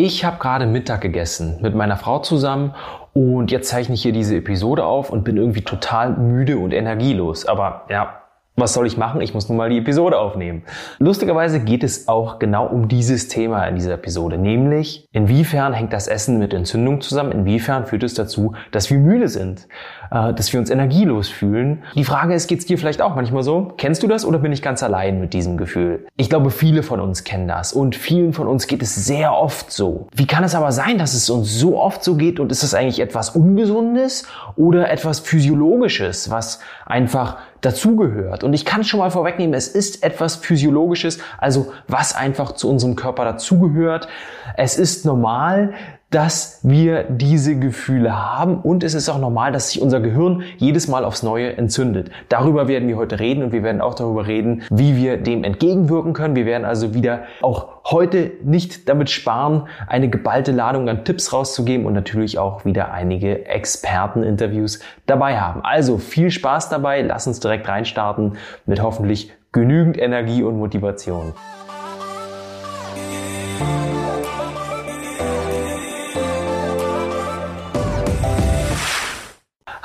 Ich 0.00 0.24
habe 0.24 0.38
gerade 0.38 0.64
Mittag 0.64 1.00
gegessen 1.00 1.56
mit 1.60 1.74
meiner 1.74 1.96
Frau 1.96 2.20
zusammen 2.20 2.72
und 3.14 3.50
jetzt 3.50 3.68
zeichne 3.68 3.96
ich 3.96 4.02
hier 4.02 4.12
diese 4.12 4.36
Episode 4.36 4.84
auf 4.84 5.10
und 5.10 5.24
bin 5.24 5.36
irgendwie 5.36 5.62
total 5.62 6.16
müde 6.16 6.56
und 6.58 6.72
energielos. 6.72 7.46
Aber 7.46 7.82
ja, 7.88 8.17
was 8.60 8.74
soll 8.74 8.86
ich 8.86 8.96
machen? 8.96 9.20
Ich 9.20 9.34
muss 9.34 9.48
nun 9.48 9.56
mal 9.56 9.70
die 9.70 9.78
Episode 9.78 10.18
aufnehmen. 10.18 10.62
Lustigerweise 10.98 11.60
geht 11.60 11.84
es 11.84 12.08
auch 12.08 12.38
genau 12.38 12.66
um 12.66 12.88
dieses 12.88 13.28
Thema 13.28 13.66
in 13.66 13.76
dieser 13.76 13.94
Episode, 13.94 14.38
nämlich 14.38 15.06
inwiefern 15.12 15.72
hängt 15.72 15.92
das 15.92 16.08
Essen 16.08 16.38
mit 16.38 16.52
Entzündung 16.52 17.00
zusammen? 17.00 17.32
Inwiefern 17.32 17.86
führt 17.86 18.02
es 18.02 18.14
dazu, 18.14 18.54
dass 18.70 18.90
wir 18.90 18.98
müde 18.98 19.28
sind, 19.28 19.68
äh, 20.10 20.32
dass 20.34 20.52
wir 20.52 20.60
uns 20.60 20.70
energielos 20.70 21.28
fühlen? 21.28 21.84
Die 21.94 22.04
Frage 22.04 22.34
ist, 22.34 22.48
geht's 22.48 22.66
dir 22.66 22.78
vielleicht 22.78 23.00
auch 23.00 23.14
manchmal 23.14 23.42
so? 23.42 23.72
Kennst 23.76 24.02
du 24.02 24.06
das 24.06 24.24
oder 24.24 24.38
bin 24.38 24.52
ich 24.52 24.62
ganz 24.62 24.82
allein 24.82 25.20
mit 25.20 25.32
diesem 25.32 25.56
Gefühl? 25.56 26.06
Ich 26.16 26.28
glaube, 26.28 26.50
viele 26.50 26.82
von 26.82 27.00
uns 27.00 27.24
kennen 27.24 27.48
das 27.48 27.72
und 27.72 27.96
vielen 27.96 28.32
von 28.32 28.46
uns 28.46 28.66
geht 28.66 28.82
es 28.82 28.94
sehr 28.94 29.34
oft 29.34 29.72
so. 29.72 30.08
Wie 30.14 30.26
kann 30.26 30.44
es 30.44 30.54
aber 30.54 30.72
sein, 30.72 30.98
dass 30.98 31.14
es 31.14 31.30
uns 31.30 31.58
so 31.58 31.78
oft 31.78 32.02
so 32.02 32.16
geht 32.16 32.40
und 32.40 32.52
ist 32.52 32.62
es 32.62 32.74
eigentlich 32.74 33.00
etwas 33.00 33.30
Ungesundes 33.30 34.26
oder 34.56 34.90
etwas 34.90 35.20
Physiologisches, 35.20 36.30
was 36.30 36.60
einfach 36.86 37.36
dazugehört. 37.60 38.44
Und 38.44 38.52
ich 38.54 38.64
kann 38.64 38.84
schon 38.84 39.00
mal 39.00 39.10
vorwegnehmen, 39.10 39.54
es 39.54 39.68
ist 39.68 40.02
etwas 40.02 40.36
Physiologisches, 40.36 41.18
also 41.38 41.72
was 41.86 42.14
einfach 42.14 42.52
zu 42.52 42.68
unserem 42.68 42.96
Körper 42.96 43.24
dazugehört. 43.24 44.08
Es 44.56 44.78
ist 44.78 45.04
normal, 45.04 45.74
dass 46.10 46.60
wir 46.62 47.04
diese 47.04 47.58
Gefühle 47.58 48.16
haben 48.16 48.58
und 48.62 48.82
es 48.82 48.94
ist 48.94 49.08
auch 49.08 49.18
normal, 49.18 49.52
dass 49.52 49.70
sich 49.70 49.82
unser 49.82 50.00
Gehirn 50.00 50.42
jedes 50.56 50.88
Mal 50.88 51.04
aufs 51.04 51.22
Neue 51.22 51.56
entzündet. 51.56 52.10
Darüber 52.30 52.66
werden 52.66 52.88
wir 52.88 52.96
heute 52.96 53.20
reden 53.20 53.42
und 53.42 53.52
wir 53.52 53.62
werden 53.62 53.82
auch 53.82 53.94
darüber 53.94 54.26
reden, 54.26 54.62
wie 54.70 54.96
wir 54.96 55.18
dem 55.18 55.44
entgegenwirken 55.44 56.14
können. 56.14 56.34
Wir 56.34 56.46
werden 56.46 56.64
also 56.64 56.94
wieder 56.94 57.24
auch 57.42 57.68
heute 57.84 58.32
nicht 58.42 58.88
damit 58.88 59.10
sparen, 59.10 59.68
eine 59.86 60.08
geballte 60.08 60.52
Ladung 60.52 60.88
an 60.88 61.04
Tipps 61.04 61.32
rauszugeben 61.32 61.84
und 61.84 61.92
natürlich 61.92 62.38
auch 62.38 62.64
wieder 62.64 62.90
einige 62.90 63.46
Experteninterviews 63.46 64.80
dabei 65.04 65.38
haben. 65.38 65.60
Also 65.62 65.98
viel 65.98 66.30
Spaß 66.30 66.70
dabei, 66.70 67.02
lass 67.02 67.26
uns 67.26 67.40
direkt 67.40 67.68
reinstarten 67.68 68.38
mit 68.64 68.82
hoffentlich 68.82 69.32
genügend 69.52 69.98
Energie 69.98 70.42
und 70.42 70.58
Motivation. 70.58 71.34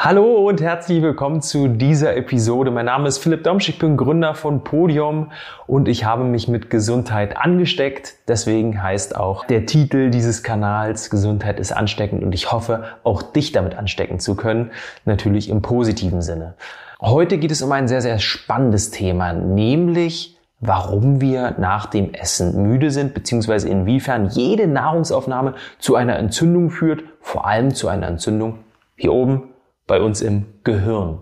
Hallo 0.05 0.49
und 0.49 0.59
herzlich 0.59 1.01
willkommen 1.01 1.41
zu 1.41 1.69
dieser 1.69 2.17
Episode. 2.17 2.71
Mein 2.71 2.87
Name 2.87 3.07
ist 3.07 3.19
Philipp 3.19 3.45
Domsch, 3.45 3.69
ich 3.69 3.79
bin 3.79 3.95
Gründer 3.95 4.35
von 4.35 4.65
Podium 4.65 5.31
und 5.65 5.87
ich 5.87 6.03
habe 6.03 6.25
mich 6.25 6.49
mit 6.49 6.69
Gesundheit 6.69 7.37
angesteckt. 7.37 8.15
Deswegen 8.27 8.83
heißt 8.83 9.15
auch 9.15 9.45
der 9.45 9.65
Titel 9.65 10.09
dieses 10.09 10.43
Kanals 10.43 11.09
Gesundheit 11.09 11.57
ist 11.57 11.71
ansteckend 11.71 12.21
und 12.21 12.35
ich 12.35 12.51
hoffe, 12.51 12.83
auch 13.05 13.21
dich 13.21 13.53
damit 13.53 13.75
anstecken 13.75 14.19
zu 14.19 14.35
können, 14.35 14.71
natürlich 15.05 15.47
im 15.47 15.61
positiven 15.61 16.21
Sinne. 16.21 16.55
Heute 16.99 17.37
geht 17.37 17.51
es 17.51 17.61
um 17.61 17.71
ein 17.71 17.87
sehr, 17.87 18.01
sehr 18.01 18.19
spannendes 18.19 18.91
Thema, 18.91 19.31
nämlich 19.31 20.37
warum 20.59 21.21
wir 21.21 21.55
nach 21.59 21.85
dem 21.85 22.13
Essen 22.13 22.61
müde 22.61 22.91
sind, 22.91 23.13
beziehungsweise 23.13 23.69
inwiefern 23.69 24.27
jede 24.27 24.67
Nahrungsaufnahme 24.67 25.53
zu 25.79 25.95
einer 25.95 26.17
Entzündung 26.17 26.71
führt, 26.71 27.05
vor 27.21 27.47
allem 27.47 27.73
zu 27.73 27.87
einer 27.87 28.07
Entzündung 28.07 28.59
hier 28.97 29.13
oben 29.13 29.52
bei 29.94 30.02
uns 30.02 30.22
im 30.22 30.47
Gehirn. 30.63 31.19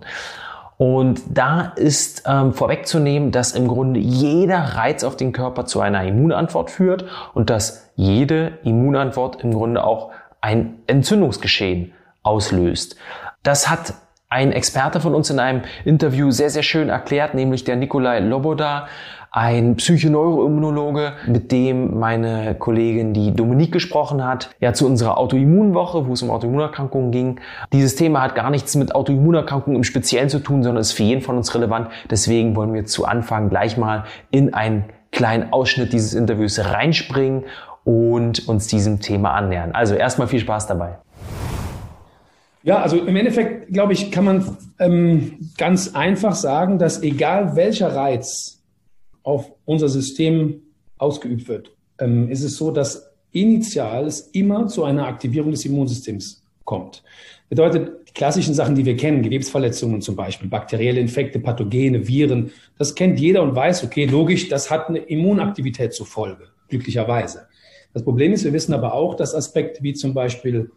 Und 0.77 1.21
da 1.27 1.73
ist 1.75 2.23
ähm, 2.25 2.53
vorwegzunehmen, 2.53 3.31
dass 3.31 3.51
im 3.51 3.67
Grunde 3.67 3.99
jeder 3.99 4.59
Reiz 4.59 5.03
auf 5.03 5.17
den 5.17 5.33
Körper 5.33 5.65
zu 5.65 5.81
einer 5.81 6.05
Immunantwort 6.05 6.71
führt 6.71 7.03
und 7.33 7.49
dass 7.49 7.91
jede 7.97 8.59
Immunantwort 8.63 9.43
im 9.43 9.53
Grunde 9.53 9.83
auch 9.83 10.11
ein 10.39 10.79
Entzündungsgeschehen 10.87 11.91
auslöst. 12.23 12.95
Das 13.43 13.69
hat 13.69 13.93
ein 14.31 14.53
Experte 14.53 15.01
von 15.01 15.13
uns 15.13 15.29
in 15.29 15.39
einem 15.39 15.61
Interview 15.83 16.31
sehr, 16.31 16.49
sehr 16.49 16.63
schön 16.63 16.87
erklärt, 16.87 17.35
nämlich 17.35 17.65
der 17.65 17.75
Nikolai 17.75 18.19
Loboda, 18.19 18.87
ein 19.29 19.75
Psychoneuroimmunologe, 19.75 21.13
mit 21.27 21.51
dem 21.51 21.99
meine 21.99 22.55
Kollegin, 22.55 23.13
die 23.13 23.33
Dominique 23.33 23.73
gesprochen 23.73 24.25
hat, 24.25 24.49
ja 24.59 24.73
zu 24.73 24.85
unserer 24.85 25.17
Autoimmunwoche, 25.17 26.07
wo 26.07 26.13
es 26.13 26.21
um 26.21 26.31
Autoimmunerkrankungen 26.31 27.11
ging. 27.11 27.39
Dieses 27.73 27.95
Thema 27.95 28.21
hat 28.21 28.35
gar 28.35 28.49
nichts 28.49 28.75
mit 28.75 28.95
Autoimmunerkrankungen 28.95 29.75
im 29.77 29.83
Speziellen 29.83 30.29
zu 30.29 30.39
tun, 30.39 30.63
sondern 30.63 30.81
ist 30.81 30.93
für 30.93 31.03
jeden 31.03 31.21
von 31.21 31.37
uns 31.37 31.53
relevant. 31.53 31.89
Deswegen 32.09 32.55
wollen 32.55 32.73
wir 32.73 32.85
zu 32.85 33.05
Anfang 33.05 33.49
gleich 33.49 33.77
mal 33.77 34.05
in 34.31 34.53
einen 34.53 34.85
kleinen 35.11 35.51
Ausschnitt 35.51 35.91
dieses 35.91 36.13
Interviews 36.13 36.57
reinspringen 36.59 37.43
und 37.83 38.47
uns 38.47 38.67
diesem 38.67 39.01
Thema 39.01 39.31
annähern. 39.33 39.71
Also 39.73 39.95
erstmal 39.95 40.27
viel 40.27 40.39
Spaß 40.39 40.67
dabei. 40.67 40.99
Ja, 42.63 42.81
also 42.81 42.97
im 42.97 43.15
Endeffekt, 43.15 43.73
glaube 43.73 43.93
ich, 43.93 44.11
kann 44.11 44.25
man 44.25 44.57
ähm, 44.79 45.49
ganz 45.57 45.95
einfach 45.95 46.35
sagen, 46.35 46.77
dass 46.77 47.01
egal 47.01 47.55
welcher 47.55 47.95
Reiz 47.95 48.61
auf 49.23 49.51
unser 49.65 49.89
System 49.89 50.61
ausgeübt 50.97 51.47
wird, 51.47 51.71
ähm, 51.99 52.29
ist 52.29 52.43
es 52.43 52.57
so, 52.57 52.69
dass 52.71 53.11
initial 53.31 54.05
es 54.05 54.21
immer 54.33 54.67
zu 54.67 54.83
einer 54.83 55.07
Aktivierung 55.07 55.51
des 55.51 55.65
Immunsystems 55.65 56.43
kommt. 56.63 57.03
Bedeutet, 57.49 58.07
die 58.07 58.13
klassischen 58.13 58.53
Sachen, 58.53 58.75
die 58.75 58.85
wir 58.85 58.95
kennen, 58.95 59.23
Gewebsverletzungen 59.23 60.01
zum 60.01 60.15
Beispiel, 60.15 60.47
bakterielle 60.47 60.99
Infekte, 60.99 61.39
Pathogene, 61.39 62.07
Viren, 62.07 62.51
das 62.77 62.93
kennt 62.93 63.19
jeder 63.19 63.41
und 63.41 63.55
weiß, 63.55 63.83
okay, 63.83 64.05
logisch, 64.05 64.49
das 64.49 64.69
hat 64.69 64.89
eine 64.89 64.99
Immunaktivität 64.99 65.93
zur 65.93 66.05
Folge, 66.05 66.49
glücklicherweise. 66.69 67.47
Das 67.93 68.03
Problem 68.03 68.33
ist, 68.33 68.43
wir 68.43 68.53
wissen 68.53 68.73
aber 68.73 68.93
auch, 68.93 69.15
dass 69.15 69.33
Aspekte 69.33 69.81
wie 69.83 69.93
zum 69.93 70.13
Beispiel 70.13 70.71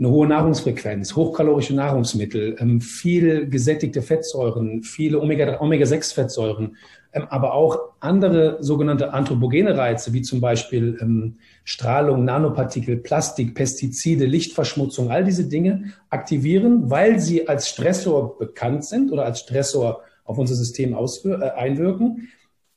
eine 0.00 0.08
hohe 0.08 0.26
Nahrungsfrequenz, 0.26 1.14
hochkalorische 1.14 1.74
Nahrungsmittel, 1.74 2.56
ähm, 2.58 2.80
viel 2.80 3.50
gesättigte 3.50 4.00
Fettsäuren, 4.00 4.82
viele 4.82 5.20
Omega-6-Fettsäuren, 5.20 6.76
ähm, 7.12 7.26
aber 7.28 7.52
auch 7.52 7.78
andere 8.00 8.56
sogenannte 8.60 9.12
anthropogene 9.12 9.76
Reize, 9.76 10.14
wie 10.14 10.22
zum 10.22 10.40
Beispiel 10.40 10.96
ähm, 11.02 11.36
Strahlung, 11.64 12.24
Nanopartikel, 12.24 12.96
Plastik, 12.96 13.54
Pestizide, 13.54 14.24
Lichtverschmutzung, 14.24 15.10
all 15.10 15.22
diese 15.22 15.44
Dinge 15.44 15.92
aktivieren, 16.08 16.88
weil 16.88 17.20
sie 17.20 17.46
als 17.46 17.68
Stressor 17.68 18.38
bekannt 18.38 18.86
sind 18.86 19.12
oder 19.12 19.26
als 19.26 19.40
Stressor 19.40 20.00
auf 20.24 20.38
unser 20.38 20.54
System 20.54 20.94
äh, 20.94 21.50
einwirken, 21.50 22.28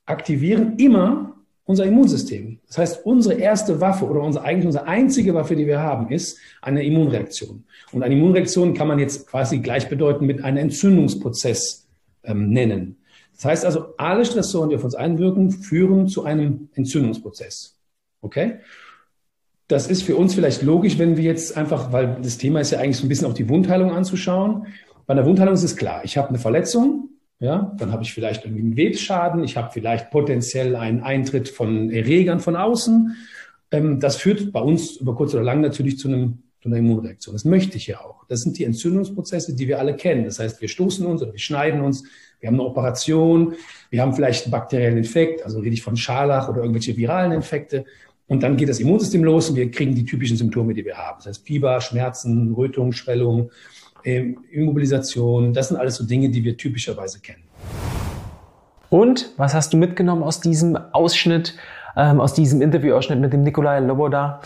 aktivieren 0.06 0.78
immer 0.78 1.38
unser 1.66 1.85
Immunsystem. 1.85 2.59
Das 2.68 2.78
heißt, 2.78 3.06
unsere 3.06 3.35
erste 3.35 3.79
Waffe 3.79 4.06
oder 4.06 4.22
unsere, 4.22 4.44
eigentlich 4.44 4.66
unsere 4.66 4.85
einzige 4.85 5.34
Waffe, 5.34 5.56
die 5.56 5.66
wir 5.66 5.79
haben, 5.79 6.09
ist 6.12 6.38
eine 6.62 6.84
Immunreaktion. 6.84 7.63
Und 7.91 8.03
eine 8.03 8.16
Immunreaktion 8.16 8.74
kann 8.74 8.88
man 8.88 9.00
jetzt 9.00 9.28
quasi 9.28 9.59
gleichbedeutend 9.59 10.28
mit 10.28 10.44
einem 10.44 10.57
Entzündungsprozess 10.57 11.88
ähm, 12.24 12.50
nennen. 12.50 12.97
Das 13.35 13.46
heißt 13.46 13.66
also, 13.66 13.96
alle 13.97 14.25
Stressoren, 14.25 14.69
die 14.69 14.75
auf 14.75 14.84
uns 14.84 14.96
einwirken, 14.96 15.51
führen 15.51 16.07
zu 16.07 16.24
einem 16.24 16.69
Entzündungsprozess. 16.74 17.80
Okay? 18.22 18.59
Das 19.68 19.88
ist 19.88 20.03
für 20.03 20.18
uns 20.18 20.35
vielleicht 20.35 20.62
logisch, 20.62 21.00
wenn 21.00 21.18
wir 21.18 21.24
jetzt 21.24 21.56
einfach, 21.57 21.91
weil 21.91 22.18
das 22.22 22.38
Thema 22.38 22.59
ist 22.59 22.72
ja 22.72 22.80
eigentlich 22.80 22.97
so 22.97 23.06
ein 23.06 23.09
bisschen 23.09 23.28
auch 23.28 23.34
die 23.34 23.50
Wundheilung 23.50 23.91
anzuschauen. 23.91 24.68
Bei 25.06 25.13
einer 25.13 25.25
Wundheilung 25.25 25.53
ist 25.53 25.63
es 25.63 25.75
klar, 25.75 26.01
ich 26.03 26.18
habe 26.18 26.30
eine 26.30 26.38
Verletzung, 26.38 27.09
ja, 27.44 27.76
dann 27.78 27.92
habe 27.92 28.04
ich 28.04 28.14
vielleicht 28.14 28.46
einen 28.46 28.78
Websschaden, 28.78 29.44
ich 29.44 29.58
habe 29.58 29.70
vielleicht 29.74 30.12
potenziell 30.12 30.78
einen 30.78 31.02
Eintritt 31.02 31.50
von 31.50 31.90
Erregern 31.92 32.40
von 32.40 32.56
außen. 32.56 33.18
Ähm, 33.72 34.00
das 34.00 34.16
führt 34.16 34.54
bei 34.54 34.62
uns 34.62 34.96
über 34.96 35.14
kurz 35.14 35.34
oder 35.34 35.44
lang 35.44 35.59
natürlich 35.59 36.00
zu 36.00 36.08
einem 36.08 36.44
zu 36.62 36.70
einer 36.70 36.78
Immunreaktion. 36.78 37.36
Das 37.36 37.44
möchte 37.44 37.76
ich 37.76 37.88
ja 37.88 38.00
auch. 38.00 38.24
Das 38.30 38.40
sind 38.40 38.58
die 38.58 38.64
Entzündungsprozesse, 38.64 39.54
die 39.54 39.68
wir 39.68 39.80
alle 39.80 39.98
kennen. 39.98 40.24
Das 40.24 40.40
heißt, 40.40 40.62
wir 40.62 40.70
stoßen 40.70 41.06
uns 41.06 41.22
oder 41.22 41.34
wir 41.34 41.40
schneiden 41.40 41.81
uns, 41.81 42.06
wir 42.40 42.48
haben 42.48 42.56
eine 42.56 42.64
Operation, 42.64 43.56
wir 43.90 44.02
haben 44.02 44.14
vielleicht 44.14 44.46
einen 44.46 44.52
bakteriellen 44.52 44.98
Infekt, 44.98 45.44
also 45.44 45.60
rede 45.60 45.74
ich 45.74 45.81
von 45.81 45.98
Scharlach 45.98 46.48
oder 46.48 46.62
irgendwelche 46.62 46.96
viralen 46.96 47.34
Infekte. 47.34 47.84
Und 48.28 48.44
dann 48.44 48.56
geht 48.56 48.70
das 48.70 48.80
Immunsystem 48.80 49.25
los 49.25 49.50
und 49.50 49.58
wir 49.58 49.70
kriegen 49.70 49.94
die 49.94 50.06
typischen 50.06 50.38
Symptome, 50.38 50.74
die 50.74 50.86
wir 50.86 50.98
haben. 50.98 51.18
Das 51.18 51.25
heißt 51.25 51.45
Fieber, 51.45 51.81
Schmerzen, 51.81 52.54
Rötung, 52.54 52.94
Schwellung, 52.94 53.51
ähm, 54.06 54.40
Immobilisation. 54.52 55.54
Das 55.54 55.70
sind 55.70 55.78
alles 55.78 55.96
so 55.96 56.06
Dinge, 56.06 56.30
die 56.30 56.44
wir 56.44 56.58
typischerweise 56.58 57.20
kennen. 57.20 57.44
Und 58.90 59.32
was 59.38 59.54
hast 59.54 59.74
du 59.74 59.78
mitgenommen 59.78 60.24
aus 60.24 60.40
diesem 60.40 60.78
Ausschnitt, 60.92 61.56
ähm, 61.98 62.22
aus 62.22 62.34
diesem 62.34 62.62
Interviewausschnitt 62.62 63.20
mit 63.20 63.34
dem 63.34 63.42
Nikolai 63.42 63.80
Loboda? 63.80 64.42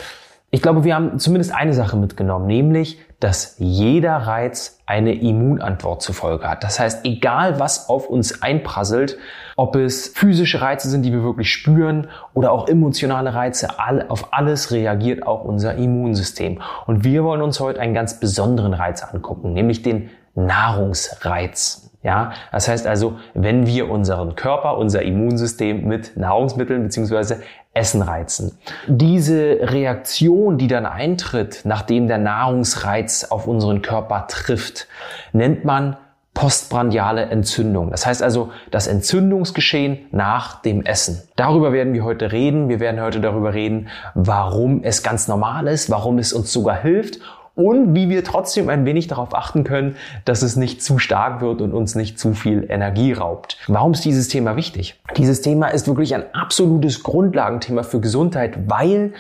Ich 0.50 0.62
glaube, 0.62 0.86
wir 0.86 0.96
haben 0.96 1.20
zumindest 1.20 1.54
eine 1.54 1.74
Sache 1.74 1.98
mitgenommen, 1.98 2.48
nämlich, 2.48 3.00
dass 3.20 3.56
jeder 3.58 4.16
Reiz 4.16 4.80
eine 4.86 5.14
Immunantwort 5.14 6.02
zur 6.02 6.16
Folge 6.16 6.48
hat. 6.48 6.64
Das 6.64 6.80
heißt, 6.80 7.04
egal 7.04 7.60
was 7.60 7.90
auf 7.90 8.08
uns 8.08 8.42
einprasselt, 8.42 9.18
ob 9.58 9.76
es 9.76 10.08
physische 10.08 10.62
Reize 10.62 10.90
sind, 10.90 11.04
die 11.04 11.12
wir 11.12 11.22
wirklich 11.22 11.52
spüren 11.52 12.08
oder 12.34 12.54
auch 12.54 12.70
emotionale 12.70 13.34
Reize, 13.34 13.72
auf 14.08 14.34
alles 14.34 14.72
reagiert 14.72 15.28
auch 15.28 15.44
unser 15.44 15.76
Immunsystem. 15.76 16.62
Und 16.86 17.04
wir 17.04 17.26
wollen 17.26 17.42
uns 17.42 17.60
heute 17.60 17.82
einen 17.82 17.94
ganz 17.94 18.22
besonderen 18.22 18.74
Reiz 18.74 19.04
angucken, 19.04 19.52
nämlich 19.52 19.82
den 19.82 20.12
Nahrungsreiz. 20.34 21.87
Ja, 22.08 22.32
das 22.54 22.70
heißt 22.70 22.88
also, 22.88 23.20
wenn 23.34 23.68
wir 23.68 23.90
unseren 23.90 24.36
Körper, 24.36 24.78
unser 24.78 25.02
Immunsystem 25.02 25.86
mit 25.86 26.16
Nahrungsmitteln 26.16 26.84
bzw. 26.84 27.36
Essen 27.74 28.02
reizen. 28.02 28.58
Diese 28.88 29.58
Reaktion, 29.62 30.58
die 30.58 30.68
dann 30.68 30.86
eintritt, 30.86 31.64
nachdem 31.66 32.08
der 32.08 32.18
Nahrungsreiz 32.18 33.26
auf 33.26 33.46
unseren 33.46 33.82
Körper 33.82 34.26
trifft, 34.30 34.88
nennt 35.34 35.66
man 35.66 35.98
postprandiale 36.34 37.24
Entzündung. 37.24 37.92
Das 37.92 38.06
heißt 38.06 38.24
also 38.24 38.52
das 38.72 38.88
Entzündungsgeschehen 38.88 40.06
nach 40.12 40.62
dem 40.62 40.86
Essen. 40.86 41.24
Darüber 41.36 41.74
werden 41.74 41.94
wir 41.94 42.06
heute 42.06 42.32
reden. 42.32 42.70
Wir 42.70 42.80
werden 42.80 43.02
heute 43.02 43.20
darüber 43.20 43.54
reden, 43.54 43.90
warum 44.14 44.82
es 44.84 45.04
ganz 45.04 45.28
normal 45.28 45.68
ist, 45.68 45.90
warum 45.90 46.20
es 46.20 46.32
uns 46.32 46.54
sogar 46.54 46.80
hilft 46.80 47.20
und 47.58 47.96
wie 47.96 48.08
wir 48.08 48.24
trotzdem 48.24 48.70
ein 48.70 48.86
wenig 48.86 49.08
darauf 49.08 49.34
achten 49.34 49.64
können, 49.64 49.96
dass 50.26 50.44
es 50.44 50.56
nicht 50.56 50.84
zu 50.84 51.00
stark 51.00 51.42
wird 51.42 51.60
und 51.60 51.74
uns 51.74 51.96
nicht 51.96 52.20
zu 52.20 52.34
viel 52.34 52.68
Energie 52.70 53.14
raubt. 53.14 53.58
Warum 53.68 53.94
ist 53.94 54.06
dieses 54.06 54.28
Thema 54.28 54.56
wichtig? 54.56 55.02
Dieses 55.18 55.42
Thema 55.42 55.68
ist 55.70 55.88
wirklich 55.88 56.14
ein 56.14 56.24
absolutes 56.34 57.02
Grundlagenthema 57.02 57.82
für 57.82 58.00
Gesundheit, 58.00 58.70
weil 58.70 59.14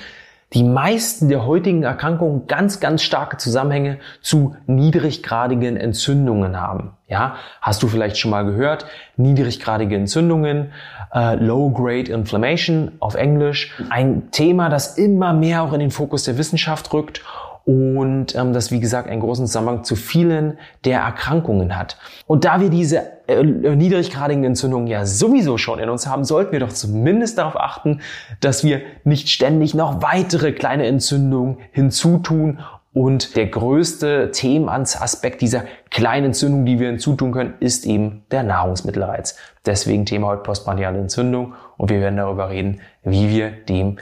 die 0.53 0.63
meisten 0.63 1.29
der 1.29 1.45
heutigen 1.45 1.83
Erkrankungen 1.83 2.47
ganz, 2.47 2.79
ganz 2.79 3.01
starke 3.01 3.37
Zusammenhänge 3.37 3.97
zu 4.21 4.55
niedriggradigen 4.67 5.75
Entzündungen 5.75 6.61
haben. 6.61 6.91
Ja, 7.07 7.35
hast 7.59 7.83
du 7.83 7.87
vielleicht 7.87 8.17
schon 8.17 8.31
mal 8.31 8.45
gehört? 8.45 8.85
Niedriggradige 9.17 9.95
Entzündungen, 9.95 10.71
äh, 11.13 11.35
Low-Grade 11.35 12.11
Inflammation 12.11 12.93
auf 12.99 13.15
Englisch. 13.15 13.73
Ein 13.89 14.29
Thema, 14.31 14.69
das 14.69 14.97
immer 14.97 15.33
mehr 15.33 15.63
auch 15.63 15.73
in 15.73 15.79
den 15.79 15.91
Fokus 15.91 16.23
der 16.23 16.37
Wissenschaft 16.37 16.93
rückt 16.93 17.23
und 17.67 18.33
ähm, 18.33 18.53
das, 18.53 18.71
wie 18.71 18.79
gesagt, 18.79 19.09
einen 19.09 19.19
großen 19.19 19.45
Zusammenhang 19.45 19.83
zu 19.83 19.97
vielen 19.97 20.57
der 20.85 21.01
Erkrankungen 21.01 21.77
hat. 21.77 21.97
Und 22.25 22.45
da 22.45 22.61
wir 22.61 22.69
diese 22.69 23.27
äh, 23.27 23.43
niedriggradigen 23.43 24.45
Entzündungen 24.45 24.87
ja 24.87 25.05
sowieso 25.05 25.57
schon 25.57 25.79
in 25.79 25.89
uns 25.89 26.07
haben, 26.07 26.23
sollten 26.23 26.53
wir 26.53 26.61
doch 26.61 26.71
zumindest 26.71 27.37
darauf 27.37 27.59
achten, 27.59 27.99
dass 28.39 28.63
wir 28.63 28.83
nicht 29.03 29.27
ständig 29.27 29.73
noch 29.73 30.01
weitere 30.01 30.53
kleine 30.53 30.87
Entzündungen 30.87 31.57
hinzutun. 31.73 32.59
Und 32.93 33.35
der 33.35 33.47
größte 33.47 34.31
Themenaspekt 34.31 35.41
dieser 35.41 35.65
kleinen 35.91 36.27
Entzündung, 36.27 36.65
die 36.65 36.79
wir 36.79 36.87
hinzutun 36.87 37.33
können, 37.33 37.55
ist 37.59 37.85
eben 37.85 38.23
der 38.31 38.43
Nahrungsmittelreiz. 38.43 39.37
Deswegen 39.65 40.05
Thema 40.05 40.27
heute 40.27 40.43
postprandiale 40.43 40.99
Entzündung 40.99 41.53
und 41.75 41.89
wir 41.89 41.99
werden 41.99 42.15
darüber 42.15 42.49
reden, 42.49 42.79
wie 43.03 43.29
wir 43.29 43.51
dem 43.51 43.97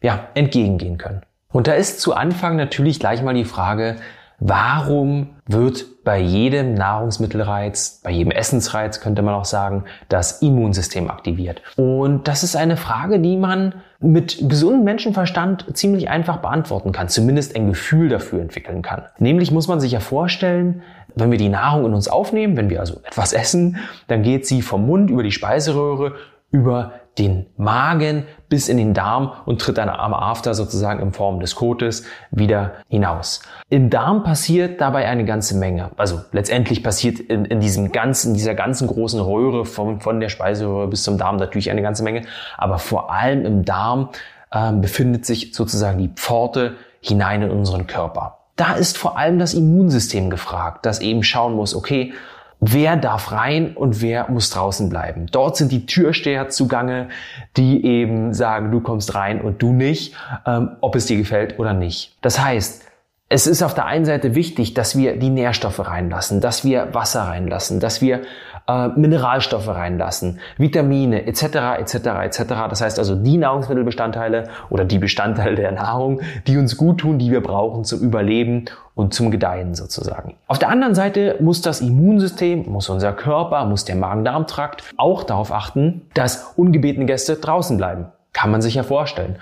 ja, 0.00 0.28
entgegengehen 0.32 0.96
können. 0.96 1.20
Und 1.52 1.66
da 1.66 1.72
ist 1.72 2.00
zu 2.00 2.14
Anfang 2.14 2.56
natürlich 2.56 3.00
gleich 3.00 3.22
mal 3.22 3.34
die 3.34 3.44
Frage, 3.44 3.96
warum 4.38 5.30
wird 5.46 6.04
bei 6.04 6.18
jedem 6.18 6.74
Nahrungsmittelreiz, 6.74 8.00
bei 8.02 8.10
jedem 8.10 8.30
Essensreiz 8.30 9.00
könnte 9.00 9.22
man 9.22 9.34
auch 9.34 9.44
sagen, 9.44 9.84
das 10.08 10.42
Immunsystem 10.42 11.10
aktiviert? 11.10 11.60
Und 11.76 12.26
das 12.26 12.42
ist 12.42 12.56
eine 12.56 12.76
Frage, 12.76 13.20
die 13.20 13.36
man 13.36 13.74
mit 13.98 14.48
gesundem 14.48 14.84
Menschenverstand 14.84 15.76
ziemlich 15.76 16.08
einfach 16.08 16.38
beantworten 16.38 16.92
kann, 16.92 17.08
zumindest 17.08 17.54
ein 17.54 17.68
Gefühl 17.68 18.08
dafür 18.08 18.40
entwickeln 18.40 18.80
kann. 18.80 19.02
Nämlich 19.18 19.50
muss 19.50 19.68
man 19.68 19.80
sich 19.80 19.92
ja 19.92 20.00
vorstellen, 20.00 20.82
wenn 21.16 21.30
wir 21.30 21.38
die 21.38 21.48
Nahrung 21.48 21.86
in 21.86 21.94
uns 21.94 22.08
aufnehmen, 22.08 22.56
wenn 22.56 22.70
wir 22.70 22.80
also 22.80 23.00
etwas 23.04 23.32
essen, 23.32 23.78
dann 24.06 24.22
geht 24.22 24.46
sie 24.46 24.62
vom 24.62 24.86
Mund 24.86 25.10
über 25.10 25.22
die 25.22 25.32
Speiseröhre 25.32 26.14
über 26.52 26.92
den 27.18 27.46
Magen 27.56 28.24
bis 28.48 28.68
in 28.68 28.76
den 28.76 28.94
Darm 28.94 29.32
und 29.44 29.60
tritt 29.60 29.78
dann 29.78 29.88
am 29.88 30.14
After 30.14 30.54
sozusagen 30.54 31.00
in 31.00 31.12
Form 31.12 31.40
des 31.40 31.54
Kotes 31.54 32.04
wieder 32.30 32.72
hinaus. 32.88 33.42
Im 33.68 33.90
Darm 33.90 34.22
passiert 34.22 34.80
dabei 34.80 35.06
eine 35.06 35.24
ganze 35.24 35.56
Menge. 35.56 35.90
Also 35.96 36.20
letztendlich 36.32 36.82
passiert 36.82 37.18
in, 37.18 37.44
in 37.44 37.60
diesem 37.60 37.92
ganzen, 37.92 38.34
dieser 38.34 38.54
ganzen 38.54 38.86
großen 38.86 39.20
Röhre 39.20 39.64
von, 39.64 40.00
von 40.00 40.20
der 40.20 40.28
Speiseröhre 40.28 40.88
bis 40.88 41.02
zum 41.02 41.18
Darm 41.18 41.36
natürlich 41.36 41.70
eine 41.70 41.82
ganze 41.82 42.02
Menge. 42.02 42.22
Aber 42.56 42.78
vor 42.78 43.12
allem 43.12 43.44
im 43.44 43.64
Darm 43.64 44.10
äh, 44.50 44.72
befindet 44.72 45.26
sich 45.26 45.54
sozusagen 45.54 45.98
die 45.98 46.08
Pforte 46.08 46.76
hinein 47.00 47.42
in 47.42 47.50
unseren 47.50 47.86
Körper. 47.86 48.38
Da 48.56 48.74
ist 48.74 48.98
vor 48.98 49.16
allem 49.16 49.38
das 49.38 49.54
Immunsystem 49.54 50.28
gefragt, 50.28 50.84
das 50.84 51.00
eben 51.00 51.22
schauen 51.22 51.54
muss, 51.54 51.74
okay, 51.74 52.12
wer 52.60 52.96
darf 52.96 53.32
rein 53.32 53.74
und 53.74 54.02
wer 54.02 54.30
muss 54.30 54.50
draußen 54.50 54.88
bleiben. 54.88 55.26
Dort 55.32 55.56
sind 55.56 55.72
die 55.72 55.86
Türsteher 55.86 56.48
zugange, 56.50 57.08
die 57.56 57.84
eben 57.84 58.34
sagen, 58.34 58.70
du 58.70 58.80
kommst 58.80 59.14
rein 59.14 59.40
und 59.40 59.62
du 59.62 59.72
nicht, 59.72 60.14
ähm, 60.46 60.76
ob 60.80 60.94
es 60.94 61.06
dir 61.06 61.16
gefällt 61.16 61.58
oder 61.58 61.72
nicht. 61.72 62.16
Das 62.20 62.38
heißt, 62.38 62.84
es 63.32 63.46
ist 63.46 63.62
auf 63.62 63.74
der 63.74 63.86
einen 63.86 64.04
Seite 64.04 64.34
wichtig, 64.34 64.74
dass 64.74 64.98
wir 64.98 65.16
die 65.16 65.30
Nährstoffe 65.30 65.86
reinlassen, 65.86 66.40
dass 66.40 66.64
wir 66.64 66.92
Wasser 66.94 67.22
reinlassen, 67.22 67.78
dass 67.78 68.02
wir 68.02 68.22
äh, 68.66 68.88
Mineralstoffe 68.88 69.68
reinlassen, 69.68 70.40
Vitamine 70.58 71.26
etc. 71.26 71.78
etc. 71.78 71.94
etc. 72.24 72.44
Das 72.68 72.80
heißt 72.80 72.98
also 72.98 73.14
die 73.14 73.36
Nahrungsmittelbestandteile 73.36 74.48
oder 74.68 74.84
die 74.84 74.98
Bestandteile 74.98 75.56
der 75.56 75.72
Nahrung, 75.72 76.20
die 76.46 76.56
uns 76.56 76.76
gut 76.76 76.98
tun, 76.98 77.18
die 77.18 77.30
wir 77.30 77.42
brauchen 77.42 77.84
zum 77.84 78.00
Überleben 78.00 78.66
und 78.94 79.14
zum 79.14 79.30
Gedeihen 79.30 79.74
sozusagen. 79.74 80.36
Auf 80.46 80.58
der 80.58 80.68
anderen 80.68 80.94
Seite 80.94 81.36
muss 81.40 81.62
das 81.62 81.80
Immunsystem, 81.80 82.70
muss 82.70 82.88
unser 82.88 83.12
Körper, 83.12 83.64
muss 83.64 83.84
der 83.84 83.96
Magen-Darm-Trakt 83.96 84.84
auch 84.96 85.24
darauf 85.24 85.52
achten, 85.52 86.02
dass 86.14 86.52
ungebetene 86.56 87.06
Gäste 87.06 87.36
draußen 87.36 87.76
bleiben. 87.76 88.06
Kann 88.32 88.50
man 88.50 88.62
sich 88.62 88.74
ja 88.74 88.82
vorstellen. 88.82 89.36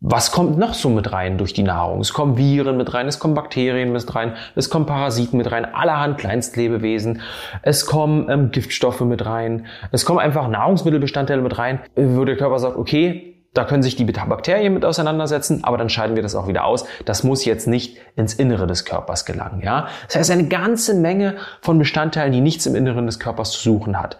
Was 0.00 0.30
kommt 0.30 0.58
noch 0.58 0.74
so 0.74 0.90
mit 0.90 1.10
rein 1.12 1.38
durch 1.38 1.54
die 1.54 1.62
Nahrung? 1.62 2.00
Es 2.00 2.12
kommen 2.12 2.36
Viren 2.36 2.76
mit 2.76 2.92
rein, 2.92 3.08
es 3.08 3.18
kommen 3.18 3.32
Bakterien 3.32 3.92
mit 3.92 4.14
rein, 4.14 4.34
es 4.54 4.68
kommen 4.68 4.84
Parasiten 4.84 5.38
mit 5.38 5.50
rein, 5.50 5.64
allerhand 5.64 6.18
Kleinstlebewesen, 6.18 7.22
es 7.62 7.86
kommen 7.86 8.28
ähm, 8.28 8.50
Giftstoffe 8.50 9.00
mit 9.00 9.24
rein, 9.24 9.66
es 9.92 10.04
kommen 10.04 10.18
einfach 10.18 10.48
Nahrungsmittelbestandteile 10.48 11.40
mit 11.40 11.56
rein, 11.56 11.80
wo 11.94 12.26
der 12.26 12.36
Körper 12.36 12.58
sagt, 12.58 12.76
okay, 12.76 13.36
da 13.54 13.64
können 13.64 13.82
sich 13.82 13.96
die 13.96 14.04
Bakterien 14.04 14.74
mit 14.74 14.84
auseinandersetzen, 14.84 15.64
aber 15.64 15.78
dann 15.78 15.88
scheiden 15.88 16.14
wir 16.14 16.22
das 16.22 16.34
auch 16.34 16.46
wieder 16.46 16.66
aus. 16.66 16.84
Das 17.06 17.24
muss 17.24 17.46
jetzt 17.46 17.66
nicht 17.66 17.96
ins 18.14 18.34
Innere 18.34 18.66
des 18.66 18.84
Körpers 18.84 19.24
gelangen, 19.24 19.62
ja? 19.62 19.88
Das 20.08 20.16
heißt, 20.16 20.30
eine 20.30 20.46
ganze 20.46 20.92
Menge 20.92 21.36
von 21.62 21.78
Bestandteilen, 21.78 22.32
die 22.32 22.42
nichts 22.42 22.66
im 22.66 22.74
Inneren 22.74 23.06
des 23.06 23.18
Körpers 23.18 23.52
zu 23.52 23.62
suchen 23.62 23.98
hat. 23.98 24.18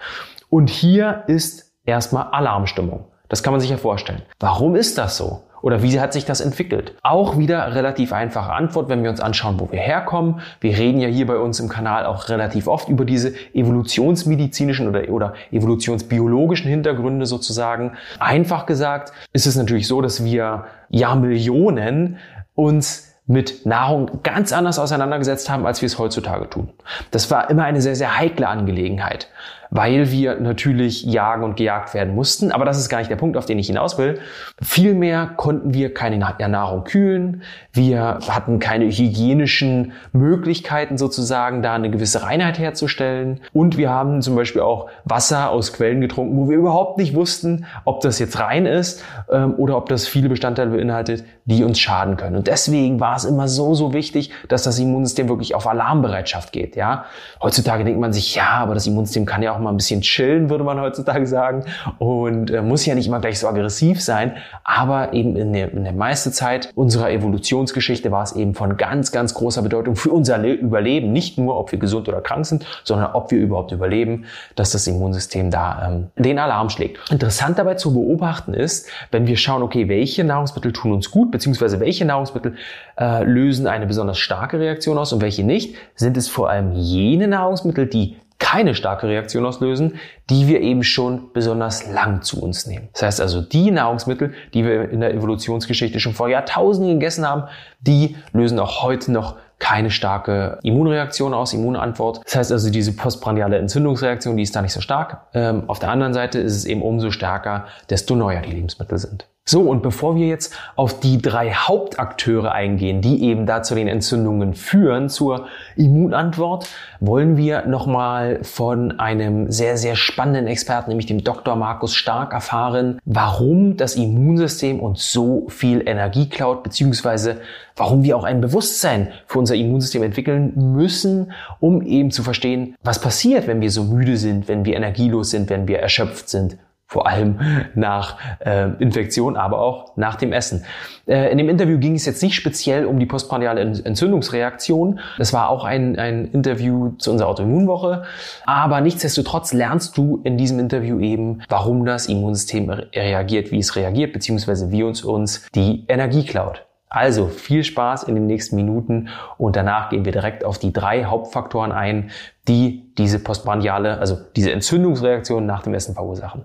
Und 0.48 0.70
hier 0.70 1.24
ist 1.26 1.74
erstmal 1.84 2.28
Alarmstimmung. 2.32 3.08
Das 3.28 3.42
kann 3.42 3.52
man 3.52 3.60
sich 3.60 3.68
ja 3.68 3.76
vorstellen. 3.76 4.22
Warum 4.38 4.74
ist 4.74 4.96
das 4.96 5.18
so? 5.18 5.42
Oder 5.62 5.82
wie 5.82 6.00
hat 6.00 6.12
sich 6.12 6.24
das 6.24 6.40
entwickelt? 6.40 6.94
Auch 7.02 7.38
wieder 7.38 7.74
relativ 7.74 8.12
einfache 8.12 8.52
Antwort, 8.52 8.88
wenn 8.88 9.02
wir 9.02 9.10
uns 9.10 9.20
anschauen, 9.20 9.58
wo 9.58 9.70
wir 9.72 9.80
herkommen. 9.80 10.40
Wir 10.60 10.76
reden 10.76 11.00
ja 11.00 11.08
hier 11.08 11.26
bei 11.26 11.38
uns 11.38 11.60
im 11.60 11.68
Kanal 11.68 12.06
auch 12.06 12.28
relativ 12.28 12.68
oft 12.68 12.88
über 12.88 13.04
diese 13.04 13.34
evolutionsmedizinischen 13.54 14.88
oder, 14.88 15.08
oder 15.08 15.34
evolutionsbiologischen 15.50 16.70
Hintergründe 16.70 17.26
sozusagen. 17.26 17.92
Einfach 18.18 18.66
gesagt 18.66 19.12
ist 19.32 19.46
es 19.46 19.56
natürlich 19.56 19.86
so, 19.86 20.00
dass 20.00 20.24
wir 20.24 20.66
Jahrmillionen 20.90 22.18
uns 22.54 23.14
mit 23.26 23.66
Nahrung 23.66 24.22
ganz 24.22 24.52
anders 24.52 24.78
auseinandergesetzt 24.78 25.50
haben, 25.50 25.66
als 25.66 25.82
wir 25.82 25.86
es 25.86 25.98
heutzutage 25.98 26.48
tun. 26.48 26.68
Das 27.10 27.30
war 27.30 27.50
immer 27.50 27.64
eine 27.64 27.82
sehr, 27.82 27.96
sehr 27.96 28.16
heikle 28.16 28.48
Angelegenheit 28.48 29.28
weil 29.70 30.10
wir 30.10 30.40
natürlich 30.40 31.04
jagen 31.04 31.44
und 31.44 31.56
gejagt 31.56 31.94
werden 31.94 32.14
mussten. 32.14 32.52
Aber 32.52 32.64
das 32.64 32.78
ist 32.78 32.88
gar 32.88 32.98
nicht 32.98 33.10
der 33.10 33.16
Punkt, 33.16 33.36
auf 33.36 33.46
den 33.46 33.58
ich 33.58 33.66
hinaus 33.66 33.98
will. 33.98 34.18
Vielmehr 34.62 35.26
konnten 35.36 35.74
wir 35.74 35.92
keine 35.94 36.18
Nahrung 36.18 36.84
kühlen. 36.84 37.42
Wir 37.72 38.18
hatten 38.28 38.58
keine 38.58 38.86
hygienischen 38.86 39.92
Möglichkeiten 40.12 40.98
sozusagen, 40.98 41.62
da 41.62 41.74
eine 41.74 41.90
gewisse 41.90 42.22
Reinheit 42.22 42.58
herzustellen. 42.58 43.40
Und 43.52 43.76
wir 43.76 43.90
haben 43.90 44.22
zum 44.22 44.36
Beispiel 44.36 44.62
auch 44.62 44.88
Wasser 45.04 45.50
aus 45.50 45.72
Quellen 45.72 46.00
getrunken, 46.00 46.36
wo 46.36 46.48
wir 46.48 46.56
überhaupt 46.56 46.98
nicht 46.98 47.14
wussten, 47.14 47.66
ob 47.84 48.00
das 48.00 48.18
jetzt 48.18 48.38
rein 48.38 48.66
ist 48.66 49.02
ähm, 49.30 49.54
oder 49.56 49.76
ob 49.76 49.88
das 49.88 50.06
viele 50.06 50.28
Bestandteile 50.28 50.70
beinhaltet, 50.70 51.24
die 51.44 51.64
uns 51.64 51.78
schaden 51.78 52.16
können. 52.16 52.36
Und 52.36 52.46
deswegen 52.46 53.00
war 53.00 53.16
es 53.16 53.24
immer 53.24 53.48
so, 53.48 53.74
so 53.74 53.92
wichtig, 53.92 54.30
dass 54.48 54.62
das 54.62 54.78
Immunsystem 54.78 55.28
wirklich 55.28 55.54
auf 55.54 55.66
Alarmbereitschaft 55.66 56.52
geht. 56.52 56.76
Ja, 56.76 57.06
Heutzutage 57.42 57.84
denkt 57.84 58.00
man 58.00 58.12
sich, 58.12 58.34
ja, 58.34 58.48
aber 58.48 58.74
das 58.74 58.86
Immunsystem 58.86 59.26
kann 59.26 59.42
ja 59.42 59.52
auch 59.52 59.55
mal 59.60 59.70
ein 59.70 59.76
bisschen 59.76 60.00
chillen, 60.00 60.50
würde 60.50 60.64
man 60.64 60.80
heutzutage 60.80 61.26
sagen. 61.26 61.64
Und 61.98 62.50
äh, 62.50 62.62
muss 62.62 62.86
ja 62.86 62.94
nicht 62.94 63.06
immer 63.06 63.20
gleich 63.20 63.38
so 63.38 63.48
aggressiv 63.48 64.02
sein. 64.02 64.32
Aber 64.64 65.12
eben 65.12 65.36
in 65.36 65.52
der, 65.52 65.72
in 65.72 65.84
der 65.84 65.92
meiste 65.92 66.32
Zeit 66.32 66.70
unserer 66.74 67.10
Evolutionsgeschichte 67.10 68.10
war 68.10 68.22
es 68.22 68.32
eben 68.32 68.54
von 68.54 68.76
ganz, 68.76 69.12
ganz 69.12 69.34
großer 69.34 69.62
Bedeutung 69.62 69.96
für 69.96 70.10
unser 70.10 70.38
Le 70.38 70.52
Überleben. 70.52 71.12
Nicht 71.12 71.38
nur, 71.38 71.58
ob 71.58 71.72
wir 71.72 71.78
gesund 71.78 72.08
oder 72.08 72.20
krank 72.20 72.46
sind, 72.46 72.64
sondern 72.84 73.12
ob 73.12 73.30
wir 73.30 73.38
überhaupt 73.38 73.72
überleben, 73.72 74.24
dass 74.54 74.70
das 74.70 74.86
Immunsystem 74.86 75.50
da 75.50 75.88
ähm, 75.88 76.06
den 76.16 76.38
Alarm 76.38 76.70
schlägt. 76.70 77.10
Interessant 77.10 77.58
dabei 77.58 77.74
zu 77.74 77.92
beobachten 77.92 78.54
ist, 78.54 78.88
wenn 79.10 79.26
wir 79.26 79.36
schauen, 79.36 79.62
okay, 79.62 79.88
welche 79.88 80.24
Nahrungsmittel 80.24 80.72
tun 80.72 80.92
uns 80.92 81.10
gut, 81.10 81.30
beziehungsweise 81.30 81.80
welche 81.80 82.04
Nahrungsmittel 82.04 82.56
äh, 82.98 83.24
lösen 83.24 83.66
eine 83.66 83.86
besonders 83.86 84.18
starke 84.18 84.58
Reaktion 84.58 84.98
aus 84.98 85.12
und 85.12 85.22
welche 85.22 85.44
nicht, 85.44 85.76
sind 85.94 86.16
es 86.16 86.28
vor 86.28 86.50
allem 86.50 86.72
jene 86.72 87.28
Nahrungsmittel, 87.28 87.86
die 87.86 88.16
keine 88.38 88.74
starke 88.74 89.08
Reaktion 89.08 89.46
auslösen, 89.46 89.98
die 90.28 90.46
wir 90.46 90.60
eben 90.60 90.82
schon 90.82 91.32
besonders 91.32 91.90
lang 91.90 92.22
zu 92.22 92.42
uns 92.42 92.66
nehmen. 92.66 92.88
Das 92.92 93.02
heißt 93.02 93.20
also, 93.20 93.40
die 93.40 93.70
Nahrungsmittel, 93.70 94.34
die 94.54 94.64
wir 94.64 94.90
in 94.90 95.00
der 95.00 95.14
Evolutionsgeschichte 95.14 96.00
schon 96.00 96.14
vor 96.14 96.28
Jahrtausenden 96.28 96.94
gegessen 96.94 97.26
haben, 97.26 97.44
die 97.80 98.16
lösen 98.32 98.58
auch 98.58 98.82
heute 98.82 99.12
noch 99.12 99.36
keine 99.58 99.90
starke 99.90 100.58
Immunreaktion 100.62 101.32
aus, 101.32 101.54
Immunantwort. 101.54 102.20
Das 102.24 102.36
heißt 102.36 102.52
also, 102.52 102.70
diese 102.70 102.94
postprandiale 102.94 103.56
Entzündungsreaktion, 103.58 104.36
die 104.36 104.42
ist 104.42 104.54
da 104.54 104.60
nicht 104.60 104.74
so 104.74 104.80
stark. 104.80 105.28
Ähm, 105.32 105.64
auf 105.68 105.78
der 105.78 105.90
anderen 105.90 106.12
Seite 106.12 106.38
ist 106.38 106.56
es 106.56 106.66
eben 106.66 106.82
umso 106.82 107.10
stärker, 107.10 107.66
desto 107.88 108.16
neuer 108.16 108.42
die 108.42 108.50
Lebensmittel 108.50 108.98
sind. 108.98 109.26
So, 109.48 109.60
und 109.60 109.80
bevor 109.80 110.16
wir 110.16 110.26
jetzt 110.26 110.52
auf 110.74 110.98
die 110.98 111.22
drei 111.22 111.52
Hauptakteure 111.52 112.50
eingehen, 112.50 113.00
die 113.00 113.22
eben 113.22 113.46
da 113.46 113.62
zu 113.62 113.76
den 113.76 113.86
Entzündungen 113.86 114.54
führen, 114.54 115.08
zur 115.08 115.46
Immunantwort, 115.76 116.68
wollen 116.98 117.36
wir 117.36 117.64
nochmal 117.64 118.42
von 118.42 118.98
einem 118.98 119.48
sehr, 119.52 119.76
sehr 119.76 119.94
spannenden 119.94 120.48
Experten, 120.48 120.90
nämlich 120.90 121.06
dem 121.06 121.22
Dr. 121.22 121.54
Markus 121.54 121.94
Stark, 121.94 122.32
erfahren, 122.32 122.98
warum 123.04 123.76
das 123.76 123.94
Immunsystem 123.94 124.80
uns 124.80 125.12
so 125.12 125.46
viel 125.48 125.86
Energie 125.86 126.28
klaut, 126.28 126.64
beziehungsweise 126.64 127.40
warum 127.76 128.02
wir 128.02 128.16
auch 128.16 128.24
ein 128.24 128.40
Bewusstsein 128.40 129.12
für 129.28 129.38
unser 129.38 129.54
Immunsystem 129.54 130.02
entwickeln 130.02 130.54
müssen, 130.56 131.30
um 131.60 131.82
eben 131.82 132.10
zu 132.10 132.24
verstehen, 132.24 132.74
was 132.82 133.00
passiert, 133.00 133.46
wenn 133.46 133.60
wir 133.60 133.70
so 133.70 133.84
müde 133.84 134.16
sind, 134.16 134.48
wenn 134.48 134.64
wir 134.64 134.74
energielos 134.74 135.30
sind, 135.30 135.50
wenn 135.50 135.68
wir 135.68 135.78
erschöpft 135.78 136.28
sind 136.28 136.58
vor 136.86 137.08
allem 137.08 137.40
nach 137.74 138.16
äh, 138.38 138.70
Infektion, 138.78 139.36
aber 139.36 139.60
auch 139.60 139.96
nach 139.96 140.14
dem 140.14 140.32
Essen. 140.32 140.64
Äh, 141.06 141.32
in 141.32 141.38
dem 141.38 141.48
Interview 141.48 141.78
ging 141.78 141.96
es 141.96 142.06
jetzt 142.06 142.22
nicht 142.22 142.36
speziell 142.36 142.86
um 142.86 143.00
die 143.00 143.06
postprandiale 143.06 143.60
Entzündungsreaktion. 143.60 145.00
Das 145.18 145.32
war 145.32 145.48
auch 145.48 145.64
ein, 145.64 145.98
ein 145.98 146.26
Interview 146.26 146.90
zu 146.98 147.10
unserer 147.10 147.28
Autoimmunwoche. 147.28 148.04
Aber 148.44 148.80
nichtsdestotrotz 148.80 149.52
lernst 149.52 149.96
du 149.96 150.20
in 150.22 150.38
diesem 150.38 150.60
Interview 150.60 151.00
eben, 151.00 151.42
warum 151.48 151.84
das 151.84 152.06
Immunsystem 152.06 152.70
reagiert, 152.70 153.50
wie 153.50 153.58
es 153.58 153.74
reagiert, 153.74 154.12
beziehungsweise 154.12 154.70
wie 154.70 154.82
uns 154.82 155.02
uns 155.02 155.46
die 155.54 155.84
Energie 155.88 156.24
klaut. 156.24 156.65
Also 156.88 157.28
viel 157.28 157.64
Spaß 157.64 158.04
in 158.04 158.14
den 158.14 158.26
nächsten 158.26 158.56
Minuten 158.56 159.08
und 159.38 159.56
danach 159.56 159.90
gehen 159.90 160.04
wir 160.04 160.12
direkt 160.12 160.44
auf 160.44 160.58
die 160.58 160.72
drei 160.72 161.04
Hauptfaktoren 161.04 161.72
ein, 161.72 162.10
die 162.46 162.84
diese 162.96 163.18
postprandiale, 163.18 163.98
also 163.98 164.16
diese 164.36 164.52
Entzündungsreaktion 164.52 165.46
nach 165.46 165.62
dem 165.62 165.74
Essen 165.74 165.94
verursachen. 165.94 166.44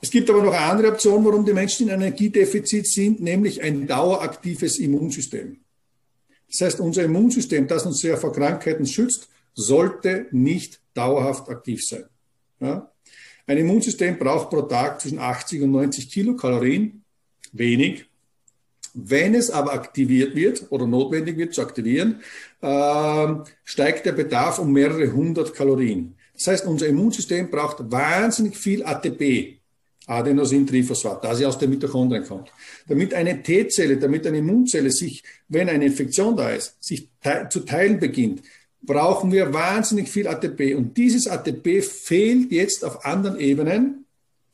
Es 0.00 0.10
gibt 0.10 0.30
aber 0.30 0.42
noch 0.42 0.52
eine 0.52 0.66
andere 0.66 0.88
Option, 0.92 1.24
warum 1.24 1.44
die 1.44 1.52
Menschen 1.52 1.88
in 1.88 1.94
Energiedefizit 1.94 2.86
sind, 2.86 3.20
nämlich 3.20 3.62
ein 3.62 3.86
daueraktives 3.86 4.78
Immunsystem. 4.78 5.58
Das 6.48 6.60
heißt, 6.60 6.80
unser 6.80 7.04
Immunsystem, 7.04 7.66
das 7.66 7.84
uns 7.84 8.00
sehr 8.00 8.16
vor 8.16 8.32
Krankheiten 8.32 8.86
schützt, 8.86 9.28
sollte 9.54 10.26
nicht 10.30 10.80
dauerhaft 10.94 11.48
aktiv 11.48 11.86
sein. 11.86 12.04
Ja? 12.60 12.90
Ein 13.46 13.58
Immunsystem 13.58 14.18
braucht 14.18 14.50
pro 14.50 14.62
Tag 14.62 15.00
zwischen 15.00 15.18
80 15.18 15.62
und 15.62 15.72
90 15.72 16.10
Kilokalorien, 16.10 17.02
wenig. 17.52 18.06
Wenn 19.00 19.34
es 19.34 19.50
aber 19.50 19.72
aktiviert 19.72 20.34
wird 20.34 20.66
oder 20.70 20.86
notwendig 20.86 21.36
wird 21.36 21.54
zu 21.54 21.62
aktivieren, 21.62 22.20
äh, 22.60 23.26
steigt 23.64 24.06
der 24.06 24.12
Bedarf 24.12 24.58
um 24.58 24.72
mehrere 24.72 25.12
hundert 25.12 25.54
Kalorien. 25.54 26.16
Das 26.34 26.48
heißt, 26.48 26.66
unser 26.66 26.88
Immunsystem 26.88 27.50
braucht 27.50 27.90
wahnsinnig 27.90 28.56
viel 28.56 28.84
ATP, 28.84 29.58
Adenosintriphosphat, 30.06 31.22
da 31.22 31.34
sie 31.34 31.46
aus 31.46 31.58
den 31.58 31.70
Mitochondrien 31.70 32.24
kommt. 32.24 32.50
Damit 32.88 33.14
eine 33.14 33.42
T-Zelle, 33.42 33.98
damit 33.98 34.26
eine 34.26 34.38
Immunzelle 34.38 34.90
sich, 34.90 35.22
wenn 35.48 35.68
eine 35.68 35.86
Infektion 35.86 36.36
da 36.36 36.50
ist, 36.50 36.76
sich 36.82 37.08
te 37.22 37.48
zu 37.50 37.60
teilen 37.60 38.00
beginnt, 38.00 38.42
brauchen 38.82 39.30
wir 39.30 39.52
wahnsinnig 39.52 40.08
viel 40.08 40.26
ATP. 40.26 40.74
Und 40.74 40.96
dieses 40.96 41.28
ATP 41.28 41.82
fehlt 41.82 42.50
jetzt 42.50 42.84
auf 42.84 43.04
anderen 43.04 43.38
Ebenen, 43.38 44.06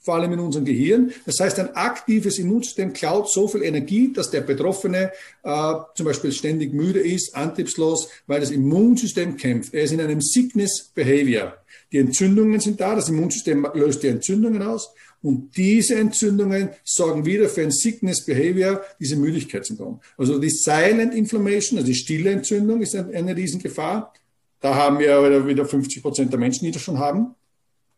vor 0.04 0.16
allem 0.16 0.34
in 0.34 0.38
unserem 0.38 0.66
Gehirn. 0.66 1.12
Das 1.24 1.40
heißt, 1.40 1.58
ein 1.58 1.74
aktives 1.74 2.38
Immunsystem 2.38 2.92
klaut 2.92 3.30
so 3.30 3.48
viel 3.48 3.62
Energie, 3.62 4.12
dass 4.12 4.30
der 4.30 4.42
Betroffene 4.42 5.10
äh, 5.42 5.74
zum 5.94 6.04
Beispiel 6.04 6.30
ständig 6.30 6.74
müde 6.74 7.00
ist, 7.00 7.34
antriebslos, 7.34 8.10
weil 8.26 8.40
das 8.40 8.50
Immunsystem 8.50 9.38
kämpft. 9.38 9.72
Er 9.72 9.84
ist 9.84 9.92
in 9.92 10.00
einem 10.00 10.20
Sickness 10.20 10.90
Behavior. 10.94 11.54
Die 11.90 11.98
Entzündungen 11.98 12.60
sind 12.60 12.80
da, 12.80 12.94
das 12.94 13.08
Immunsystem 13.08 13.66
löst 13.72 14.02
die 14.02 14.08
Entzündungen 14.08 14.62
aus 14.62 14.92
und 15.22 15.56
diese 15.56 15.94
Entzündungen 15.94 16.68
sorgen 16.84 17.24
wieder 17.24 17.48
für 17.48 17.62
ein 17.62 17.70
Sickness 17.70 18.26
Behavior, 18.26 18.82
diese 19.00 19.16
Müdigkeitssyndrom. 19.16 20.00
Also 20.18 20.38
die 20.38 20.50
Silent 20.50 21.14
Inflammation, 21.14 21.78
also 21.78 21.86
die 21.86 21.94
stille 21.94 22.30
Entzündung 22.30 22.82
ist 22.82 22.94
eine 22.94 23.34
Riesengefahr. 23.34 24.12
Da 24.60 24.74
haben 24.74 24.98
wir 24.98 25.46
wieder 25.46 25.64
50 25.64 26.02
Prozent 26.02 26.30
der 26.30 26.38
Menschen, 26.38 26.66
die 26.66 26.72
das 26.72 26.82
schon 26.82 26.98
haben. 26.98 27.34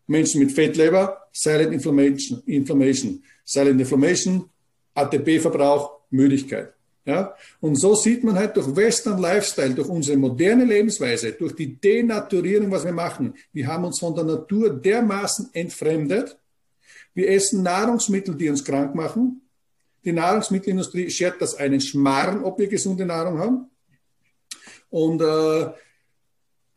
Menschen 0.07 0.39
mit 0.39 0.51
Fettleber, 0.51 1.27
Silent 1.31 1.73
Inflammation, 1.73 2.41
Inflammation. 2.45 3.23
Silent 3.43 3.79
Inflammation, 3.79 4.49
ATP-Verbrauch, 4.93 5.99
Müdigkeit. 6.09 6.73
Ja? 7.05 7.35
Und 7.61 7.75
so 7.75 7.95
sieht 7.95 8.23
man 8.23 8.35
halt 8.35 8.55
durch 8.57 8.75
Western 8.75 9.19
Lifestyle, 9.19 9.73
durch 9.73 9.87
unsere 9.87 10.17
moderne 10.17 10.65
Lebensweise, 10.65 11.31
durch 11.33 11.53
die 11.53 11.75
Denaturierung, 11.75 12.71
was 12.71 12.83
wir 12.83 12.91
machen. 12.91 13.33
Wir 13.53 13.67
haben 13.67 13.85
uns 13.85 13.99
von 13.99 14.13
der 14.15 14.25
Natur 14.25 14.69
dermaßen 14.69 15.49
entfremdet, 15.53 16.37
wir 17.13 17.29
essen 17.29 17.63
Nahrungsmittel, 17.63 18.35
die 18.35 18.47
uns 18.47 18.63
krank 18.63 18.93
machen. 18.93 19.41
Die 20.05 20.11
Nahrungsmittelindustrie 20.11 21.09
schert 21.09 21.41
das 21.41 21.55
einen 21.55 21.81
Schmarrn, 21.81 22.43
ob 22.43 22.59
wir 22.59 22.67
gesunde 22.67 23.05
Nahrung 23.05 23.39
haben. 23.39 23.71
Und, 24.91 25.21
äh, 25.21 25.71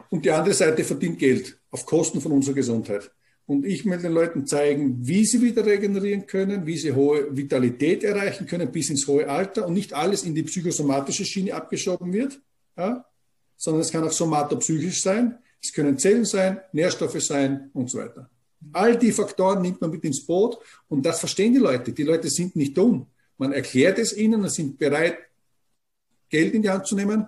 und 0.08 0.24
die 0.24 0.30
andere 0.30 0.54
Seite 0.54 0.82
verdient 0.82 1.18
Geld 1.18 1.60
auf 1.70 1.84
Kosten 1.84 2.22
von 2.22 2.32
unserer 2.32 2.54
Gesundheit. 2.54 3.10
Und 3.50 3.66
ich 3.66 3.84
will 3.84 3.98
den 3.98 4.12
Leuten 4.12 4.46
zeigen, 4.46 4.98
wie 5.00 5.24
sie 5.24 5.42
wieder 5.42 5.66
regenerieren 5.66 6.24
können, 6.24 6.66
wie 6.66 6.78
sie 6.78 6.92
hohe 6.92 7.36
Vitalität 7.36 8.04
erreichen 8.04 8.46
können 8.46 8.70
bis 8.70 8.90
ins 8.90 9.08
hohe 9.08 9.28
Alter 9.28 9.66
und 9.66 9.74
nicht 9.74 9.92
alles 9.92 10.22
in 10.22 10.36
die 10.36 10.44
psychosomatische 10.44 11.24
Schiene 11.24 11.52
abgeschoben 11.52 12.12
wird, 12.12 12.40
ja? 12.76 13.04
sondern 13.56 13.80
es 13.80 13.90
kann 13.90 14.04
auch 14.04 14.12
somatopsychisch 14.12 15.02
sein. 15.02 15.36
Es 15.60 15.72
können 15.72 15.98
Zellen 15.98 16.24
sein, 16.24 16.60
Nährstoffe 16.70 17.20
sein 17.20 17.70
und 17.72 17.90
so 17.90 17.98
weiter. 17.98 18.30
All 18.72 18.96
die 18.96 19.10
Faktoren 19.10 19.62
nimmt 19.62 19.80
man 19.80 19.90
mit 19.90 20.04
ins 20.04 20.24
Boot 20.24 20.60
und 20.86 21.04
das 21.04 21.18
verstehen 21.18 21.52
die 21.52 21.58
Leute. 21.58 21.90
Die 21.90 22.04
Leute 22.04 22.30
sind 22.30 22.54
nicht 22.54 22.78
dumm. 22.78 23.08
Man 23.36 23.50
erklärt 23.50 23.98
es 23.98 24.16
ihnen 24.16 24.44
und 24.44 24.50
sind 24.50 24.78
bereit, 24.78 25.18
Geld 26.28 26.54
in 26.54 26.62
die 26.62 26.70
Hand 26.70 26.86
zu 26.86 26.94
nehmen. 26.94 27.26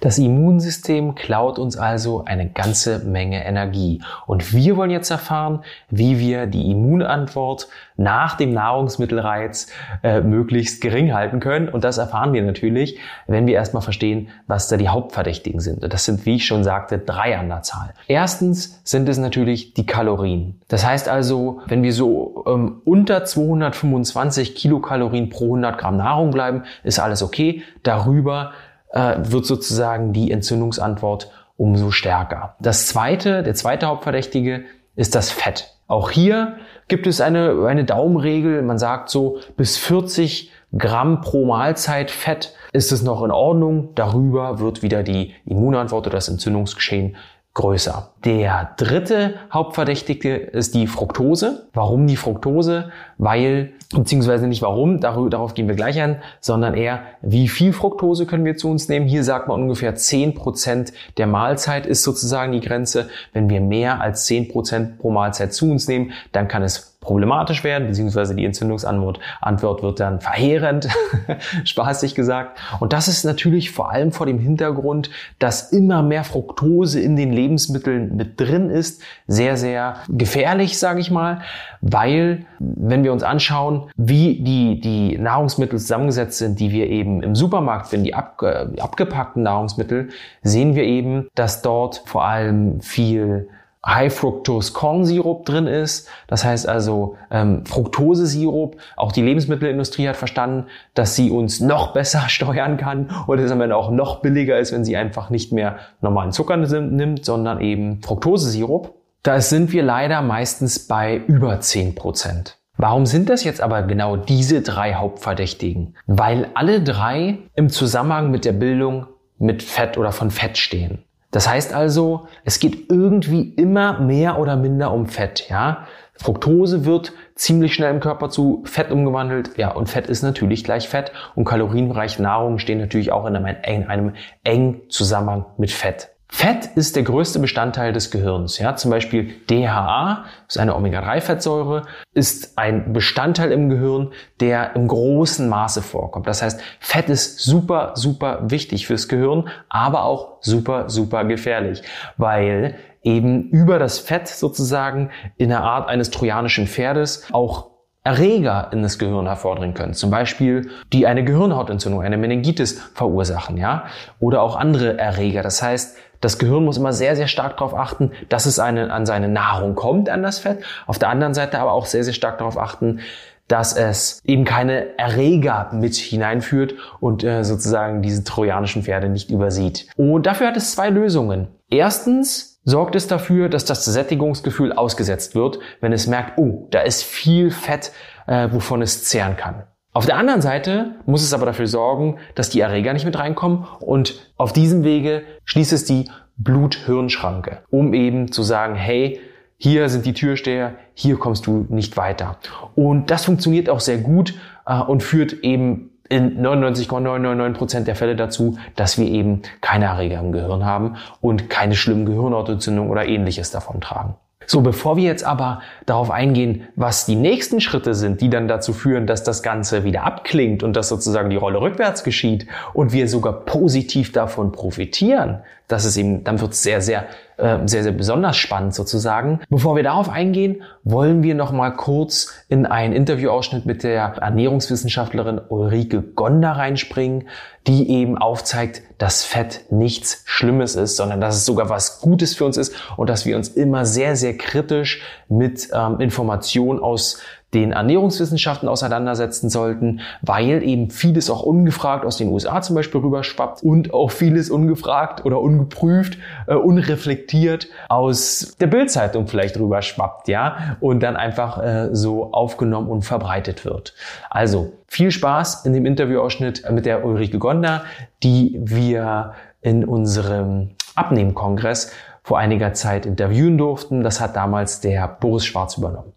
Das 0.00 0.18
Immunsystem 0.18 1.14
klaut 1.14 1.58
uns 1.58 1.76
also 1.76 2.24
eine 2.24 2.48
ganze 2.48 3.00
Menge 3.00 3.44
Energie. 3.44 4.02
Und 4.26 4.54
wir 4.54 4.76
wollen 4.76 4.90
jetzt 4.90 5.10
erfahren, 5.10 5.62
wie 5.90 6.18
wir 6.18 6.46
die 6.46 6.70
Immunantwort 6.70 7.68
nach 7.98 8.34
dem 8.36 8.52
Nahrungsmittelreiz 8.52 9.68
äh, 10.02 10.22
möglichst 10.22 10.80
gering 10.80 11.12
halten 11.12 11.38
können. 11.38 11.68
Und 11.68 11.84
das 11.84 11.98
erfahren 11.98 12.32
wir 12.32 12.42
natürlich, 12.42 12.98
wenn 13.26 13.46
wir 13.46 13.54
erstmal 13.54 13.82
verstehen, 13.82 14.28
was 14.46 14.68
da 14.68 14.78
die 14.78 14.88
Hauptverdächtigen 14.88 15.60
sind. 15.60 15.84
Und 15.84 15.92
das 15.92 16.06
sind, 16.06 16.24
wie 16.24 16.36
ich 16.36 16.46
schon 16.46 16.64
sagte, 16.64 16.98
drei 16.98 17.36
an 17.36 17.48
der 17.48 17.60
Zahl. 17.62 17.92
Erstens 18.08 18.80
sind 18.84 19.06
es 19.08 19.18
natürlich 19.18 19.74
die 19.74 19.84
Kalorien. 19.84 20.60
Das 20.68 20.86
heißt 20.86 21.10
also, 21.10 21.60
wenn 21.66 21.82
wir 21.82 21.92
so 21.92 22.44
ähm, 22.46 22.80
unter 22.86 23.26
225 23.26 24.54
Kilokalorien 24.54 25.28
pro 25.28 25.44
100 25.44 25.76
Gramm 25.76 25.98
Nahrung 25.98 26.30
bleiben, 26.30 26.62
ist 26.82 26.98
alles 26.98 27.22
okay. 27.22 27.62
Darüber 27.82 28.52
äh, 28.92 29.16
wird 29.18 29.46
sozusagen 29.46 30.12
die 30.12 30.30
Entzündungsantwort 30.30 31.30
umso 31.56 31.90
stärker. 31.90 32.56
Das 32.60 32.86
zweite, 32.86 33.42
der 33.42 33.54
zweite 33.54 33.86
Hauptverdächtige 33.86 34.64
ist 34.96 35.14
das 35.14 35.30
Fett. 35.30 35.74
Auch 35.86 36.10
hier 36.10 36.56
gibt 36.88 37.06
es 37.06 37.20
eine, 37.20 37.66
eine 37.66 37.84
Daumenregel. 37.84 38.62
Man 38.62 38.78
sagt 38.78 39.10
so, 39.10 39.38
bis 39.56 39.76
40 39.76 40.50
Gramm 40.76 41.20
pro 41.20 41.44
Mahlzeit 41.44 42.10
Fett 42.10 42.54
ist 42.72 42.92
es 42.92 43.02
noch 43.02 43.22
in 43.24 43.30
Ordnung. 43.30 43.90
Darüber 43.94 44.60
wird 44.60 44.82
wieder 44.82 45.02
die 45.02 45.34
Immunantwort 45.44 46.06
oder 46.06 46.16
das 46.16 46.28
Entzündungsgeschehen 46.28 47.16
größer. 47.54 48.12
Der 48.24 48.74
dritte 48.76 49.34
Hauptverdächtige 49.52 50.36
ist 50.36 50.74
die 50.74 50.86
Fructose. 50.86 51.66
Warum 51.72 52.06
die 52.06 52.16
Fructose? 52.16 52.90
Weil, 53.18 53.72
beziehungsweise 53.92 54.46
nicht 54.46 54.62
warum, 54.62 55.00
darauf 55.00 55.54
gehen 55.54 55.66
wir 55.66 55.74
gleich 55.74 56.00
ein, 56.00 56.22
sondern 56.40 56.74
eher, 56.74 57.02
wie 57.22 57.48
viel 57.48 57.72
Fructose 57.72 58.26
können 58.26 58.44
wir 58.44 58.56
zu 58.56 58.68
uns 58.70 58.88
nehmen? 58.88 59.06
Hier 59.06 59.24
sagt 59.24 59.48
man 59.48 59.60
ungefähr 59.60 59.96
10% 59.96 60.92
der 61.16 61.26
Mahlzeit 61.26 61.86
ist 61.86 62.04
sozusagen 62.04 62.52
die 62.52 62.60
Grenze. 62.60 63.08
Wenn 63.32 63.50
wir 63.50 63.60
mehr 63.60 64.00
als 64.00 64.28
10% 64.28 64.98
pro 64.98 65.10
Mahlzeit 65.10 65.52
zu 65.52 65.70
uns 65.70 65.88
nehmen, 65.88 66.12
dann 66.30 66.46
kann 66.46 66.62
es 66.62 66.89
problematisch 67.00 67.64
werden, 67.64 67.88
beziehungsweise 67.88 68.34
die 68.34 68.44
Entzündungsantwort 68.44 69.20
Antwort 69.40 69.82
wird 69.82 70.00
dann 70.00 70.20
verheerend, 70.20 70.88
spaßig 71.64 72.14
gesagt. 72.14 72.60
Und 72.78 72.92
das 72.92 73.08
ist 73.08 73.24
natürlich 73.24 73.70
vor 73.70 73.90
allem 73.90 74.12
vor 74.12 74.26
dem 74.26 74.38
Hintergrund, 74.38 75.10
dass 75.38 75.72
immer 75.72 76.02
mehr 76.02 76.24
Fructose 76.24 77.00
in 77.00 77.16
den 77.16 77.32
Lebensmitteln 77.32 78.16
mit 78.16 78.38
drin 78.38 78.68
ist, 78.68 79.02
sehr, 79.26 79.56
sehr 79.56 79.96
gefährlich, 80.08 80.78
sage 80.78 81.00
ich 81.00 81.10
mal, 81.10 81.40
weil 81.80 82.44
wenn 82.58 83.02
wir 83.02 83.12
uns 83.12 83.22
anschauen, 83.22 83.90
wie 83.96 84.42
die, 84.42 84.80
die 84.80 85.16
Nahrungsmittel 85.16 85.78
zusammengesetzt 85.78 86.38
sind, 86.38 86.60
die 86.60 86.70
wir 86.70 86.88
eben 86.88 87.22
im 87.22 87.34
Supermarkt 87.34 87.86
finden, 87.86 88.04
die 88.04 88.14
abge, 88.14 88.74
abgepackten 88.78 89.42
Nahrungsmittel, 89.42 90.10
sehen 90.42 90.74
wir 90.74 90.84
eben, 90.84 91.28
dass 91.34 91.62
dort 91.62 92.02
vor 92.04 92.24
allem 92.24 92.80
viel 92.82 93.48
High-Fructose-Corn-Sirup 93.86 95.46
drin 95.46 95.66
ist. 95.66 96.08
Das 96.26 96.44
heißt 96.44 96.68
also 96.68 97.16
ähm, 97.30 97.64
Fructose-Sirup. 97.64 98.76
Auch 98.96 99.12
die 99.12 99.22
Lebensmittelindustrie 99.22 100.08
hat 100.08 100.16
verstanden, 100.16 100.66
dass 100.94 101.16
sie 101.16 101.30
uns 101.30 101.60
noch 101.60 101.92
besser 101.94 102.28
steuern 102.28 102.76
kann 102.76 103.10
und 103.26 103.38
es 103.38 103.50
am 103.50 103.60
Ende 103.60 103.76
auch 103.76 103.90
noch 103.90 104.20
billiger 104.20 104.58
ist, 104.58 104.72
wenn 104.72 104.84
sie 104.84 104.96
einfach 104.96 105.30
nicht 105.30 105.52
mehr 105.52 105.78
normalen 106.00 106.32
Zucker 106.32 106.56
nimmt, 106.56 107.24
sondern 107.24 107.60
eben 107.60 108.02
Fructose-Sirup. 108.02 108.94
Da 109.22 109.40
sind 109.40 109.72
wir 109.72 109.82
leider 109.82 110.22
meistens 110.22 110.86
bei 110.86 111.16
über 111.16 111.60
10 111.60 111.94
Prozent. 111.94 112.56
Warum 112.76 113.04
sind 113.04 113.28
das 113.28 113.44
jetzt 113.44 113.60
aber 113.60 113.82
genau 113.82 114.16
diese 114.16 114.62
drei 114.62 114.94
Hauptverdächtigen? 114.94 115.96
Weil 116.06 116.48
alle 116.54 116.82
drei 116.82 117.36
im 117.54 117.68
Zusammenhang 117.68 118.30
mit 118.30 118.46
der 118.46 118.52
Bildung 118.52 119.06
mit 119.38 119.62
Fett 119.62 119.98
oder 119.98 120.12
von 120.12 120.30
Fett 120.30 120.56
stehen. 120.56 121.04
Das 121.30 121.48
heißt 121.48 121.72
also, 121.72 122.26
es 122.44 122.58
geht 122.58 122.90
irgendwie 122.90 123.54
immer 123.54 124.00
mehr 124.00 124.38
oder 124.38 124.56
minder 124.56 124.92
um 124.92 125.06
Fett, 125.06 125.48
ja. 125.48 125.86
Fructose 126.20 126.84
wird 126.84 127.14
ziemlich 127.34 127.72
schnell 127.72 127.94
im 127.94 128.00
Körper 128.00 128.28
zu 128.28 128.62
Fett 128.66 128.90
umgewandelt. 128.90 129.56
Ja, 129.56 129.70
und 129.70 129.88
Fett 129.88 130.06
ist 130.06 130.22
natürlich 130.22 130.64
gleich 130.64 130.86
Fett. 130.86 131.12
Und 131.34 131.46
kalorienreiche 131.46 132.20
Nahrung 132.20 132.58
stehen 132.58 132.78
natürlich 132.78 133.10
auch 133.10 133.24
in 133.24 133.36
einem, 133.36 133.56
in 133.66 133.86
einem 133.86 134.14
engen 134.44 134.82
Zusammenhang 134.90 135.46
mit 135.56 135.70
Fett. 135.70 136.09
Fett 136.32 136.70
ist 136.76 136.96
der 136.96 137.02
größte 137.02 137.38
Bestandteil 137.38 137.92
des 137.92 138.10
Gehirns. 138.10 138.58
Ja, 138.58 138.76
zum 138.76 138.90
Beispiel 138.90 139.34
DHA, 139.50 140.24
ist 140.48 140.58
eine 140.58 140.74
Omega-3-Fettsäure, 140.76 141.82
ist 142.14 142.56
ein 142.56 142.92
Bestandteil 142.92 143.52
im 143.52 143.68
Gehirn, 143.68 144.12
der 144.40 144.74
im 144.76 144.88
großen 144.88 145.48
Maße 145.48 145.82
vorkommt. 145.82 146.26
Das 146.26 146.40
heißt, 146.40 146.60
Fett 146.78 147.08
ist 147.08 147.40
super, 147.40 147.92
super 147.94 148.50
wichtig 148.50 148.86
fürs 148.86 149.08
Gehirn, 149.08 149.48
aber 149.68 150.04
auch 150.04 150.38
super, 150.40 150.88
super 150.88 151.24
gefährlich, 151.24 151.82
weil 152.16 152.76
eben 153.02 153.48
über 153.50 153.78
das 153.78 153.98
Fett 153.98 154.28
sozusagen 154.28 155.10
in 155.36 155.48
der 155.48 155.62
Art 155.62 155.88
eines 155.88 156.10
trojanischen 156.10 156.66
Pferdes 156.66 157.26
auch 157.32 157.70
Erreger 158.02 158.70
in 158.72 158.82
das 158.82 158.98
Gehirn 158.98 159.26
hervordringen 159.26 159.74
können. 159.74 159.92
Zum 159.92 160.10
Beispiel, 160.10 160.70
die 160.90 161.06
eine 161.06 161.22
Gehirnhautentzündung, 161.22 162.00
eine 162.00 162.16
Meningitis 162.16 162.80
verursachen, 162.94 163.58
ja? 163.58 163.84
Oder 164.20 164.40
auch 164.40 164.56
andere 164.56 164.96
Erreger. 164.98 165.42
Das 165.42 165.62
heißt, 165.62 165.98
das 166.20 166.38
Gehirn 166.38 166.64
muss 166.64 166.76
immer 166.76 166.92
sehr, 166.92 167.16
sehr 167.16 167.28
stark 167.28 167.56
darauf 167.56 167.74
achten, 167.74 168.12
dass 168.28 168.46
es 168.46 168.58
eine, 168.58 168.92
an 168.92 169.06
seine 169.06 169.28
Nahrung 169.28 169.74
kommt, 169.74 170.08
an 170.08 170.22
das 170.22 170.38
Fett. 170.38 170.62
Auf 170.86 170.98
der 170.98 171.08
anderen 171.08 171.34
Seite 171.34 171.58
aber 171.58 171.72
auch 171.72 171.86
sehr, 171.86 172.04
sehr 172.04 172.12
stark 172.12 172.38
darauf 172.38 172.58
achten, 172.58 173.00
dass 173.48 173.76
es 173.76 174.20
eben 174.24 174.44
keine 174.44 174.96
Erreger 174.98 175.70
mit 175.72 175.96
hineinführt 175.96 176.74
und 177.00 177.24
äh, 177.24 177.42
sozusagen 177.42 178.00
diese 178.00 178.22
trojanischen 178.22 178.84
Pferde 178.84 179.08
nicht 179.08 179.30
übersieht. 179.30 179.88
Und 179.96 180.26
dafür 180.26 180.48
hat 180.48 180.56
es 180.56 180.72
zwei 180.72 180.88
Lösungen. 180.88 181.48
Erstens 181.68 182.60
sorgt 182.64 182.94
es 182.94 183.08
dafür, 183.08 183.48
dass 183.48 183.64
das 183.64 183.84
Sättigungsgefühl 183.84 184.72
ausgesetzt 184.72 185.34
wird, 185.34 185.58
wenn 185.80 185.92
es 185.92 186.06
merkt, 186.06 186.38
oh, 186.38 186.68
da 186.70 186.80
ist 186.82 187.02
viel 187.02 187.50
Fett, 187.50 187.90
äh, 188.26 188.48
wovon 188.52 188.82
es 188.82 189.04
zehren 189.04 189.36
kann. 189.36 189.64
Auf 189.92 190.06
der 190.06 190.16
anderen 190.16 190.40
Seite 190.40 190.94
muss 191.04 191.22
es 191.22 191.34
aber 191.34 191.46
dafür 191.46 191.66
sorgen, 191.66 192.18
dass 192.36 192.48
die 192.48 192.60
Erreger 192.60 192.92
nicht 192.92 193.04
mit 193.04 193.18
reinkommen 193.18 193.66
und 193.80 194.32
auf 194.36 194.52
diesem 194.52 194.84
Wege 194.84 195.22
schließt 195.44 195.72
es 195.72 195.84
die 195.84 196.08
Blut-Hirn-Schranke, 196.36 197.62
um 197.70 197.92
eben 197.92 198.30
zu 198.30 198.44
sagen, 198.44 198.76
hey, 198.76 199.20
hier 199.56 199.88
sind 199.88 200.06
die 200.06 200.14
Türsteher, 200.14 200.74
hier 200.94 201.18
kommst 201.18 201.46
du 201.46 201.66
nicht 201.68 201.96
weiter. 201.96 202.36
Und 202.76 203.10
das 203.10 203.24
funktioniert 203.24 203.68
auch 203.68 203.80
sehr 203.80 203.98
gut 203.98 204.34
äh, 204.64 204.80
und 204.80 205.02
führt 205.02 205.32
eben 205.42 205.90
in 206.08 206.40
99,999% 206.40 207.80
der 207.80 207.94
Fälle 207.96 208.16
dazu, 208.16 208.58
dass 208.76 208.96
wir 208.96 209.06
eben 209.06 209.42
keine 209.60 209.86
Erreger 209.86 210.20
im 210.20 210.32
Gehirn 210.32 210.64
haben 210.64 210.96
und 211.20 211.50
keine 211.50 211.74
schlimmen 211.74 212.06
Gehirnhautentzündungen 212.06 212.90
oder 212.90 213.06
ähnliches 213.06 213.50
davon 213.50 213.80
tragen. 213.80 214.14
So, 214.46 214.62
bevor 214.62 214.96
wir 214.96 215.04
jetzt 215.04 215.24
aber 215.24 215.60
darauf 215.86 216.10
eingehen, 216.10 216.66
was 216.74 217.06
die 217.06 217.14
nächsten 217.14 217.60
Schritte 217.60 217.94
sind, 217.94 218.20
die 218.20 218.30
dann 218.30 218.48
dazu 218.48 218.72
führen, 218.72 219.06
dass 219.06 219.22
das 219.22 219.42
Ganze 219.42 219.84
wieder 219.84 220.04
abklingt 220.04 220.62
und 220.62 220.74
dass 220.74 220.88
sozusagen 220.88 221.30
die 221.30 221.36
Rolle 221.36 221.60
rückwärts 221.60 222.02
geschieht 222.04 222.46
und 222.72 222.92
wir 222.92 223.06
sogar 223.06 223.44
positiv 223.44 224.12
davon 224.12 224.50
profitieren, 224.50 225.42
das 225.70 225.84
ist 225.84 225.96
eben, 225.96 226.24
dann 226.24 226.40
wird 226.40 226.52
es 226.52 226.62
sehr, 226.62 226.80
sehr, 226.80 227.06
äh, 227.36 227.58
sehr, 227.66 227.82
sehr 227.84 227.92
besonders 227.92 228.36
spannend 228.36 228.74
sozusagen. 228.74 229.40
Bevor 229.48 229.76
wir 229.76 229.82
darauf 229.82 230.08
eingehen, 230.08 230.62
wollen 230.82 231.22
wir 231.22 231.34
noch 231.34 231.52
mal 231.52 231.70
kurz 231.70 232.32
in 232.48 232.66
einen 232.66 232.92
Interviewausschnitt 232.92 233.66
mit 233.66 233.84
der 233.84 234.16
Ernährungswissenschaftlerin 234.20 235.40
Ulrike 235.48 236.02
Gonder 236.02 236.52
reinspringen, 236.52 237.28
die 237.66 237.88
eben 237.90 238.18
aufzeigt, 238.18 238.82
dass 238.98 239.24
Fett 239.24 239.66
nichts 239.70 240.22
Schlimmes 240.24 240.74
ist, 240.74 240.96
sondern 240.96 241.20
dass 241.20 241.36
es 241.36 241.46
sogar 241.46 241.68
was 241.68 242.00
Gutes 242.00 242.34
für 242.34 242.46
uns 242.46 242.56
ist 242.56 242.74
und 242.96 243.08
dass 243.08 243.24
wir 243.24 243.36
uns 243.36 243.48
immer 243.48 243.84
sehr, 243.84 244.16
sehr 244.16 244.36
kritisch 244.36 245.02
mit 245.28 245.68
ähm, 245.72 246.00
Informationen 246.00 246.80
aus 246.80 247.20
den 247.54 247.72
Ernährungswissenschaften 247.72 248.68
auseinandersetzen 248.68 249.50
sollten, 249.50 250.00
weil 250.22 250.62
eben 250.62 250.90
vieles 250.90 251.30
auch 251.30 251.42
ungefragt 251.42 252.04
aus 252.04 252.16
den 252.16 252.28
USA 252.28 252.62
zum 252.62 252.76
Beispiel 252.76 253.00
rüberschwappt 253.00 253.62
und 253.62 253.92
auch 253.92 254.10
vieles 254.10 254.50
ungefragt 254.50 255.24
oder 255.24 255.40
ungeprüft, 255.40 256.18
äh, 256.46 256.54
unreflektiert 256.54 257.68
aus 257.88 258.56
der 258.60 258.68
Bildzeitung 258.68 259.26
vielleicht 259.26 259.58
rüberschwappt, 259.58 260.28
ja, 260.28 260.76
und 260.80 261.00
dann 261.02 261.16
einfach 261.16 261.62
äh, 261.62 261.88
so 261.92 262.32
aufgenommen 262.32 262.88
und 262.88 263.02
verbreitet 263.02 263.64
wird. 263.64 263.94
Also 264.28 264.72
viel 264.86 265.10
Spaß 265.10 265.66
in 265.66 265.72
dem 265.72 265.86
Interviewausschnitt 265.86 266.70
mit 266.70 266.86
der 266.86 267.04
Ulrike 267.04 267.38
Gonder, 267.38 267.84
die 268.22 268.60
wir 268.62 269.34
in 269.60 269.84
unserem 269.84 270.70
Abnehmkongress 270.94 271.92
vor 272.22 272.38
einiger 272.38 272.72
Zeit 272.74 273.06
interviewen 273.06 273.58
durften. 273.58 274.02
Das 274.02 274.20
hat 274.20 274.36
damals 274.36 274.80
der 274.80 275.08
Boris 275.08 275.44
Schwarz 275.44 275.76
übernommen. 275.76 276.12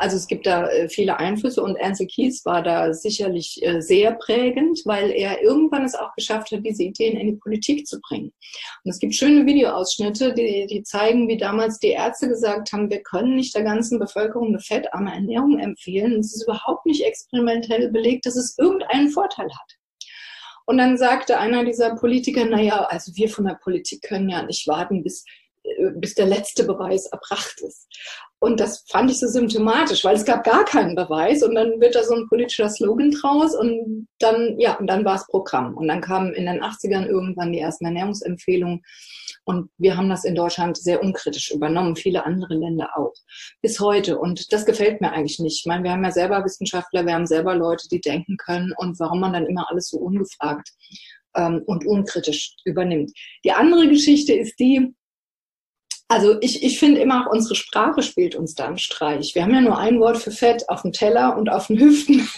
Also 0.00 0.16
es 0.16 0.26
gibt 0.26 0.46
da 0.46 0.66
äh, 0.70 0.88
viele 0.88 1.18
Einflüsse 1.18 1.62
und 1.62 1.78
Ansel 1.78 2.06
Keys 2.06 2.46
war 2.46 2.62
da 2.62 2.94
sicherlich 2.94 3.60
äh, 3.62 3.82
sehr 3.82 4.12
prägend, 4.12 4.80
weil 4.86 5.10
er 5.10 5.42
irgendwann 5.42 5.84
es 5.84 5.94
auch 5.94 6.14
geschafft 6.14 6.50
hat, 6.52 6.64
diese 6.64 6.84
Ideen 6.84 7.18
in 7.18 7.26
die 7.26 7.36
Politik 7.36 7.86
zu 7.86 8.00
bringen. 8.00 8.32
Und 8.82 8.90
es 8.90 8.98
gibt 8.98 9.14
schöne 9.14 9.44
Videoausschnitte, 9.44 10.32
die, 10.32 10.66
die 10.68 10.82
zeigen, 10.84 11.28
wie 11.28 11.36
damals 11.36 11.78
die 11.80 11.90
Ärzte 11.90 12.28
gesagt 12.28 12.72
haben, 12.72 12.88
wir 12.88 13.02
können 13.02 13.36
nicht 13.36 13.54
der 13.54 13.62
ganzen 13.62 13.98
Bevölkerung 13.98 14.48
eine 14.48 14.60
fettarme 14.60 15.12
Ernährung 15.12 15.58
empfehlen. 15.58 16.18
Es 16.20 16.34
ist 16.34 16.44
überhaupt 16.44 16.86
nicht 16.86 17.04
experimentell 17.04 17.90
belegt, 17.90 18.24
dass 18.24 18.36
es 18.36 18.56
irgendeinen 18.56 19.10
Vorteil 19.10 19.48
hat. 19.48 19.76
Und 20.64 20.78
dann 20.78 20.96
sagte 20.96 21.38
einer 21.38 21.64
dieser 21.64 21.96
Politiker, 21.96 22.46
naja, 22.46 22.86
also 22.88 23.12
wir 23.16 23.28
von 23.28 23.44
der 23.44 23.58
Politik 23.62 24.00
können 24.00 24.30
ja 24.30 24.42
nicht 24.44 24.66
warten, 24.66 25.02
bis 25.02 25.26
bis 25.96 26.14
der 26.14 26.26
letzte 26.26 26.64
Beweis 26.64 27.06
erbracht 27.06 27.60
ist. 27.60 27.88
Und 28.38 28.58
das 28.58 28.84
fand 28.88 29.10
ich 29.10 29.20
so 29.20 29.26
symptomatisch, 29.26 30.02
weil 30.04 30.16
es 30.16 30.24
gab 30.24 30.44
gar 30.44 30.64
keinen 30.64 30.94
Beweis 30.94 31.42
und 31.42 31.54
dann 31.54 31.78
wird 31.80 31.94
da 31.94 32.02
so 32.02 32.14
ein 32.14 32.26
politischer 32.28 32.70
Slogan 32.70 33.10
draus 33.10 33.54
und 33.54 34.08
dann, 34.18 34.58
ja, 34.58 34.78
und 34.78 34.86
dann 34.86 35.04
war 35.04 35.16
es 35.16 35.26
Programm. 35.26 35.76
Und 35.76 35.88
dann 35.88 36.00
kamen 36.00 36.32
in 36.32 36.46
den 36.46 36.62
80ern 36.62 37.06
irgendwann 37.06 37.52
die 37.52 37.60
ersten 37.60 37.84
Ernährungsempfehlungen 37.84 38.82
und 39.44 39.70
wir 39.78 39.96
haben 39.96 40.08
das 40.08 40.24
in 40.24 40.34
Deutschland 40.34 40.76
sehr 40.76 41.02
unkritisch 41.02 41.50
übernommen, 41.50 41.96
viele 41.96 42.24
andere 42.24 42.54
Länder 42.54 42.90
auch. 42.96 43.12
Bis 43.62 43.80
heute. 43.80 44.18
Und 44.18 44.52
das 44.52 44.64
gefällt 44.64 45.00
mir 45.00 45.12
eigentlich 45.12 45.38
nicht. 45.38 45.60
Ich 45.60 45.66
meine, 45.66 45.84
wir 45.84 45.92
haben 45.92 46.04
ja 46.04 46.12
selber 46.12 46.44
Wissenschaftler, 46.44 47.04
wir 47.04 47.14
haben 47.14 47.26
selber 47.26 47.54
Leute, 47.54 47.88
die 47.88 48.00
denken 48.00 48.36
können 48.36 48.72
und 48.76 48.98
warum 49.00 49.20
man 49.20 49.32
dann 49.32 49.46
immer 49.46 49.66
alles 49.70 49.88
so 49.88 49.98
ungefragt 49.98 50.70
ähm, 51.34 51.62
und 51.66 51.86
unkritisch 51.86 52.56
übernimmt. 52.64 53.12
Die 53.44 53.52
andere 53.52 53.88
Geschichte 53.88 54.32
ist 54.32 54.58
die, 54.58 54.94
also 56.10 56.36
ich, 56.40 56.64
ich 56.64 56.78
finde 56.78 57.00
immer 57.00 57.24
auch 57.24 57.32
unsere 57.32 57.54
Sprache 57.54 58.02
spielt 58.02 58.34
uns 58.34 58.54
da 58.54 58.66
einen 58.66 58.78
Streich. 58.78 59.34
Wir 59.34 59.44
haben 59.44 59.54
ja 59.54 59.60
nur 59.60 59.78
ein 59.78 60.00
Wort 60.00 60.18
für 60.18 60.32
Fett 60.32 60.68
auf 60.68 60.82
dem 60.82 60.92
Teller 60.92 61.36
und 61.36 61.48
auf 61.48 61.68
den 61.68 61.78
Hüften. 61.78 62.28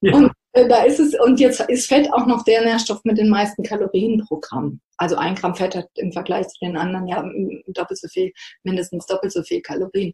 Ja. 0.00 0.14
Und 0.16 0.32
da 0.54 0.84
ist 0.84 1.00
es, 1.00 1.18
und 1.18 1.40
jetzt 1.40 1.60
ist 1.68 1.88
Fett 1.88 2.12
auch 2.12 2.26
noch 2.26 2.44
der 2.44 2.62
Nährstoff 2.62 3.00
mit 3.04 3.18
den 3.18 3.28
meisten 3.28 3.62
Kalorien 3.64 4.24
pro 4.26 4.38
Gramm. 4.38 4.80
Also 4.96 5.16
ein 5.16 5.34
Gramm 5.34 5.56
Fett 5.56 5.74
hat 5.74 5.88
im 5.96 6.12
Vergleich 6.12 6.46
zu 6.46 6.58
den 6.62 6.76
anderen 6.76 7.08
ja 7.08 7.24
doppelt 7.66 7.98
so 7.98 8.06
viel, 8.06 8.32
mindestens 8.62 9.06
doppelt 9.06 9.32
so 9.32 9.42
viel 9.42 9.60
Kalorien. 9.60 10.12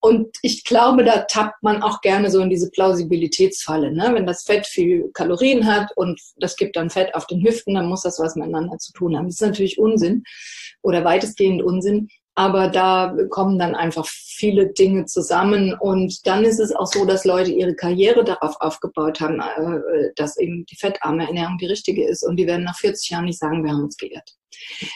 Und 0.00 0.28
ich 0.42 0.64
glaube, 0.64 1.02
da 1.02 1.22
tappt 1.22 1.60
man 1.62 1.82
auch 1.82 2.00
gerne 2.00 2.30
so 2.30 2.40
in 2.40 2.50
diese 2.50 2.70
Plausibilitätsfalle. 2.70 3.92
Ne? 3.92 4.10
Wenn 4.12 4.26
das 4.26 4.44
Fett 4.44 4.66
viel 4.66 5.10
Kalorien 5.14 5.66
hat 5.66 5.90
und 5.96 6.20
das 6.36 6.54
gibt 6.54 6.76
dann 6.76 6.90
Fett 6.90 7.12
auf 7.16 7.26
den 7.26 7.44
Hüften, 7.44 7.74
dann 7.74 7.88
muss 7.88 8.02
das 8.02 8.20
was 8.20 8.36
miteinander 8.36 8.78
zu 8.78 8.92
tun 8.92 9.16
haben. 9.16 9.26
Das 9.26 9.34
ist 9.34 9.42
natürlich 9.42 9.78
Unsinn 9.78 10.22
oder 10.82 11.04
weitestgehend 11.04 11.62
Unsinn. 11.62 12.08
Aber 12.40 12.68
da 12.68 13.14
kommen 13.28 13.58
dann 13.58 13.74
einfach 13.74 14.06
viele 14.06 14.72
Dinge 14.72 15.04
zusammen. 15.04 15.74
Und 15.78 16.26
dann 16.26 16.42
ist 16.42 16.58
es 16.58 16.74
auch 16.74 16.86
so, 16.86 17.04
dass 17.04 17.26
Leute 17.26 17.50
ihre 17.50 17.74
Karriere 17.74 18.24
darauf 18.24 18.58
aufgebaut 18.60 19.20
haben, 19.20 19.40
äh, 19.40 20.08
dass 20.16 20.38
eben 20.38 20.64
die 20.64 20.76
fettarme 20.76 21.26
Ernährung 21.26 21.58
die 21.58 21.66
richtige 21.66 22.08
ist. 22.08 22.22
Und 22.22 22.36
die 22.36 22.46
werden 22.46 22.64
nach 22.64 22.78
40 22.78 23.10
Jahren 23.10 23.26
nicht 23.26 23.38
sagen, 23.38 23.62
wir 23.62 23.72
haben 23.72 23.84
uns 23.84 23.98
geirrt. 23.98 24.38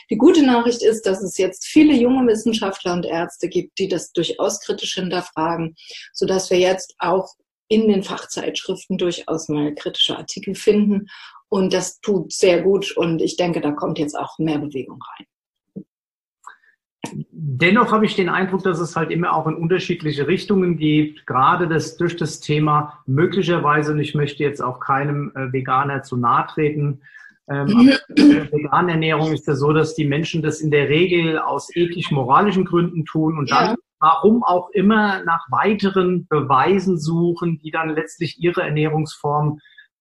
Die 0.09 0.17
gute 0.17 0.43
Nachricht 0.43 0.83
ist, 0.83 1.03
dass 1.03 1.23
es 1.23 1.37
jetzt 1.37 1.67
viele 1.67 1.93
junge 1.93 2.27
Wissenschaftler 2.27 2.95
und 2.95 3.05
Ärzte 3.05 3.51
gibt, 3.51 3.79
die 3.79 3.89
das 3.89 4.11
durchaus 4.13 4.61
kritisch 4.61 4.95
hinterfragen, 4.95 5.77
sodass 6.15 6.49
wir 6.49 6.59
jetzt 6.59 6.95
auch 6.99 7.29
in 7.69 7.89
den 7.89 8.05
Fachzeitschriften 8.05 8.97
durchaus 8.97 9.51
mal 9.51 9.75
kritische 9.75 10.17
Artikel 10.17 10.55
finden. 10.55 11.09
Und 11.51 11.75
das 11.75 12.01
tut 12.01 12.33
sehr 12.33 12.63
gut. 12.63 12.97
Und 12.97 13.21
ich 13.21 13.37
denke, 13.37 13.61
da 13.61 13.73
kommt 13.73 13.99
jetzt 13.99 14.19
auch 14.19 14.39
mehr 14.39 14.59
Bewegung 14.59 14.99
rein. 15.19 15.27
Dennoch 17.31 17.93
habe 17.93 18.07
ich 18.07 18.17
den 18.17 18.29
Eindruck, 18.29 18.63
dass 18.63 18.81
es 18.81 18.97
halt 18.97 19.11
immer 19.11 19.33
auch 19.35 19.47
in 19.47 19.55
unterschiedliche 19.55 20.27
Richtungen 20.27 20.77
geht, 20.77 21.27
gerade 21.27 21.69
das, 21.69 21.97
durch 21.97 22.17
das 22.17 22.41
Thema 22.41 23.03
möglicherweise, 23.07 23.93
und 23.93 24.01
ich 24.01 24.15
möchte 24.15 24.43
jetzt 24.43 24.63
auch 24.63 24.81
keinem 24.81 25.33
äh, 25.35 25.53
Veganer 25.53 26.03
zu 26.03 26.17
nahe 26.17 26.47
treten, 26.47 27.01
ähm, 27.49 27.69
aber 27.69 28.53
vegane 28.53 28.93
Ernährung 28.93 29.33
ist 29.33 29.47
ja 29.47 29.55
so, 29.55 29.73
dass 29.73 29.95
die 29.95 30.07
Menschen 30.07 30.43
das 30.43 30.61
in 30.61 30.71
der 30.71 30.89
Regel 30.89 31.39
aus 31.39 31.75
ethisch-moralischen 31.75 32.65
Gründen 32.65 33.05
tun 33.05 33.37
und 33.37 33.51
dann, 33.51 33.71
ja. 33.71 33.77
warum 34.01 34.43
auch 34.43 34.71
immer, 34.71 35.23
nach 35.25 35.47
weiteren 35.51 36.27
Beweisen 36.27 36.99
suchen, 36.99 37.59
die 37.63 37.71
dann 37.71 37.91
letztlich 37.91 38.39
ihre 38.41 38.63
Ernährungsform 38.63 39.61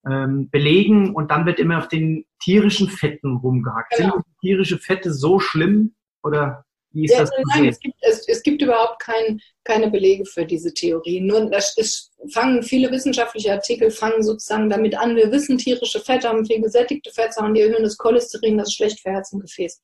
ähm, 0.10 0.49
belegen 0.49 1.13
und 1.13 1.32
dann 1.32 1.45
wird 1.45 1.60
immer 1.60 1.78
auf 1.80 1.88
den 1.89 2.26
tierischen 2.39 2.88
Fetten 2.88 3.38
rumgehackt. 3.38 3.93
Genau. 3.97 4.13
Sind 4.13 4.26
tierische 4.41 4.78
Fette 4.78 5.12
so 5.12 5.39
schlimm 5.39 5.95
oder 6.23 6.65
wie 6.94 7.06
ist 7.06 7.14
ja, 7.14 7.22
das? 7.22 7.32
Nein, 7.54 7.66
es 7.66 7.80
gibt, 7.80 7.96
es, 8.02 8.28
es 8.28 8.44
gibt 8.44 8.62
überhaupt 8.62 9.00
kein, 9.00 9.42
keine 9.64 9.90
Belege 9.90 10.26
für 10.26 10.46
diese 10.46 10.74
Theorien. 10.74 11.26
Nur 11.26 11.50
das 11.50 11.76
ist, 11.78 12.12
fangen 12.32 12.62
viele 12.64 12.92
wissenschaftliche 12.92 13.52
Artikel 13.52 13.90
fangen 13.90 14.22
sozusagen 14.22 14.70
damit 14.70 14.96
an. 14.96 15.16
Wir 15.16 15.32
wissen, 15.32 15.58
tierische 15.58 16.00
Fette 16.00 16.30
haben 16.30 16.46
viel 16.46 16.62
gesättigte 16.62 17.12
Fettsäuren, 17.12 17.54
die 17.54 17.62
erhöhen 17.62 17.84
das 17.84 17.98
Cholesterin, 17.98 18.58
das 18.58 18.70
ist 18.70 18.76
schlecht 18.76 19.02
für 19.02 19.12
Herz 19.12 19.34
und 19.34 19.42
Gefäß. 19.42 19.82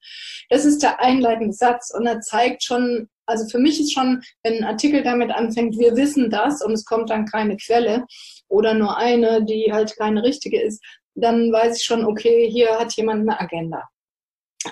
Das 0.49 0.65
ist 0.65 0.83
der 0.83 0.99
einleitende 1.01 1.53
Satz 1.53 1.91
und 1.93 2.05
er 2.05 2.21
zeigt 2.21 2.63
schon, 2.63 3.09
also 3.25 3.47
für 3.47 3.59
mich 3.59 3.79
ist 3.79 3.93
schon, 3.93 4.21
wenn 4.43 4.57
ein 4.57 4.63
Artikel 4.63 5.03
damit 5.03 5.31
anfängt, 5.31 5.77
wir 5.77 5.95
wissen 5.95 6.29
das 6.29 6.61
und 6.61 6.73
es 6.73 6.85
kommt 6.85 7.09
dann 7.09 7.25
keine 7.25 7.57
Quelle 7.57 8.05
oder 8.47 8.73
nur 8.73 8.97
eine, 8.97 9.43
die 9.43 9.71
halt 9.71 9.95
keine 9.97 10.23
richtige 10.23 10.61
ist, 10.61 10.83
dann 11.15 11.51
weiß 11.51 11.77
ich 11.77 11.83
schon, 11.83 12.05
okay, 12.05 12.49
hier 12.49 12.79
hat 12.79 12.93
jemand 12.93 13.21
eine 13.21 13.39
Agenda. 13.39 13.87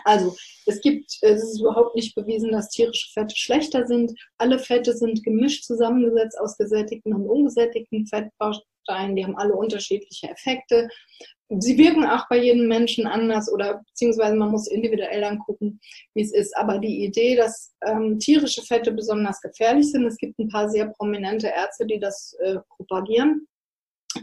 Also 0.04 0.36
es 0.66 0.82
gibt, 0.82 1.18
es 1.22 1.44
ist 1.44 1.62
überhaupt 1.62 1.96
nicht 1.96 2.14
bewiesen, 2.16 2.52
dass 2.52 2.70
tierische 2.70 3.10
Fette 3.14 3.36
schlechter 3.36 3.86
sind. 3.88 4.14
Alle 4.38 4.60
Fette 4.60 4.96
sind 4.96 5.24
gemischt 5.24 5.64
zusammengesetzt 5.64 6.40
aus 6.40 6.58
gesättigten 6.58 7.14
und 7.14 7.26
ungesättigten 7.26 8.06
Fettbausteinen. 8.06 9.16
Die 9.16 9.24
haben 9.24 9.38
alle 9.38 9.56
unterschiedliche 9.56 10.30
Effekte. 10.30 10.90
Sie 11.50 11.78
wirken 11.78 12.06
auch 12.06 12.28
bei 12.30 12.38
jedem 12.38 12.68
Menschen 12.68 13.08
anders 13.08 13.50
oder 13.50 13.82
beziehungsweise 13.88 14.36
man 14.36 14.52
muss 14.52 14.68
individuell 14.68 15.22
dann 15.22 15.40
gucken, 15.40 15.80
wie 16.14 16.24
es 16.24 16.34
ist. 16.34 16.56
Aber 16.58 16.80
die 16.80 17.06
Idee, 17.06 17.38
dass 17.38 17.74
ähm, 17.86 18.20
tierische 18.20 18.64
Fette 18.64 18.92
besonders 18.92 19.40
gefährlich 19.40 19.90
sind, 19.90 20.06
es 20.06 20.18
gibt 20.18 20.38
ein 20.40 20.50
paar 20.50 20.70
sehr 20.70 20.88
prominente 20.88 21.48
Ärzte, 21.48 21.86
die 21.86 22.00
das 22.00 22.36
äh, 22.40 22.58
propagieren. 22.76 23.48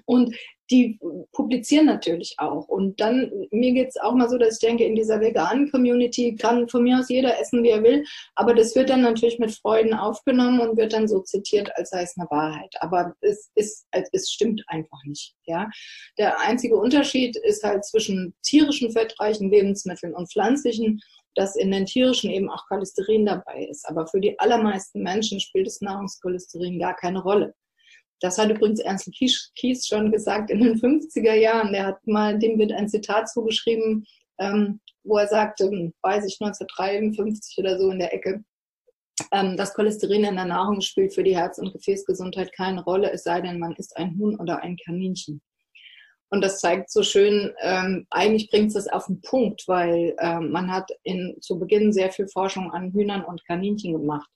Und 0.06 0.34
die 0.70 0.98
publizieren 1.32 1.86
natürlich 1.86 2.34
auch. 2.38 2.68
Und 2.68 2.98
dann, 3.00 3.30
mir 3.50 3.72
geht 3.72 3.88
es 3.88 3.96
auch 3.98 4.14
mal 4.14 4.28
so, 4.28 4.38
dass 4.38 4.54
ich 4.54 4.66
denke, 4.66 4.84
in 4.84 4.94
dieser 4.94 5.20
veganen 5.20 5.70
Community 5.70 6.34
kann 6.36 6.68
von 6.68 6.82
mir 6.82 6.98
aus 6.98 7.08
jeder 7.08 7.38
essen, 7.38 7.62
wie 7.62 7.68
er 7.68 7.82
will, 7.82 8.04
aber 8.34 8.54
das 8.54 8.74
wird 8.74 8.90
dann 8.90 9.02
natürlich 9.02 9.38
mit 9.38 9.52
Freuden 9.52 9.94
aufgenommen 9.94 10.60
und 10.60 10.76
wird 10.76 10.92
dann 10.92 11.06
so 11.06 11.20
zitiert, 11.20 11.70
als 11.76 11.90
sei 11.90 12.02
es 12.02 12.16
eine 12.16 12.30
Wahrheit. 12.30 12.74
Aber 12.80 13.14
es, 13.20 13.50
ist, 13.54 13.86
es 14.12 14.30
stimmt 14.30 14.62
einfach 14.68 14.98
nicht. 15.04 15.34
Ja? 15.44 15.68
Der 16.18 16.40
einzige 16.40 16.76
Unterschied 16.76 17.36
ist 17.36 17.62
halt 17.62 17.84
zwischen 17.84 18.34
tierischen 18.42 18.90
fettreichen 18.90 19.50
Lebensmitteln 19.50 20.14
und 20.14 20.30
pflanzlichen, 20.32 21.00
dass 21.34 21.56
in 21.56 21.72
den 21.72 21.84
tierischen 21.84 22.30
eben 22.30 22.48
auch 22.48 22.64
Cholesterin 22.68 23.26
dabei 23.26 23.66
ist. 23.68 23.86
Aber 23.88 24.06
für 24.06 24.20
die 24.20 24.38
allermeisten 24.38 25.02
Menschen 25.02 25.40
spielt 25.40 25.66
das 25.66 25.80
Nahrungscholesterin 25.80 26.78
gar 26.78 26.94
keine 26.94 27.22
Rolle. 27.22 27.54
Das 28.20 28.38
hat 28.38 28.50
übrigens 28.50 28.80
Ernst 28.80 29.10
Kies 29.12 29.86
schon 29.86 30.10
gesagt 30.12 30.50
in 30.50 30.60
den 30.60 30.80
50er 30.80 31.34
Jahren. 31.34 31.72
Der 31.72 31.86
hat 31.86 32.06
mal, 32.06 32.38
dem 32.38 32.58
wird 32.58 32.72
ein 32.72 32.88
Zitat 32.88 33.28
zugeschrieben, 33.28 34.04
ähm, 34.38 34.80
wo 35.02 35.18
er 35.18 35.28
sagte, 35.28 35.68
hm, 35.68 35.92
weiß 36.02 36.24
ich, 36.26 36.38
1953 36.40 37.58
oder 37.58 37.78
so 37.78 37.90
in 37.90 37.98
der 37.98 38.14
Ecke, 38.14 38.42
ähm, 39.32 39.56
das 39.56 39.74
Cholesterin 39.74 40.24
in 40.24 40.36
der 40.36 40.46
Nahrung 40.46 40.80
spielt 40.80 41.14
für 41.14 41.22
die 41.22 41.36
Herz- 41.36 41.58
und 41.58 41.72
Gefäßgesundheit 41.72 42.52
keine 42.52 42.82
Rolle, 42.82 43.12
es 43.12 43.24
sei 43.24 43.40
denn, 43.40 43.58
man 43.58 43.74
ist 43.76 43.96
ein 43.96 44.18
Huhn 44.18 44.38
oder 44.40 44.62
ein 44.62 44.76
Kaninchen. 44.76 45.40
Und 46.30 46.42
das 46.42 46.60
zeigt 46.60 46.90
so 46.90 47.02
schön, 47.02 47.54
ähm, 47.60 48.06
eigentlich 48.10 48.50
bringt 48.50 48.68
es 48.68 48.74
das 48.74 48.88
auf 48.88 49.06
den 49.06 49.20
Punkt, 49.20 49.68
weil 49.68 50.16
ähm, 50.18 50.50
man 50.50 50.70
hat 50.72 50.90
in, 51.04 51.36
zu 51.40 51.58
Beginn 51.58 51.92
sehr 51.92 52.10
viel 52.10 52.26
Forschung 52.26 52.72
an 52.72 52.92
Hühnern 52.92 53.24
und 53.24 53.44
Kaninchen 53.46 53.92
gemacht. 53.92 54.28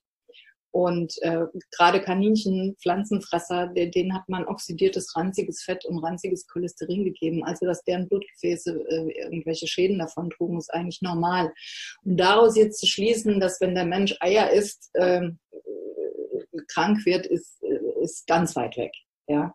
Und 0.71 1.15
äh, 1.21 1.45
gerade 1.75 2.01
Kaninchen, 2.01 2.75
Pflanzenfresser, 2.81 3.67
denen 3.67 4.13
hat 4.13 4.29
man 4.29 4.45
oxidiertes, 4.45 5.15
ranziges 5.15 5.63
Fett 5.63 5.85
und 5.85 5.99
ranziges 5.99 6.47
Cholesterin 6.47 7.05
gegeben. 7.05 7.43
Also 7.43 7.65
dass 7.65 7.83
deren 7.83 8.07
Blutgefäße 8.07 8.85
äh, 8.87 9.23
irgendwelche 9.23 9.67
Schäden 9.67 9.99
davon 9.99 10.29
trugen, 10.29 10.59
ist 10.59 10.73
eigentlich 10.73 11.01
normal. 11.01 11.51
Und 12.03 12.17
daraus 12.17 12.55
jetzt 12.55 12.79
zu 12.79 12.85
schließen, 12.87 13.39
dass 13.39 13.59
wenn 13.61 13.73
der 13.73 13.85
Mensch 13.85 14.15
Eier 14.19 14.51
isst, 14.51 14.89
äh, 14.93 15.29
krank 16.67 17.05
wird, 17.05 17.25
ist, 17.25 17.63
äh, 17.63 18.03
ist 18.03 18.27
ganz 18.27 18.55
weit 18.55 18.77
weg. 18.77 18.91
Ja. 19.27 19.53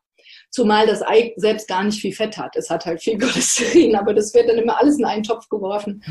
Zumal 0.51 0.87
das 0.87 1.03
Ei 1.03 1.33
selbst 1.37 1.69
gar 1.69 1.85
nicht 1.85 2.01
viel 2.01 2.13
Fett 2.13 2.39
hat. 2.39 2.57
Es 2.57 2.71
hat 2.71 2.87
halt 2.87 3.03
viel 3.03 3.19
Cholesterin, 3.21 3.95
aber 3.95 4.15
das 4.15 4.35
wird 4.35 4.49
dann 4.49 4.59
immer 4.59 4.81
alles 4.81 4.99
in 4.99 5.05
einen 5.05 5.23
Topf 5.23 5.49
geworfen. 5.49 6.03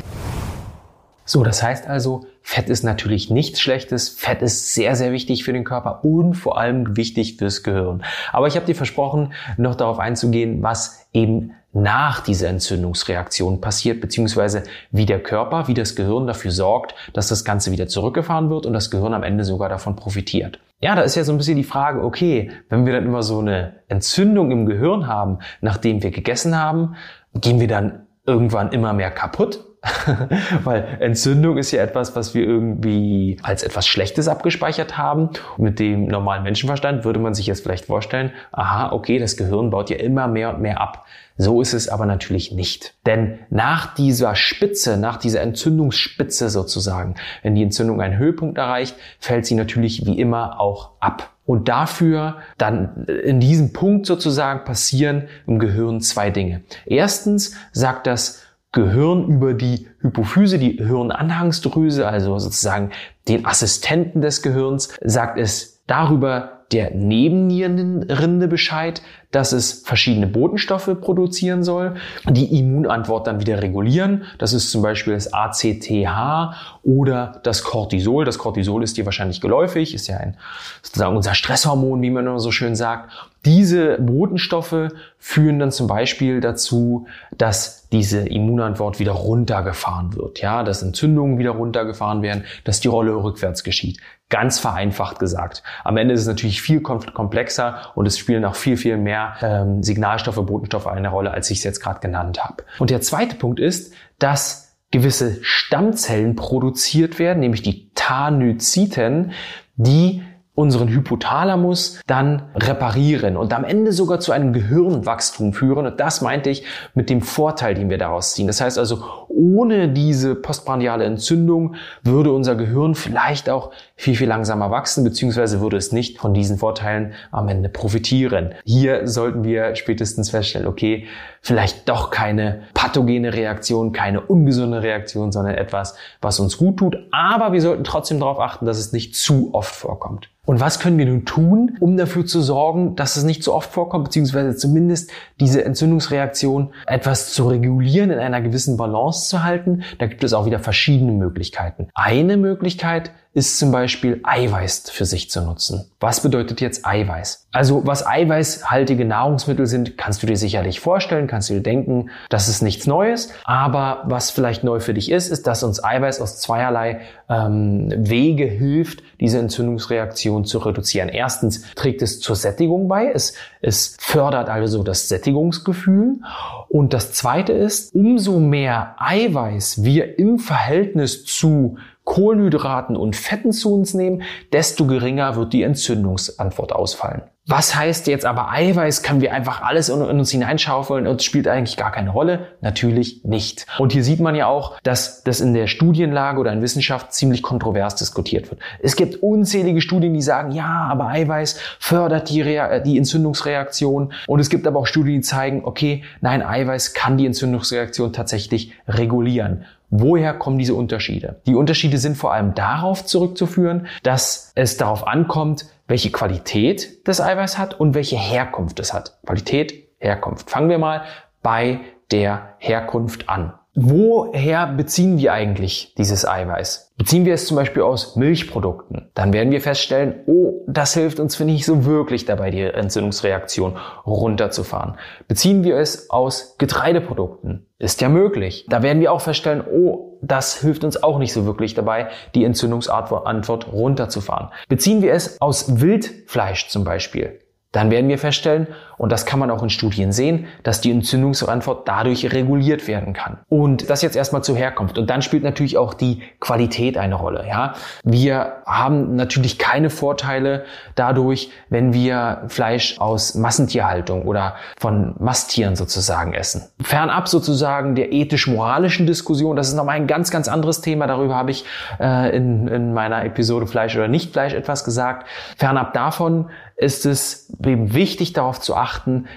So, 1.24 1.42
das 1.42 1.62
heißt 1.62 1.86
also, 1.86 2.26
Fett 2.42 2.68
ist 2.68 2.84
natürlich 2.84 3.30
nichts 3.30 3.60
Schlechtes. 3.60 4.10
Fett 4.10 4.42
ist 4.42 4.74
sehr, 4.74 4.94
sehr 4.96 5.12
wichtig 5.12 5.44
für 5.44 5.52
den 5.52 5.64
Körper 5.64 6.04
und 6.04 6.34
vor 6.34 6.58
allem 6.58 6.96
wichtig 6.96 7.38
fürs 7.38 7.62
Gehirn. 7.62 8.04
Aber 8.32 8.46
ich 8.46 8.56
habe 8.56 8.66
dir 8.66 8.74
versprochen, 8.74 9.32
noch 9.56 9.74
darauf 9.74 9.98
einzugehen, 9.98 10.62
was 10.62 11.06
eben 11.14 11.52
nach 11.72 12.20
dieser 12.20 12.48
Entzündungsreaktion 12.48 13.60
passiert, 13.60 14.00
beziehungsweise 14.00 14.62
wie 14.92 15.06
der 15.06 15.20
Körper, 15.22 15.66
wie 15.66 15.74
das 15.74 15.96
Gehirn 15.96 16.26
dafür 16.26 16.52
sorgt, 16.52 16.94
dass 17.12 17.28
das 17.28 17.44
Ganze 17.44 17.72
wieder 17.72 17.88
zurückgefahren 17.88 18.48
wird 18.48 18.66
und 18.66 18.74
das 18.74 18.90
Gehirn 18.90 19.12
am 19.12 19.24
Ende 19.24 19.44
sogar 19.44 19.68
davon 19.68 19.96
profitiert. 19.96 20.60
Ja, 20.80 20.94
da 20.94 21.02
ist 21.02 21.16
ja 21.16 21.24
so 21.24 21.32
ein 21.32 21.38
bisschen 21.38 21.56
die 21.56 21.64
Frage, 21.64 22.04
okay, 22.04 22.52
wenn 22.68 22.86
wir 22.86 22.92
dann 22.92 23.06
immer 23.06 23.22
so 23.22 23.40
eine 23.40 23.76
Entzündung 23.88 24.50
im 24.50 24.66
Gehirn 24.66 25.08
haben, 25.08 25.38
nachdem 25.62 26.02
wir 26.02 26.10
gegessen 26.10 26.56
haben, 26.56 26.94
gehen 27.34 27.58
wir 27.58 27.68
dann 27.68 28.06
irgendwann 28.26 28.70
immer 28.70 28.92
mehr 28.92 29.10
kaputt? 29.10 29.64
Weil 30.64 30.96
Entzündung 31.00 31.58
ist 31.58 31.70
ja 31.70 31.82
etwas, 31.82 32.16
was 32.16 32.34
wir 32.34 32.42
irgendwie 32.42 33.36
als 33.42 33.62
etwas 33.62 33.86
Schlechtes 33.86 34.28
abgespeichert 34.28 34.96
haben. 34.96 35.30
Mit 35.58 35.78
dem 35.78 36.06
normalen 36.06 36.42
Menschenverstand 36.42 37.04
würde 37.04 37.20
man 37.20 37.34
sich 37.34 37.46
jetzt 37.46 37.62
vielleicht 37.62 37.86
vorstellen, 37.86 38.32
aha, 38.52 38.92
okay, 38.92 39.18
das 39.18 39.36
Gehirn 39.36 39.70
baut 39.70 39.90
ja 39.90 39.96
immer 39.96 40.26
mehr 40.28 40.54
und 40.54 40.60
mehr 40.60 40.80
ab. 40.80 41.04
So 41.36 41.60
ist 41.60 41.74
es 41.74 41.88
aber 41.88 42.06
natürlich 42.06 42.52
nicht. 42.52 42.94
Denn 43.06 43.40
nach 43.50 43.94
dieser 43.94 44.36
Spitze, 44.36 44.96
nach 44.96 45.16
dieser 45.16 45.40
Entzündungsspitze 45.40 46.48
sozusagen, 46.48 47.16
wenn 47.42 47.56
die 47.56 47.62
Entzündung 47.64 48.00
einen 48.00 48.18
Höhepunkt 48.18 48.56
erreicht, 48.56 48.94
fällt 49.18 49.44
sie 49.44 49.56
natürlich 49.56 50.06
wie 50.06 50.18
immer 50.18 50.60
auch 50.60 50.90
ab. 51.00 51.30
Und 51.46 51.68
dafür 51.68 52.36
dann 52.56 53.04
in 53.06 53.40
diesem 53.40 53.72
Punkt 53.72 54.06
sozusagen 54.06 54.64
passieren 54.64 55.24
im 55.46 55.58
Gehirn 55.58 56.00
zwei 56.00 56.30
Dinge. 56.30 56.62
Erstens 56.86 57.54
sagt 57.72 58.06
das 58.06 58.43
Gehirn 58.74 59.28
über 59.28 59.54
die 59.54 59.86
Hypophyse, 60.00 60.58
die 60.58 60.72
Hirnanhangsdrüse, 60.72 62.06
also 62.06 62.38
sozusagen 62.38 62.90
den 63.28 63.46
Assistenten 63.46 64.20
des 64.20 64.42
Gehirns, 64.42 64.90
sagt 65.02 65.38
es 65.38 65.82
darüber 65.86 66.64
der 66.72 66.90
Nebennierenrinde 66.90 68.48
Bescheid, 68.48 69.00
dass 69.34 69.52
es 69.52 69.82
verschiedene 69.84 70.28
Botenstoffe 70.28 70.90
produzieren 71.00 71.64
soll, 71.64 71.94
die 72.28 72.56
Immunantwort 72.56 73.26
dann 73.26 73.40
wieder 73.40 73.60
regulieren. 73.60 74.24
Das 74.38 74.52
ist 74.52 74.70
zum 74.70 74.80
Beispiel 74.80 75.14
das 75.14 75.32
ACTH 75.32 76.54
oder 76.84 77.40
das 77.42 77.64
Cortisol. 77.64 78.24
Das 78.24 78.38
Cortisol 78.38 78.84
ist 78.84 78.96
dir 78.96 79.04
wahrscheinlich 79.06 79.40
geläufig, 79.40 79.92
ist 79.92 80.06
ja 80.06 80.18
ein, 80.18 80.36
sozusagen 80.82 81.16
unser 81.16 81.34
Stresshormon, 81.34 82.00
wie 82.02 82.10
man 82.10 82.26
immer 82.26 82.38
so 82.38 82.52
schön 82.52 82.76
sagt. 82.76 83.10
Diese 83.44 83.98
Botenstoffe 83.98 84.88
führen 85.18 85.58
dann 85.58 85.70
zum 85.70 85.86
Beispiel 85.86 86.40
dazu, 86.40 87.06
dass 87.36 87.88
diese 87.90 88.20
Immunantwort 88.20 89.00
wieder 89.00 89.12
runtergefahren 89.12 90.16
wird, 90.16 90.40
ja, 90.40 90.62
dass 90.62 90.82
Entzündungen 90.82 91.38
wieder 91.38 91.50
runtergefahren 91.50 92.22
werden, 92.22 92.44
dass 92.64 92.80
die 92.80 92.88
Rolle 92.88 93.14
rückwärts 93.14 93.62
geschieht. 93.62 94.00
Ganz 94.30 94.58
vereinfacht 94.58 95.18
gesagt. 95.18 95.62
Am 95.84 95.96
Ende 95.96 96.14
ist 96.14 96.22
es 96.22 96.26
natürlich 96.26 96.60
viel 96.60 96.80
komplexer 96.80 97.92
und 97.94 98.06
es 98.06 98.18
spielen 98.18 98.44
auch 98.44 98.56
viel, 98.56 98.76
viel 98.76 98.96
mehr 98.96 99.23
ähm, 99.42 99.82
Signalstoffe, 99.82 100.44
Botenstoffe 100.44 100.86
eine 100.86 101.08
Rolle, 101.08 101.30
als 101.32 101.50
ich 101.50 101.58
es 101.58 101.64
jetzt 101.64 101.80
gerade 101.80 102.00
genannt 102.00 102.42
habe. 102.42 102.64
Und 102.78 102.90
der 102.90 103.00
zweite 103.00 103.36
Punkt 103.36 103.60
ist, 103.60 103.92
dass 104.18 104.76
gewisse 104.90 105.38
Stammzellen 105.42 106.36
produziert 106.36 107.18
werden, 107.18 107.40
nämlich 107.40 107.62
die 107.62 107.90
Tanyzyten, 107.94 109.32
die 109.76 110.22
unseren 110.54 110.88
Hypothalamus 110.88 112.00
dann 112.06 112.42
reparieren 112.54 113.36
und 113.36 113.52
am 113.52 113.64
Ende 113.64 113.92
sogar 113.92 114.20
zu 114.20 114.30
einem 114.30 114.52
Gehirnwachstum 114.52 115.52
führen. 115.52 115.86
Und 115.86 115.98
das 115.98 116.20
meinte 116.20 116.48
ich 116.48 116.64
mit 116.94 117.10
dem 117.10 117.22
Vorteil, 117.22 117.74
den 117.74 117.90
wir 117.90 117.98
daraus 117.98 118.34
ziehen. 118.34 118.46
Das 118.46 118.60
heißt 118.60 118.78
also, 118.78 119.02
ohne 119.28 119.88
diese 119.88 120.36
postprandiale 120.36 121.04
Entzündung 121.04 121.74
würde 122.04 122.32
unser 122.32 122.54
Gehirn 122.54 122.94
vielleicht 122.94 123.50
auch 123.50 123.72
viel, 123.96 124.14
viel 124.14 124.28
langsamer 124.28 124.70
wachsen, 124.70 125.02
beziehungsweise 125.02 125.60
würde 125.60 125.76
es 125.76 125.90
nicht 125.90 126.18
von 126.18 126.34
diesen 126.34 126.58
Vorteilen 126.58 127.14
am 127.32 127.48
Ende 127.48 127.68
profitieren. 127.68 128.54
Hier 128.64 129.08
sollten 129.08 129.42
wir 129.42 129.74
spätestens 129.74 130.30
feststellen, 130.30 130.68
okay, 130.68 131.08
vielleicht 131.44 131.90
doch 131.90 132.10
keine 132.10 132.62
pathogene 132.72 133.34
Reaktion, 133.34 133.92
keine 133.92 134.22
ungesunde 134.22 134.82
Reaktion, 134.82 135.30
sondern 135.30 135.54
etwas, 135.54 135.94
was 136.22 136.40
uns 136.40 136.56
gut 136.56 136.78
tut. 136.78 136.96
Aber 137.12 137.52
wir 137.52 137.60
sollten 137.60 137.84
trotzdem 137.84 138.18
darauf 138.18 138.40
achten, 138.40 138.64
dass 138.64 138.78
es 138.78 138.92
nicht 138.92 139.14
zu 139.14 139.50
oft 139.52 139.74
vorkommt. 139.74 140.30
Und 140.46 140.60
was 140.60 140.78
können 140.78 140.98
wir 140.98 141.06
nun 141.06 141.26
tun, 141.26 141.76
um 141.80 141.96
dafür 141.96 142.24
zu 142.24 142.40
sorgen, 142.40 142.96
dass 142.96 143.16
es 143.16 143.24
nicht 143.24 143.42
so 143.42 143.54
oft 143.54 143.70
vorkommt, 143.70 144.04
beziehungsweise 144.04 144.56
zumindest 144.56 145.10
diese 145.38 145.64
Entzündungsreaktion 145.64 146.72
etwas 146.86 147.32
zu 147.32 147.46
regulieren, 147.48 148.10
in 148.10 148.18
einer 148.18 148.40
gewissen 148.40 148.78
Balance 148.78 149.28
zu 149.28 149.44
halten? 149.44 149.84
Da 149.98 150.06
gibt 150.06 150.24
es 150.24 150.32
auch 150.32 150.46
wieder 150.46 150.60
verschiedene 150.60 151.12
Möglichkeiten. 151.12 151.88
Eine 151.94 152.38
Möglichkeit 152.38 153.10
ist 153.34 153.58
zum 153.58 153.72
Beispiel 153.72 154.20
Eiweiß 154.22 154.90
für 154.90 155.04
sich 155.04 155.28
zu 155.28 155.42
nutzen. 155.42 155.90
Was 155.98 156.22
bedeutet 156.22 156.60
jetzt 156.60 156.86
Eiweiß? 156.86 157.48
Also 157.50 157.84
was 157.84 158.06
eiweißhaltige 158.06 159.04
Nahrungsmittel 159.04 159.66
sind, 159.66 159.98
kannst 159.98 160.22
du 160.22 160.26
dir 160.28 160.36
sicherlich 160.36 160.78
vorstellen, 160.78 161.26
kannst 161.26 161.50
du 161.50 161.54
dir 161.54 161.62
denken, 161.62 162.10
das 162.28 162.48
ist 162.48 162.62
nichts 162.62 162.86
Neues. 162.86 163.30
Aber 163.44 164.04
was 164.06 164.30
vielleicht 164.30 164.62
neu 164.62 164.78
für 164.78 164.94
dich 164.94 165.10
ist, 165.10 165.30
ist, 165.30 165.48
dass 165.48 165.64
uns 165.64 165.82
Eiweiß 165.82 166.20
aus 166.20 166.40
zweierlei 166.40 167.00
ähm, 167.28 167.92
Wege 167.96 168.44
hilft, 168.44 169.02
diese 169.20 169.40
Entzündungsreaktion 169.40 170.44
zu 170.44 170.58
reduzieren. 170.58 171.08
Erstens 171.08 171.62
trägt 171.74 172.02
es 172.02 172.20
zur 172.20 172.36
Sättigung 172.36 172.86
bei. 172.86 173.10
Es, 173.10 173.34
es 173.60 173.96
fördert 173.98 174.48
also 174.48 174.84
das 174.84 175.08
Sättigungsgefühl. 175.08 176.20
Und 176.68 176.92
das 176.92 177.12
Zweite 177.12 177.52
ist, 177.52 177.94
umso 177.94 178.38
mehr 178.38 178.94
Eiweiß 178.98 179.82
wir 179.82 180.18
im 180.18 180.38
Verhältnis 180.38 181.24
zu 181.24 181.78
Kohlenhydraten 182.04 182.96
und 182.96 183.16
Fetten 183.16 183.52
zu 183.52 183.74
uns 183.74 183.94
nehmen, 183.94 184.22
desto 184.52 184.86
geringer 184.86 185.36
wird 185.36 185.52
die 185.52 185.62
Entzündungsantwort 185.62 186.72
ausfallen. 186.72 187.22
Was 187.46 187.76
heißt 187.76 188.06
jetzt 188.06 188.24
aber 188.24 188.50
Eiweiß? 188.52 189.02
Können 189.02 189.20
wir 189.20 189.34
einfach 189.34 189.60
alles 189.60 189.90
in, 189.90 190.00
uns 190.00 190.30
hineinschaufeln 190.30 191.06
und 191.06 191.22
spielt 191.22 191.46
eigentlich 191.46 191.76
gar 191.76 191.92
keine 191.92 192.08
Rolle? 192.08 192.46
Natürlich 192.62 193.22
nicht. 193.22 193.66
Und 193.78 193.92
hier 193.92 194.02
sieht 194.02 194.18
man 194.18 194.34
ja 194.34 194.46
auch, 194.46 194.80
dass 194.82 195.22
das 195.24 195.42
in 195.42 195.52
der 195.52 195.66
Studienlage 195.66 196.40
oder 196.40 196.54
in 196.54 196.62
Wissenschaft 196.62 197.12
ziemlich 197.12 197.42
kontrovers 197.42 197.96
diskutiert 197.96 198.50
wird. 198.50 198.62
Es 198.80 198.96
gibt 198.96 199.22
unzählige 199.22 199.82
Studien, 199.82 200.14
die 200.14 200.22
sagen, 200.22 200.52
ja, 200.52 200.88
aber 200.90 201.08
Eiweiß 201.08 201.60
fördert 201.78 202.30
die, 202.30 202.40
Rea 202.40 202.78
die 202.78 202.96
Entzündungsreaktion. 202.96 204.14
Und 204.26 204.40
es 204.40 204.48
gibt 204.48 204.66
aber 204.66 204.80
auch 204.80 204.86
Studien, 204.86 205.16
die 205.16 205.20
zeigen, 205.20 205.66
okay, 205.66 206.02
nein, 206.22 206.42
Eiweiß 206.42 206.94
kann 206.94 207.18
die 207.18 207.26
Entzündungsreaktion 207.26 208.14
tatsächlich 208.14 208.72
regulieren. 208.88 209.66
Woher 209.90 210.32
kommen 210.32 210.58
diese 210.58 210.74
Unterschiede? 210.74 211.36
Die 211.46 211.54
Unterschiede 211.54 211.98
sind 211.98 212.16
vor 212.16 212.32
allem 212.32 212.54
darauf 212.54 213.04
zurückzuführen, 213.04 213.86
dass 214.02 214.50
es 214.54 214.78
darauf 214.78 215.06
ankommt, 215.06 215.66
welche 215.86 216.10
Qualität 216.10 217.06
das 217.06 217.20
Eiweiß 217.20 217.58
hat 217.58 217.78
und 217.78 217.94
welche 217.94 218.16
Herkunft 218.16 218.78
es 218.80 218.92
hat. 218.92 219.18
Qualität, 219.26 219.88
Herkunft. 219.98 220.50
Fangen 220.50 220.68
wir 220.68 220.78
mal 220.78 221.04
bei 221.42 221.80
der 222.10 222.56
Herkunft 222.58 223.28
an. 223.28 223.54
Woher 223.76 224.68
beziehen 224.68 225.18
wir 225.18 225.32
eigentlich 225.32 225.94
dieses 225.98 226.24
Eiweiß? 226.24 226.92
Beziehen 226.96 227.24
wir 227.24 227.34
es 227.34 227.48
zum 227.48 227.56
Beispiel 227.56 227.82
aus 227.82 228.14
Milchprodukten, 228.14 229.10
dann 229.14 229.32
werden 229.32 229.50
wir 229.50 229.60
feststellen, 229.60 230.20
oh, 230.26 230.62
das 230.68 230.94
hilft 230.94 231.18
uns 231.18 231.40
nicht 231.40 231.66
so 231.66 231.84
wirklich 231.84 232.24
dabei, 232.24 232.52
die 232.52 232.62
Entzündungsreaktion 232.62 233.76
runterzufahren. 234.06 234.94
Beziehen 235.26 235.64
wir 235.64 235.76
es 235.76 236.08
aus 236.08 236.54
Getreideprodukten, 236.58 237.66
ist 237.80 238.00
ja 238.00 238.08
möglich. 238.08 238.64
Da 238.68 238.84
werden 238.84 239.00
wir 239.00 239.10
auch 239.10 239.20
feststellen, 239.20 239.64
oh, 239.68 240.18
das 240.22 240.60
hilft 240.60 240.84
uns 240.84 241.02
auch 241.02 241.18
nicht 241.18 241.32
so 241.32 241.44
wirklich 241.44 241.74
dabei, 241.74 242.10
die 242.36 242.44
Entzündungsantwort 242.44 243.72
runterzufahren. 243.72 244.50
Beziehen 244.68 245.02
wir 245.02 245.12
es 245.12 245.40
aus 245.40 245.80
Wildfleisch 245.80 246.68
zum 246.68 246.84
Beispiel, 246.84 247.40
dann 247.74 247.90
werden 247.90 248.08
wir 248.08 248.18
feststellen, 248.18 248.68
und 248.96 249.10
das 249.10 249.26
kann 249.26 249.38
man 249.38 249.50
auch 249.50 249.62
in 249.62 249.70
Studien 249.70 250.12
sehen, 250.12 250.46
dass 250.62 250.80
die 250.80 250.90
Entzündungsantwort 250.90 251.88
dadurch 251.88 252.32
reguliert 252.32 252.86
werden 252.88 253.12
kann. 253.12 253.38
Und 253.48 253.90
das 253.90 254.02
jetzt 254.02 254.16
erstmal 254.16 254.42
zur 254.42 254.56
Herkunft. 254.56 254.98
Und 254.98 255.10
dann 255.10 255.22
spielt 255.22 255.42
natürlich 255.42 255.78
auch 255.78 255.94
die 255.94 256.22
Qualität 256.40 256.96
eine 256.96 257.14
Rolle. 257.14 257.46
Ja, 257.48 257.74
wir 258.04 258.62
haben 258.66 259.16
natürlich 259.16 259.58
keine 259.58 259.90
Vorteile 259.90 260.64
dadurch, 260.94 261.50
wenn 261.68 261.92
wir 261.92 262.42
Fleisch 262.48 262.98
aus 263.00 263.34
Massentierhaltung 263.34 264.22
oder 264.22 264.54
von 264.78 265.14
Masttieren 265.18 265.76
sozusagen 265.76 266.34
essen. 266.34 266.68
Fernab 266.80 267.28
sozusagen 267.28 267.94
der 267.94 268.12
ethisch-moralischen 268.12 269.06
Diskussion, 269.06 269.56
das 269.56 269.68
ist 269.68 269.74
nochmal 269.74 269.96
ein 269.96 270.06
ganz, 270.06 270.30
ganz 270.30 270.48
anderes 270.48 270.80
Thema. 270.80 271.06
Darüber 271.06 271.34
habe 271.34 271.50
ich 271.50 271.64
äh, 272.00 272.36
in, 272.36 272.68
in 272.68 272.94
meiner 272.94 273.24
Episode 273.24 273.66
Fleisch 273.66 273.96
oder 273.96 274.08
nicht 274.08 274.32
Fleisch 274.32 274.54
etwas 274.54 274.84
gesagt. 274.84 275.26
Fernab 275.56 275.92
davon 275.94 276.50
ist 276.76 277.06
es 277.06 277.52
eben 277.64 277.94
wichtig 277.94 278.32
darauf 278.32 278.60
zu 278.60 278.74
achten, 278.74 278.83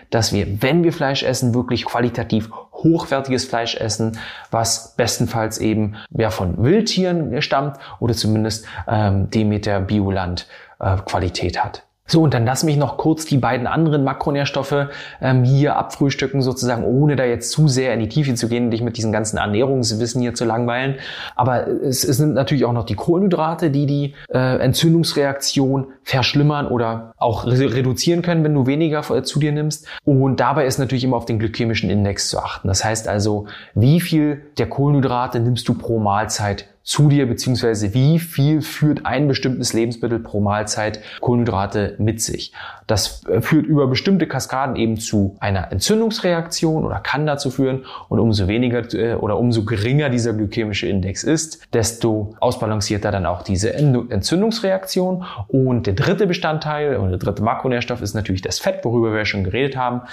dass 0.09 0.33
wir, 0.33 0.61
wenn 0.61 0.83
wir 0.83 0.93
Fleisch 0.93 1.23
essen, 1.23 1.53
wirklich 1.53 1.85
qualitativ 1.85 2.49
hochwertiges 2.73 3.45
Fleisch 3.45 3.75
essen, 3.75 4.19
was 4.51 4.95
bestenfalls 4.95 5.57
eben 5.57 5.95
ja, 6.11 6.29
von 6.29 6.63
Wildtieren 6.63 7.41
stammt 7.41 7.77
oder 7.99 8.13
zumindest 8.13 8.65
ähm, 8.87 9.29
Demeter 9.29 9.79
Bioland 9.79 10.47
äh, 10.79 10.97
Qualität 10.97 11.63
hat. 11.63 11.86
So, 12.07 12.21
und 12.21 12.33
dann 12.33 12.45
lass 12.45 12.63
mich 12.63 12.77
noch 12.77 12.97
kurz 12.97 13.25
die 13.25 13.37
beiden 13.37 13.67
anderen 13.67 14.05
Makronährstoffe 14.05 14.87
ähm, 15.21 15.43
hier 15.43 15.75
abfrühstücken, 15.75 16.41
sozusagen, 16.41 16.85
ohne 16.85 17.17
da 17.17 17.25
jetzt 17.25 17.51
zu 17.51 17.67
sehr 17.67 17.93
in 17.93 17.99
die 17.99 18.07
Tiefe 18.07 18.33
zu 18.33 18.47
gehen 18.47 18.65
und 18.65 18.71
dich 18.71 18.81
mit 18.81 18.95
diesem 18.95 19.11
ganzen 19.11 19.37
Ernährungswissen 19.37 20.21
hier 20.21 20.33
zu 20.33 20.45
langweilen. 20.45 20.95
Aber 21.35 21.67
es, 21.67 22.05
es 22.05 22.15
sind 22.17 22.33
natürlich 22.33 22.63
auch 22.63 22.73
noch 22.73 22.85
die 22.85 22.95
Kohlenhydrate, 22.95 23.69
die 23.69 23.85
die 23.85 24.15
äh, 24.29 24.57
Entzündungsreaktion 24.59 25.87
verschlimmern 26.03 26.67
oder 26.67 27.13
auch 27.17 27.45
reduzieren 27.45 28.21
können, 28.21 28.43
wenn 28.45 28.53
du 28.53 28.65
weniger 28.65 29.01
zu 29.23 29.39
dir 29.39 29.51
nimmst. 29.51 29.85
Und 30.05 30.39
dabei 30.39 30.65
ist 30.65 30.79
natürlich 30.79 31.03
immer 31.03 31.17
auf 31.17 31.25
den 31.25 31.39
glykämischen 31.39 31.89
Index 31.89 32.29
zu 32.29 32.39
achten. 32.39 32.69
Das 32.69 32.85
heißt 32.85 33.09
also, 33.09 33.47
wie 33.75 33.99
viel 33.99 34.43
der 34.57 34.69
Kohlenhydrate 34.69 35.41
nimmst 35.41 35.67
du 35.67 35.73
pro 35.73 35.99
Mahlzeit 35.99 36.67
zu 36.87 37.09
dir, 37.09 37.27
beziehungsweise 37.27 37.93
wie 37.93 38.17
viel 38.17 38.61
führt 38.61 39.05
ein 39.05 39.27
bestimmtes 39.27 39.73
Lebensmittel 39.73 40.19
pro 40.19 40.39
Mahlzeit 40.39 41.01
Kohlenhydrate 41.19 41.95
mit 41.97 42.21
sich. 42.21 42.53
Das 42.87 43.25
äh, 43.25 43.41
führt 43.41 43.65
über 43.65 43.87
bestimmte 43.87 44.25
Kaskaden 44.25 44.77
eben 44.77 44.95
zu 44.97 45.35
einer 45.41 45.69
Entzündungsreaktion 45.73 46.85
oder 46.85 47.01
kann 47.01 47.25
dazu 47.25 47.51
führen. 47.51 47.83
Und 48.07 48.19
umso 48.19 48.47
weniger 48.47 48.93
äh, 48.93 49.15
oder 49.15 49.37
umso 49.37 49.65
geringer 49.65 50.09
dieser 50.09 50.31
glykämische 50.31 50.87
Index 50.87 51.25
ist, 51.25 51.61
desto 51.73 52.35
ausbalancierter 52.39 53.11
dann 53.11 53.25
auch 53.25 53.41
diese 53.41 53.73
Entzündungsreaktion. 53.73 55.25
Und 55.49 55.87
der 55.87 55.93
dritte 55.93 56.25
Bestandteil 56.25 56.99
oder 56.99 57.09
der 57.09 57.19
dritte 57.19 57.43
Makronährstoff 57.43 58.01
ist 58.01 58.13
natürlich 58.13 58.43
das 58.43 58.59
Fett, 58.59 58.85
worüber 58.85 59.13
wir 59.13 59.25
schon 59.25 59.43
geredet 59.43 59.75
haben 59.75 60.03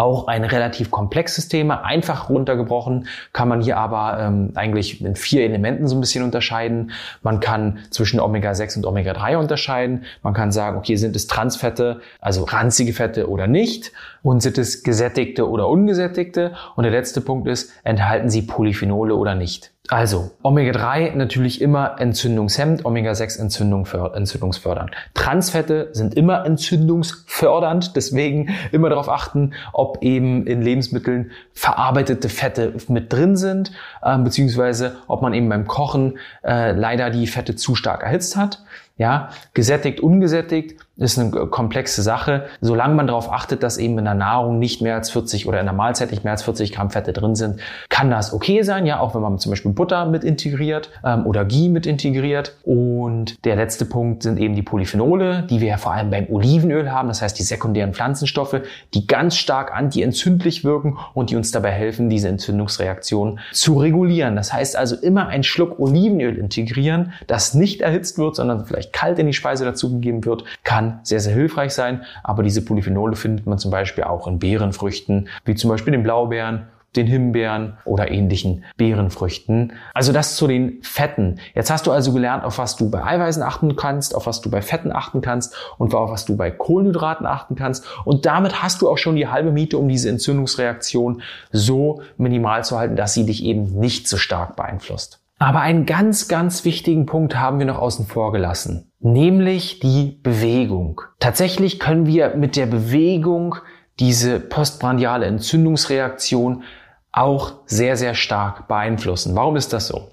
auch 0.00 0.28
ein 0.28 0.44
relativ 0.44 0.90
komplexes 0.90 1.48
Thema. 1.48 1.82
Einfach 1.84 2.30
runtergebrochen 2.30 3.06
kann 3.34 3.48
man 3.48 3.60
hier 3.60 3.76
aber 3.76 4.18
ähm, 4.18 4.52
eigentlich 4.54 5.04
in 5.04 5.14
vier 5.14 5.44
Elementen 5.44 5.86
so 5.86 5.94
ein 5.94 6.00
bisschen 6.00 6.24
unterscheiden. 6.24 6.92
Man 7.22 7.40
kann 7.40 7.80
zwischen 7.90 8.18
Omega-6 8.18 8.78
und 8.78 8.86
Omega-3 8.86 9.36
unterscheiden. 9.36 10.04
Man 10.22 10.32
kann 10.32 10.52
sagen, 10.52 10.78
okay, 10.78 10.96
sind 10.96 11.14
es 11.16 11.26
Transfette, 11.26 12.00
also 12.20 12.44
ranzige 12.44 12.94
Fette 12.94 13.28
oder 13.28 13.46
nicht? 13.46 13.92
Und 14.22 14.42
sind 14.42 14.56
es 14.56 14.82
gesättigte 14.82 15.48
oder 15.48 15.68
ungesättigte? 15.68 16.52
Und 16.76 16.84
der 16.84 16.92
letzte 16.92 17.20
Punkt 17.20 17.46
ist, 17.46 17.70
enthalten 17.84 18.30
sie 18.30 18.42
Polyphenole 18.42 19.14
oder 19.14 19.34
nicht? 19.34 19.70
Also, 19.88 20.30
Omega-3 20.42 21.16
natürlich 21.16 21.60
immer 21.60 21.98
entzündungshemmend, 21.98 22.84
Omega-6 22.84 23.40
Entzündung 23.40 23.86
entzündungsfördernd. 24.14 24.92
Transfette 25.14 25.88
sind 25.92 26.14
immer 26.14 26.44
entzündungsfördernd, 26.44 27.96
deswegen 27.96 28.50
immer 28.70 28.90
darauf 28.90 29.08
achten, 29.08 29.54
ob 29.72 30.02
eben 30.02 30.46
in 30.46 30.62
Lebensmitteln 30.62 31.32
verarbeitete 31.54 32.28
Fette 32.28 32.74
mit 32.88 33.12
drin 33.12 33.36
sind, 33.36 33.72
äh, 34.02 34.16
beziehungsweise 34.18 34.98
ob 35.08 35.22
man 35.22 35.34
eben 35.34 35.48
beim 35.48 35.66
Kochen 35.66 36.18
äh, 36.44 36.72
leider 36.72 37.10
die 37.10 37.26
Fette 37.26 37.56
zu 37.56 37.74
stark 37.74 38.02
erhitzt 38.02 38.36
hat. 38.36 38.62
Ja, 39.00 39.30
gesättigt, 39.54 40.00
ungesättigt 40.00 40.76
ist 41.00 41.18
eine 41.18 41.30
komplexe 41.30 42.02
Sache. 42.02 42.44
Solange 42.60 42.94
man 42.94 43.06
darauf 43.06 43.32
achtet, 43.32 43.62
dass 43.62 43.78
eben 43.78 43.98
in 43.98 44.04
der 44.04 44.14
Nahrung 44.14 44.58
nicht 44.58 44.82
mehr 44.82 44.94
als 44.94 45.10
40 45.10 45.48
oder 45.48 45.58
in 45.58 45.64
der 45.64 45.72
Mahlzeit 45.72 46.10
nicht 46.10 46.24
mehr 46.24 46.34
als 46.34 46.42
40 46.42 46.72
Gramm 46.72 46.90
Fette 46.90 47.14
drin 47.14 47.34
sind, 47.34 47.60
kann 47.88 48.10
das 48.10 48.34
okay 48.34 48.62
sein. 48.62 48.84
Ja, 48.84 49.00
auch 49.00 49.14
wenn 49.14 49.22
man 49.22 49.38
zum 49.38 49.50
Beispiel 49.50 49.72
Butter 49.72 50.04
mit 50.04 50.22
integriert 50.22 50.90
ähm, 51.02 51.26
oder 51.26 51.46
Ghee 51.46 51.70
mit 51.70 51.86
integriert. 51.86 52.58
Und 52.62 53.42
der 53.46 53.56
letzte 53.56 53.86
Punkt 53.86 54.22
sind 54.22 54.38
eben 54.38 54.54
die 54.54 54.62
Polyphenole, 54.62 55.46
die 55.48 55.60
wir 55.60 55.68
ja 55.68 55.76
vor 55.78 55.94
allem 55.94 56.10
beim 56.10 56.26
Olivenöl 56.28 56.92
haben. 56.92 57.08
Das 57.08 57.22
heißt, 57.22 57.38
die 57.38 57.44
sekundären 57.44 57.94
Pflanzenstoffe, 57.94 58.60
die 58.92 59.06
ganz 59.06 59.36
stark 59.36 59.74
antientzündlich 59.74 60.64
wirken 60.64 60.98
und 61.14 61.30
die 61.30 61.36
uns 61.36 61.50
dabei 61.50 61.70
helfen, 61.70 62.10
diese 62.10 62.28
Entzündungsreaktion 62.28 63.40
zu 63.52 63.78
regulieren. 63.78 64.36
Das 64.36 64.52
heißt 64.52 64.76
also 64.76 64.96
immer 64.96 65.28
einen 65.28 65.44
Schluck 65.44 65.78
Olivenöl 65.78 66.36
integrieren, 66.36 67.14
das 67.26 67.54
nicht 67.54 67.80
erhitzt 67.80 68.18
wird, 68.18 68.36
sondern 68.36 68.66
vielleicht 68.66 68.89
kalt 68.92 69.18
in 69.18 69.26
die 69.26 69.32
Speise 69.32 69.64
dazugegeben 69.64 70.24
wird, 70.24 70.44
kann 70.64 71.00
sehr, 71.02 71.20
sehr 71.20 71.34
hilfreich 71.34 71.72
sein. 71.72 72.02
Aber 72.22 72.42
diese 72.42 72.64
Polyphenole 72.64 73.16
findet 73.16 73.46
man 73.46 73.58
zum 73.58 73.70
Beispiel 73.70 74.04
auch 74.04 74.26
in 74.26 74.38
Beerenfrüchten, 74.38 75.28
wie 75.44 75.54
zum 75.54 75.70
Beispiel 75.70 75.92
den 75.92 76.02
Blaubeeren 76.02 76.66
den 76.96 77.06
Himbeeren 77.06 77.78
oder 77.84 78.10
ähnlichen 78.10 78.64
Beerenfrüchten. 78.76 79.74
Also 79.94 80.12
das 80.12 80.36
zu 80.36 80.46
den 80.46 80.82
Fetten. 80.82 81.38
Jetzt 81.54 81.70
hast 81.70 81.86
du 81.86 81.92
also 81.92 82.12
gelernt, 82.12 82.44
auf 82.44 82.58
was 82.58 82.76
du 82.76 82.90
bei 82.90 83.04
Eiweißen 83.04 83.42
achten 83.42 83.76
kannst, 83.76 84.14
auf 84.14 84.26
was 84.26 84.40
du 84.40 84.50
bei 84.50 84.60
Fetten 84.60 84.92
achten 84.92 85.20
kannst 85.20 85.54
und 85.78 85.94
auf 85.94 86.10
was 86.10 86.24
du 86.24 86.36
bei 86.36 86.50
Kohlenhydraten 86.50 87.26
achten 87.26 87.54
kannst. 87.54 87.86
Und 88.04 88.26
damit 88.26 88.62
hast 88.62 88.82
du 88.82 88.88
auch 88.90 88.98
schon 88.98 89.16
die 89.16 89.28
halbe 89.28 89.52
Miete, 89.52 89.78
um 89.78 89.88
diese 89.88 90.08
Entzündungsreaktion 90.08 91.22
so 91.52 92.02
minimal 92.16 92.64
zu 92.64 92.78
halten, 92.78 92.96
dass 92.96 93.14
sie 93.14 93.24
dich 93.24 93.44
eben 93.44 93.78
nicht 93.78 94.08
so 94.08 94.16
stark 94.16 94.56
beeinflusst. 94.56 95.20
Aber 95.40 95.62
einen 95.62 95.86
ganz, 95.86 96.28
ganz 96.28 96.66
wichtigen 96.66 97.06
Punkt 97.06 97.34
haben 97.34 97.58
wir 97.58 97.64
noch 97.64 97.78
außen 97.78 98.06
vor 98.06 98.30
gelassen, 98.30 98.92
nämlich 99.00 99.80
die 99.80 100.20
Bewegung. 100.22 101.00
Tatsächlich 101.18 101.80
können 101.80 102.04
wir 102.04 102.36
mit 102.36 102.56
der 102.56 102.66
Bewegung 102.66 103.56
diese 103.98 104.38
postprandiale 104.38 105.24
Entzündungsreaktion 105.24 106.64
auch 107.10 107.54
sehr, 107.64 107.96
sehr 107.96 108.14
stark 108.14 108.68
beeinflussen. 108.68 109.34
Warum 109.34 109.56
ist 109.56 109.72
das 109.72 109.88
so? 109.88 110.10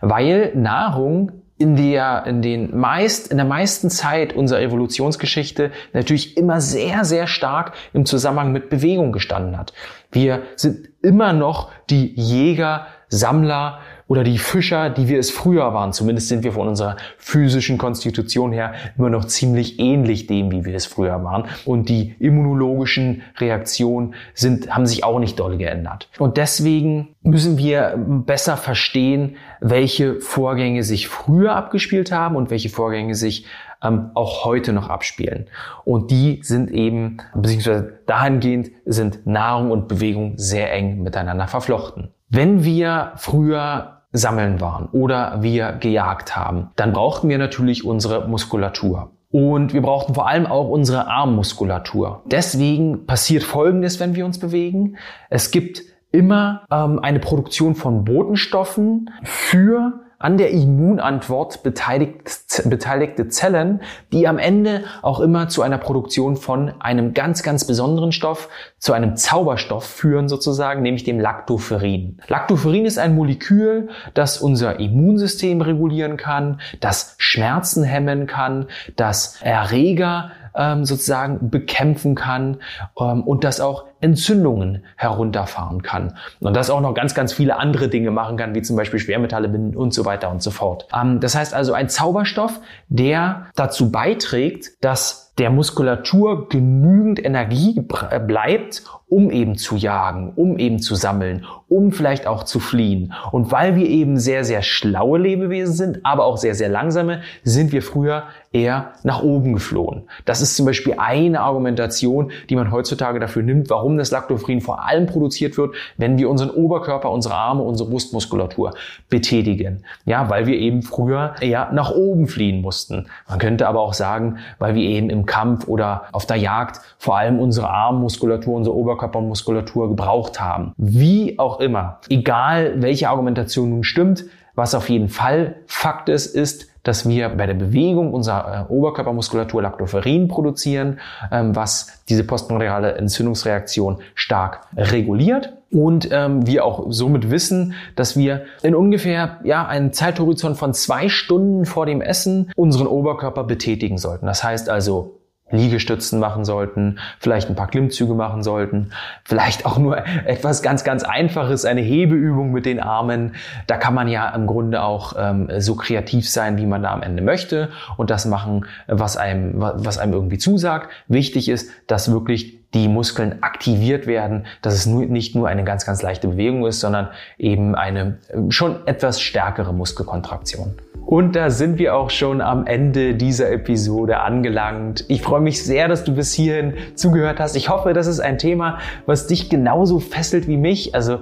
Weil 0.00 0.52
Nahrung 0.54 1.32
in 1.58 1.76
der, 1.76 2.24
in 2.26 2.40
den 2.40 2.74
meist, 2.74 3.30
in 3.30 3.36
der 3.36 3.44
meisten 3.44 3.90
Zeit 3.90 4.32
unserer 4.32 4.62
Evolutionsgeschichte 4.62 5.72
natürlich 5.92 6.38
immer 6.38 6.62
sehr, 6.62 7.04
sehr 7.04 7.26
stark 7.26 7.74
im 7.92 8.06
Zusammenhang 8.06 8.50
mit 8.50 8.70
Bewegung 8.70 9.12
gestanden 9.12 9.58
hat. 9.58 9.74
Wir 10.10 10.40
sind 10.56 10.88
immer 11.02 11.34
noch 11.34 11.70
die 11.90 12.14
Jäger, 12.18 12.86
Sammler, 13.08 13.80
oder 14.10 14.24
die 14.24 14.38
Fischer, 14.38 14.90
die 14.90 15.06
wir 15.06 15.20
es 15.20 15.30
früher 15.30 15.72
waren. 15.72 15.92
Zumindest 15.92 16.26
sind 16.26 16.42
wir 16.42 16.50
von 16.50 16.66
unserer 16.66 16.96
physischen 17.16 17.78
Konstitution 17.78 18.50
her 18.50 18.72
immer 18.98 19.08
noch 19.08 19.24
ziemlich 19.24 19.78
ähnlich 19.78 20.26
dem, 20.26 20.50
wie 20.50 20.64
wir 20.64 20.74
es 20.74 20.84
früher 20.84 21.22
waren. 21.22 21.44
Und 21.64 21.88
die 21.88 22.16
immunologischen 22.18 23.22
Reaktionen 23.38 24.14
sind, 24.34 24.74
haben 24.74 24.86
sich 24.86 25.04
auch 25.04 25.20
nicht 25.20 25.38
doll 25.38 25.58
geändert. 25.58 26.08
Und 26.18 26.38
deswegen 26.38 27.14
müssen 27.22 27.56
wir 27.56 27.94
besser 27.96 28.56
verstehen, 28.56 29.36
welche 29.60 30.20
Vorgänge 30.20 30.82
sich 30.82 31.06
früher 31.06 31.54
abgespielt 31.54 32.10
haben 32.10 32.34
und 32.34 32.50
welche 32.50 32.68
Vorgänge 32.68 33.14
sich 33.14 33.46
ähm, 33.80 34.10
auch 34.14 34.44
heute 34.44 34.72
noch 34.72 34.88
abspielen. 34.88 35.46
Und 35.84 36.10
die 36.10 36.40
sind 36.42 36.72
eben, 36.72 37.18
beziehungsweise 37.32 38.00
dahingehend 38.06 38.72
sind 38.86 39.24
Nahrung 39.24 39.70
und 39.70 39.86
Bewegung 39.86 40.32
sehr 40.36 40.72
eng 40.72 41.04
miteinander 41.04 41.46
verflochten. 41.46 42.08
Wenn 42.28 42.64
wir 42.64 43.12
früher 43.14 43.99
sammeln 44.12 44.60
waren 44.60 44.86
oder 44.92 45.42
wir 45.42 45.72
gejagt 45.72 46.36
haben, 46.36 46.70
dann 46.76 46.92
brauchten 46.92 47.28
wir 47.28 47.38
natürlich 47.38 47.84
unsere 47.84 48.28
Muskulatur. 48.28 49.12
Und 49.32 49.72
wir 49.72 49.82
brauchten 49.82 50.14
vor 50.14 50.26
allem 50.26 50.46
auch 50.46 50.68
unsere 50.68 51.06
Armmuskulatur. 51.06 52.22
Deswegen 52.26 53.06
passiert 53.06 53.44
Folgendes, 53.44 54.00
wenn 54.00 54.16
wir 54.16 54.26
uns 54.26 54.40
bewegen. 54.40 54.96
Es 55.28 55.52
gibt 55.52 55.82
immer 56.10 56.64
ähm, 56.70 56.98
eine 56.98 57.20
Produktion 57.20 57.76
von 57.76 58.04
Botenstoffen 58.04 59.10
für 59.22 60.00
an 60.20 60.36
der 60.36 60.50
Immunantwort 60.50 61.62
beteiligt, 61.62 62.62
beteiligte 62.66 63.28
Zellen, 63.28 63.80
die 64.12 64.28
am 64.28 64.38
Ende 64.38 64.84
auch 65.00 65.18
immer 65.20 65.48
zu 65.48 65.62
einer 65.62 65.78
Produktion 65.78 66.36
von 66.36 66.74
einem 66.78 67.14
ganz, 67.14 67.42
ganz 67.42 67.66
besonderen 67.66 68.12
Stoff, 68.12 68.50
zu 68.78 68.92
einem 68.92 69.16
Zauberstoff 69.16 69.84
führen 69.84 70.28
sozusagen, 70.28 70.82
nämlich 70.82 71.04
dem 71.04 71.18
Lactoferrin. 71.18 72.18
Lactoferrin 72.28 72.84
ist 72.84 72.98
ein 72.98 73.14
Molekül, 73.14 73.88
das 74.12 74.36
unser 74.38 74.78
Immunsystem 74.78 75.62
regulieren 75.62 76.18
kann, 76.18 76.60
das 76.80 77.14
Schmerzen 77.16 77.82
hemmen 77.82 78.26
kann, 78.26 78.66
das 78.96 79.40
Erreger 79.40 80.32
ähm, 80.54 80.84
sozusagen 80.84 81.48
bekämpfen 81.48 82.14
kann 82.14 82.58
ähm, 83.00 83.22
und 83.22 83.42
das 83.42 83.60
auch 83.60 83.84
Entzündungen 84.00 84.84
herunterfahren 84.96 85.82
kann. 85.82 86.16
Und 86.40 86.54
das 86.54 86.70
auch 86.70 86.80
noch 86.80 86.94
ganz, 86.94 87.14
ganz 87.14 87.32
viele 87.32 87.58
andere 87.58 87.88
Dinge 87.88 88.10
machen 88.10 88.36
kann, 88.36 88.54
wie 88.54 88.62
zum 88.62 88.76
Beispiel 88.76 88.98
Schwermetalle 88.98 89.48
binden 89.48 89.76
und 89.76 89.94
so 89.94 90.04
weiter 90.04 90.30
und 90.30 90.42
so 90.42 90.50
fort. 90.50 90.86
Ähm, 90.94 91.20
das 91.20 91.34
heißt 91.34 91.54
also 91.54 91.72
ein 91.72 91.88
Zauberstoff, 91.88 92.60
der 92.88 93.46
dazu 93.54 93.90
beiträgt, 93.90 94.84
dass 94.84 95.29
der 95.38 95.50
Muskulatur 95.50 96.48
genügend 96.48 97.24
Energie 97.24 97.80
bleibt, 98.26 98.82
um 99.10 99.30
eben 99.30 99.56
zu 99.56 99.76
jagen, 99.76 100.32
um 100.36 100.56
eben 100.58 100.78
zu 100.78 100.94
sammeln, 100.94 101.44
um 101.68 101.92
vielleicht 101.92 102.26
auch 102.26 102.44
zu 102.44 102.60
fliehen. 102.60 103.12
Und 103.32 103.50
weil 103.50 103.74
wir 103.74 103.88
eben 103.88 104.18
sehr, 104.18 104.44
sehr 104.44 104.62
schlaue 104.62 105.18
Lebewesen 105.18 105.74
sind, 105.74 106.06
aber 106.06 106.24
auch 106.24 106.36
sehr, 106.36 106.54
sehr 106.54 106.68
langsame, 106.68 107.22
sind 107.42 107.72
wir 107.72 107.82
früher 107.82 108.24
eher 108.52 108.92
nach 109.02 109.22
oben 109.22 109.52
geflohen. 109.54 110.02
Das 110.24 110.40
ist 110.40 110.56
zum 110.56 110.66
Beispiel 110.66 110.94
eine 110.98 111.40
Argumentation, 111.40 112.30
die 112.48 112.56
man 112.56 112.70
heutzutage 112.70 113.18
dafür 113.20 113.42
nimmt, 113.42 113.70
warum 113.70 113.96
das 113.96 114.10
Lactoferrin 114.10 114.60
vor 114.60 114.86
allem 114.86 115.06
produziert 115.06 115.56
wird, 115.56 115.74
wenn 115.96 116.18
wir 116.18 116.30
unseren 116.30 116.50
Oberkörper, 116.50 117.10
unsere 117.10 117.34
Arme, 117.34 117.62
unsere 117.62 117.88
Brustmuskulatur 117.90 118.74
betätigen. 119.08 119.84
Ja, 120.04 120.30
weil 120.30 120.46
wir 120.46 120.56
eben 120.56 120.82
früher 120.82 121.34
eher 121.40 121.70
nach 121.72 121.90
oben 121.90 122.26
fliehen 122.26 122.60
mussten. 122.60 123.06
Man 123.28 123.38
könnte 123.38 123.66
aber 123.68 123.80
auch 123.80 123.94
sagen, 123.94 124.38
weil 124.58 124.74
wir 124.74 124.82
eben 124.82 125.10
im 125.10 125.19
Kampf 125.26 125.68
oder 125.68 126.04
auf 126.12 126.26
der 126.26 126.36
Jagd 126.36 126.80
vor 126.98 127.16
allem 127.16 127.38
unsere 127.38 127.70
Armmuskulatur, 127.70 128.54
unsere 128.54 128.76
Oberkörpermuskulatur 128.76 129.88
gebraucht 129.88 130.40
haben. 130.40 130.72
Wie 130.76 131.38
auch 131.38 131.60
immer, 131.60 131.98
egal 132.08 132.82
welche 132.82 133.08
Argumentation 133.08 133.70
nun 133.70 133.84
stimmt, 133.84 134.24
was 134.54 134.74
auf 134.74 134.88
jeden 134.88 135.08
Fall 135.08 135.56
Fakt 135.66 136.08
ist, 136.08 136.34
ist, 136.34 136.70
dass 136.82 137.08
wir 137.08 137.28
bei 137.30 137.46
der 137.46 137.54
Bewegung 137.54 138.12
unserer 138.12 138.68
äh, 138.68 138.72
Oberkörpermuskulatur 138.72 139.62
Lactoferrin 139.62 140.28
produzieren, 140.28 140.98
ähm, 141.30 141.54
was 141.54 142.02
diese 142.08 142.24
postmordiale 142.24 142.94
Entzündungsreaktion 142.94 143.98
stark 144.14 144.66
reguliert. 144.76 145.52
Und 145.72 146.08
ähm, 146.10 146.46
wir 146.46 146.64
auch 146.64 146.86
somit 146.88 147.30
wissen, 147.30 147.74
dass 147.94 148.16
wir 148.16 148.42
in 148.62 148.74
ungefähr 148.74 149.38
ja, 149.44 149.66
einen 149.66 149.92
Zeithorizont 149.92 150.58
von 150.58 150.74
zwei 150.74 151.08
Stunden 151.08 151.64
vor 151.64 151.86
dem 151.86 152.00
Essen 152.00 152.50
unseren 152.56 152.88
Oberkörper 152.88 153.44
betätigen 153.44 153.96
sollten. 153.96 154.26
Das 154.26 154.42
heißt 154.42 154.68
also 154.68 155.20
Liegestützen 155.50 156.20
machen 156.20 156.44
sollten, 156.44 156.98
vielleicht 157.18 157.48
ein 157.48 157.56
paar 157.56 157.68
Klimmzüge 157.68 158.14
machen 158.14 158.42
sollten, 158.42 158.90
vielleicht 159.24 159.66
auch 159.66 159.78
nur 159.78 159.98
etwas 160.24 160.62
ganz, 160.62 160.84
ganz 160.84 161.02
Einfaches, 161.02 161.64
eine 161.64 161.80
Hebeübung 161.80 162.52
mit 162.52 162.66
den 162.66 162.80
Armen. 162.80 163.34
Da 163.66 163.76
kann 163.76 163.94
man 163.94 164.08
ja 164.08 164.28
im 164.30 164.46
Grunde 164.46 164.82
auch 164.82 165.14
ähm, 165.18 165.48
so 165.58 165.74
kreativ 165.74 166.28
sein, 166.28 166.56
wie 166.56 166.66
man 166.66 166.82
da 166.82 166.92
am 166.92 167.02
Ende 167.02 167.22
möchte 167.22 167.70
und 167.96 168.10
das 168.10 168.26
machen, 168.26 168.66
was 168.86 169.16
einem, 169.16 169.54
was 169.56 169.98
einem 169.98 170.12
irgendwie 170.12 170.38
zusagt. 170.38 170.90
Wichtig 171.08 171.48
ist, 171.48 171.70
dass 171.86 172.12
wirklich 172.12 172.59
die 172.74 172.88
Muskeln 172.88 173.42
aktiviert 173.42 174.06
werden, 174.06 174.46
dass 174.62 174.74
es 174.74 174.86
nicht 174.86 175.34
nur 175.34 175.48
eine 175.48 175.64
ganz, 175.64 175.86
ganz 175.86 176.02
leichte 176.02 176.28
Bewegung 176.28 176.66
ist, 176.66 176.80
sondern 176.80 177.08
eben 177.38 177.74
eine 177.74 178.18
äh, 178.28 178.50
schon 178.50 178.86
etwas 178.86 179.20
stärkere 179.20 179.74
Muskelkontraktion. 179.74 180.74
Und 181.10 181.34
da 181.34 181.50
sind 181.50 181.80
wir 181.80 181.96
auch 181.96 182.10
schon 182.10 182.40
am 182.40 182.66
Ende 182.66 183.16
dieser 183.16 183.50
Episode 183.50 184.20
angelangt. 184.20 185.04
Ich 185.08 185.22
freue 185.22 185.40
mich 185.40 185.64
sehr, 185.64 185.88
dass 185.88 186.04
du 186.04 186.14
bis 186.14 186.32
hierhin 186.32 186.74
zugehört 186.94 187.40
hast. 187.40 187.56
Ich 187.56 187.68
hoffe, 187.68 187.94
das 187.94 188.06
ist 188.06 188.20
ein 188.20 188.38
Thema, 188.38 188.78
was 189.06 189.26
dich 189.26 189.50
genauso 189.50 189.98
fesselt 189.98 190.46
wie 190.46 190.56
mich. 190.56 190.94
Also 190.94 191.18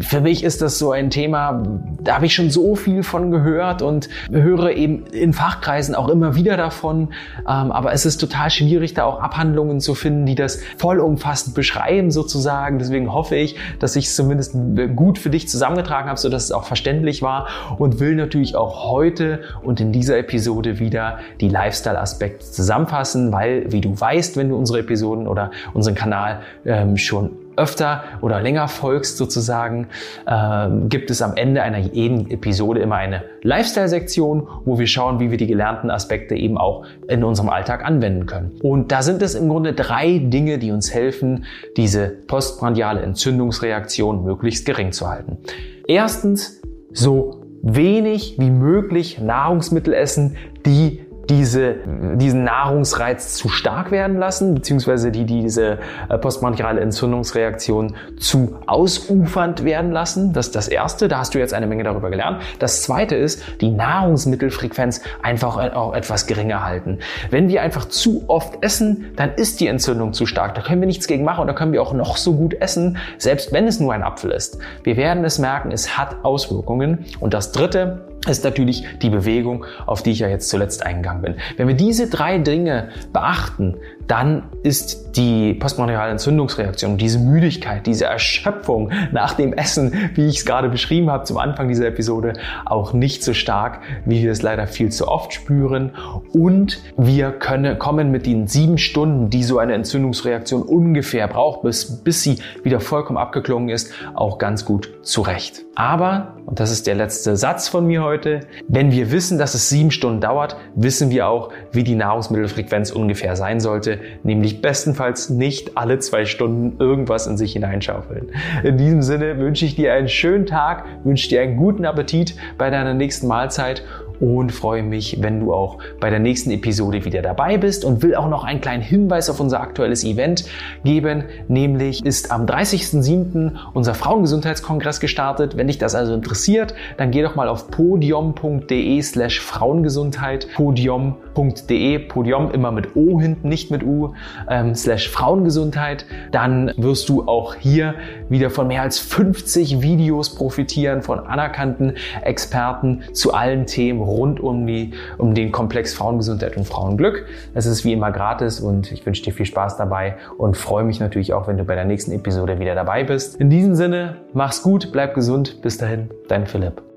für 0.00 0.22
mich 0.22 0.42
ist 0.42 0.62
das 0.62 0.78
so 0.78 0.92
ein 0.92 1.10
Thema, 1.10 1.62
da 2.00 2.14
habe 2.14 2.24
ich 2.24 2.34
schon 2.34 2.48
so 2.48 2.74
viel 2.74 3.02
von 3.02 3.30
gehört 3.30 3.82
und 3.82 4.08
höre 4.30 4.70
eben 4.70 5.04
in 5.08 5.34
Fachkreisen 5.34 5.94
auch 5.94 6.08
immer 6.08 6.34
wieder 6.34 6.56
davon. 6.56 7.08
Ähm, 7.40 7.70
aber 7.70 7.92
es 7.92 8.06
ist 8.06 8.16
total 8.16 8.48
schwierig, 8.48 8.94
da 8.94 9.04
auch 9.04 9.20
Abhandlungen 9.20 9.80
zu 9.80 9.94
finden, 9.94 10.24
die 10.24 10.36
das 10.36 10.60
vollumfassend 10.78 11.54
beschreiben 11.54 12.10
sozusagen. 12.10 12.78
Deswegen 12.78 13.12
hoffe 13.12 13.36
ich, 13.36 13.56
dass 13.78 13.94
ich 13.94 14.06
es 14.06 14.16
zumindest 14.16 14.56
gut 14.96 15.18
für 15.18 15.28
dich 15.28 15.50
zusammengetragen 15.50 16.08
habe, 16.08 16.18
sodass 16.18 16.44
es 16.44 16.52
auch 16.52 16.64
verständlich 16.64 17.20
war 17.20 17.48
und 17.76 18.00
will 18.00 18.14
natürlich 18.14 18.56
auch 18.56 18.81
heute 18.84 19.40
und 19.62 19.80
in 19.80 19.92
dieser 19.92 20.18
Episode 20.18 20.78
wieder 20.78 21.18
die 21.40 21.48
Lifestyle-Aspekte 21.48 22.44
zusammenfassen, 22.44 23.32
weil, 23.32 23.70
wie 23.72 23.80
du 23.80 23.98
weißt, 23.98 24.36
wenn 24.36 24.48
du 24.48 24.56
unsere 24.56 24.80
Episoden 24.80 25.26
oder 25.26 25.50
unseren 25.74 25.94
Kanal 25.94 26.40
ähm, 26.64 26.96
schon 26.96 27.30
öfter 27.56 28.04
oder 28.20 28.40
länger 28.40 28.68
folgst 28.68 29.16
sozusagen, 29.16 29.88
ähm, 30.26 30.88
gibt 30.88 31.10
es 31.10 31.22
am 31.22 31.36
Ende 31.36 31.62
einer 31.62 31.78
jeden 31.78 32.30
Episode 32.30 32.80
immer 32.80 32.96
eine 32.96 33.24
Lifestyle-Sektion, 33.42 34.48
wo 34.64 34.78
wir 34.78 34.86
schauen, 34.86 35.20
wie 35.20 35.30
wir 35.30 35.38
die 35.38 35.46
gelernten 35.46 35.90
Aspekte 35.90 36.34
eben 36.34 36.56
auch 36.58 36.84
in 37.08 37.24
unserem 37.24 37.50
Alltag 37.50 37.84
anwenden 37.84 38.26
können. 38.26 38.52
Und 38.62 38.92
da 38.92 39.02
sind 39.02 39.22
es 39.22 39.34
im 39.34 39.48
Grunde 39.48 39.72
drei 39.74 40.18
Dinge, 40.18 40.58
die 40.58 40.70
uns 40.70 40.92
helfen, 40.94 41.44
diese 41.76 42.08
postprandiale 42.08 43.02
Entzündungsreaktion 43.02 44.24
möglichst 44.24 44.64
gering 44.64 44.92
zu 44.92 45.08
halten. 45.08 45.38
Erstens, 45.86 46.60
so 46.92 47.41
wenig 47.62 48.34
wie 48.38 48.50
möglich 48.50 49.20
Nahrungsmittel 49.20 49.94
essen, 49.94 50.36
die 50.66 51.01
diese, 51.28 51.76
diesen 52.16 52.44
Nahrungsreiz 52.44 53.34
zu 53.34 53.48
stark 53.48 53.90
werden 53.90 54.18
lassen, 54.18 54.54
beziehungsweise 54.54 55.10
die 55.10 55.24
diese 55.24 55.78
äh, 56.08 56.18
postbronchiale 56.18 56.80
Entzündungsreaktion 56.80 57.94
zu 58.18 58.56
ausufernd 58.66 59.64
werden 59.64 59.92
lassen. 59.92 60.32
Das 60.32 60.46
ist 60.46 60.56
das 60.56 60.68
Erste, 60.68 61.08
da 61.08 61.18
hast 61.18 61.34
du 61.34 61.38
jetzt 61.38 61.54
eine 61.54 61.66
Menge 61.66 61.84
darüber 61.84 62.10
gelernt. 62.10 62.42
Das 62.58 62.82
Zweite 62.82 63.16
ist, 63.16 63.42
die 63.60 63.70
Nahrungsmittelfrequenz 63.70 65.02
einfach 65.22 65.56
auch 65.74 65.94
etwas 65.94 66.26
geringer 66.26 66.64
halten. 66.64 66.98
Wenn 67.30 67.48
wir 67.48 67.62
einfach 67.62 67.86
zu 67.86 68.24
oft 68.28 68.62
essen, 68.62 69.12
dann 69.16 69.32
ist 69.34 69.60
die 69.60 69.66
Entzündung 69.66 70.12
zu 70.12 70.26
stark. 70.26 70.54
Da 70.54 70.62
können 70.62 70.80
wir 70.80 70.86
nichts 70.86 71.06
gegen 71.06 71.24
machen 71.24 71.42
und 71.42 71.46
da 71.46 71.52
können 71.52 71.72
wir 71.72 71.82
auch 71.82 71.92
noch 71.92 72.16
so 72.16 72.34
gut 72.34 72.54
essen, 72.54 72.98
selbst 73.18 73.52
wenn 73.52 73.66
es 73.66 73.80
nur 73.80 73.92
ein 73.92 74.02
Apfel 74.02 74.30
ist. 74.30 74.58
Wir 74.82 74.96
werden 74.96 75.24
es 75.24 75.38
merken, 75.38 75.70
es 75.70 75.96
hat 75.96 76.16
Auswirkungen. 76.24 77.04
Und 77.20 77.34
das 77.34 77.52
Dritte, 77.52 78.11
ist 78.28 78.44
natürlich 78.44 78.84
die 79.02 79.10
Bewegung, 79.10 79.64
auf 79.86 80.02
die 80.02 80.12
ich 80.12 80.20
ja 80.20 80.28
jetzt 80.28 80.48
zuletzt 80.48 80.84
eingegangen 80.86 81.22
bin. 81.22 81.34
Wenn 81.56 81.66
wir 81.66 81.74
diese 81.74 82.08
drei 82.08 82.38
Dinge 82.38 82.90
beachten, 83.12 83.76
dann 84.06 84.44
ist 84.62 85.16
die 85.16 85.54
postmordiale 85.54 86.10
Entzündungsreaktion, 86.10 86.98
diese 86.98 87.18
Müdigkeit, 87.18 87.86
diese 87.86 88.04
Erschöpfung 88.06 88.90
nach 89.10 89.34
dem 89.34 89.52
Essen, 89.52 90.10
wie 90.14 90.26
ich 90.26 90.38
es 90.38 90.44
gerade 90.44 90.68
beschrieben 90.68 91.10
habe 91.10 91.24
zum 91.24 91.38
Anfang 91.38 91.68
dieser 91.68 91.86
Episode, 91.86 92.34
auch 92.64 92.92
nicht 92.92 93.24
so 93.24 93.34
stark, 93.34 93.80
wie 94.04 94.22
wir 94.22 94.30
es 94.30 94.42
leider 94.42 94.66
viel 94.66 94.90
zu 94.90 95.08
oft 95.08 95.32
spüren. 95.32 95.92
Und 96.32 96.80
wir 96.96 97.32
können, 97.32 97.78
kommen 97.78 98.10
mit 98.10 98.26
den 98.26 98.46
sieben 98.46 98.78
Stunden, 98.78 99.30
die 99.30 99.42
so 99.42 99.58
eine 99.58 99.74
Entzündungsreaktion 99.74 100.62
ungefähr 100.62 101.26
braucht, 101.28 101.62
bis, 101.62 102.02
bis 102.02 102.22
sie 102.22 102.38
wieder 102.62 102.80
vollkommen 102.80 103.18
abgeklungen 103.18 103.68
ist, 103.68 103.92
auch 104.14 104.38
ganz 104.38 104.64
gut 104.64 104.90
zurecht. 105.02 105.64
Aber, 105.74 106.36
und 106.44 106.60
das 106.60 106.70
ist 106.70 106.86
der 106.86 106.94
letzte 106.94 107.34
Satz 107.36 107.68
von 107.68 107.86
mir 107.86 108.02
heute, 108.02 108.40
wenn 108.68 108.92
wir 108.92 109.10
wissen, 109.10 109.38
dass 109.38 109.54
es 109.54 109.70
sieben 109.70 109.90
Stunden 109.90 110.20
dauert, 110.20 110.56
wissen 110.74 111.10
wir 111.10 111.28
auch, 111.28 111.50
wie 111.72 111.82
die 111.82 111.94
Nahrungsmittelfrequenz 111.94 112.90
ungefähr 112.90 113.36
sein 113.36 113.58
sollte, 113.58 113.98
nämlich 114.22 114.60
bestenfalls 114.60 115.30
nicht 115.30 115.78
alle 115.78 115.98
zwei 115.98 116.26
Stunden 116.26 116.78
irgendwas 116.78 117.26
in 117.26 117.38
sich 117.38 117.54
hineinschaufeln. 117.54 118.32
In 118.62 118.76
diesem 118.76 119.00
Sinne 119.00 119.38
wünsche 119.38 119.64
ich 119.64 119.74
dir 119.74 119.94
einen 119.94 120.08
schönen 120.08 120.44
Tag, 120.44 120.84
wünsche 121.04 121.30
dir 121.30 121.40
einen 121.40 121.56
guten 121.56 121.86
Appetit 121.86 122.34
bei 122.58 122.68
deiner 122.68 122.92
nächsten 122.92 123.26
Mahlzeit 123.26 123.82
und 124.22 124.52
freue 124.52 124.84
mich, 124.84 125.20
wenn 125.20 125.40
du 125.40 125.52
auch 125.52 125.78
bei 125.98 126.08
der 126.08 126.20
nächsten 126.20 126.52
Episode 126.52 127.04
wieder 127.04 127.22
dabei 127.22 127.58
bist 127.58 127.84
und 127.84 128.02
will 128.02 128.14
auch 128.14 128.28
noch 128.28 128.44
einen 128.44 128.60
kleinen 128.60 128.82
Hinweis 128.82 129.28
auf 129.28 129.40
unser 129.40 129.60
aktuelles 129.60 130.04
Event 130.04 130.44
geben, 130.84 131.24
nämlich 131.48 132.04
ist 132.04 132.30
am 132.30 132.46
30.07. 132.46 133.50
unser 133.74 133.94
Frauengesundheitskongress 133.94 135.00
gestartet. 135.00 135.56
Wenn 135.56 135.66
dich 135.66 135.78
das 135.78 135.96
also 135.96 136.14
interessiert, 136.14 136.72
dann 136.98 137.10
geh 137.10 137.20
doch 137.20 137.34
mal 137.34 137.48
auf 137.48 137.68
podium.de 137.72 139.02
slash 139.02 139.40
Frauengesundheit, 139.40 140.46
podium.de, 140.54 141.98
Podium 141.98 142.52
immer 142.52 142.70
mit 142.70 142.94
O 142.94 143.20
hinten, 143.20 143.48
nicht 143.48 143.72
mit 143.72 143.82
U, 143.82 144.14
ähm, 144.48 144.76
slash 144.76 145.08
Frauengesundheit. 145.08 146.06
Dann 146.30 146.72
wirst 146.76 147.08
du 147.08 147.26
auch 147.26 147.56
hier 147.56 147.96
wieder 148.32 148.50
von 148.50 148.66
mehr 148.66 148.82
als 148.82 148.98
50 148.98 149.80
Videos 149.82 150.34
profitieren 150.34 151.02
von 151.02 151.20
anerkannten 151.20 151.94
Experten 152.22 153.02
zu 153.12 153.32
allen 153.32 153.66
Themen 153.66 154.00
rund 154.00 154.40
um, 154.40 154.66
die, 154.66 154.94
um 155.18 155.34
den 155.34 155.52
Komplex 155.52 155.94
Frauengesundheit 155.94 156.56
und 156.56 156.66
Frauenglück. 156.66 157.26
Es 157.54 157.66
ist 157.66 157.84
wie 157.84 157.92
immer 157.92 158.10
gratis 158.10 158.58
und 158.58 158.90
ich 158.90 159.06
wünsche 159.06 159.22
dir 159.22 159.32
viel 159.32 159.46
Spaß 159.46 159.76
dabei 159.76 160.16
und 160.38 160.56
freue 160.56 160.82
mich 160.82 160.98
natürlich 160.98 161.32
auch, 161.32 161.46
wenn 161.46 161.58
du 161.58 161.64
bei 161.64 161.76
der 161.76 161.84
nächsten 161.84 162.10
Episode 162.10 162.58
wieder 162.58 162.74
dabei 162.74 163.04
bist. 163.04 163.36
In 163.36 163.50
diesem 163.50 163.76
Sinne, 163.76 164.16
mach's 164.32 164.62
gut, 164.62 164.90
bleib 164.90 165.14
gesund. 165.14 165.62
Bis 165.62 165.78
dahin, 165.78 166.10
dein 166.28 166.46
Philipp. 166.46 166.91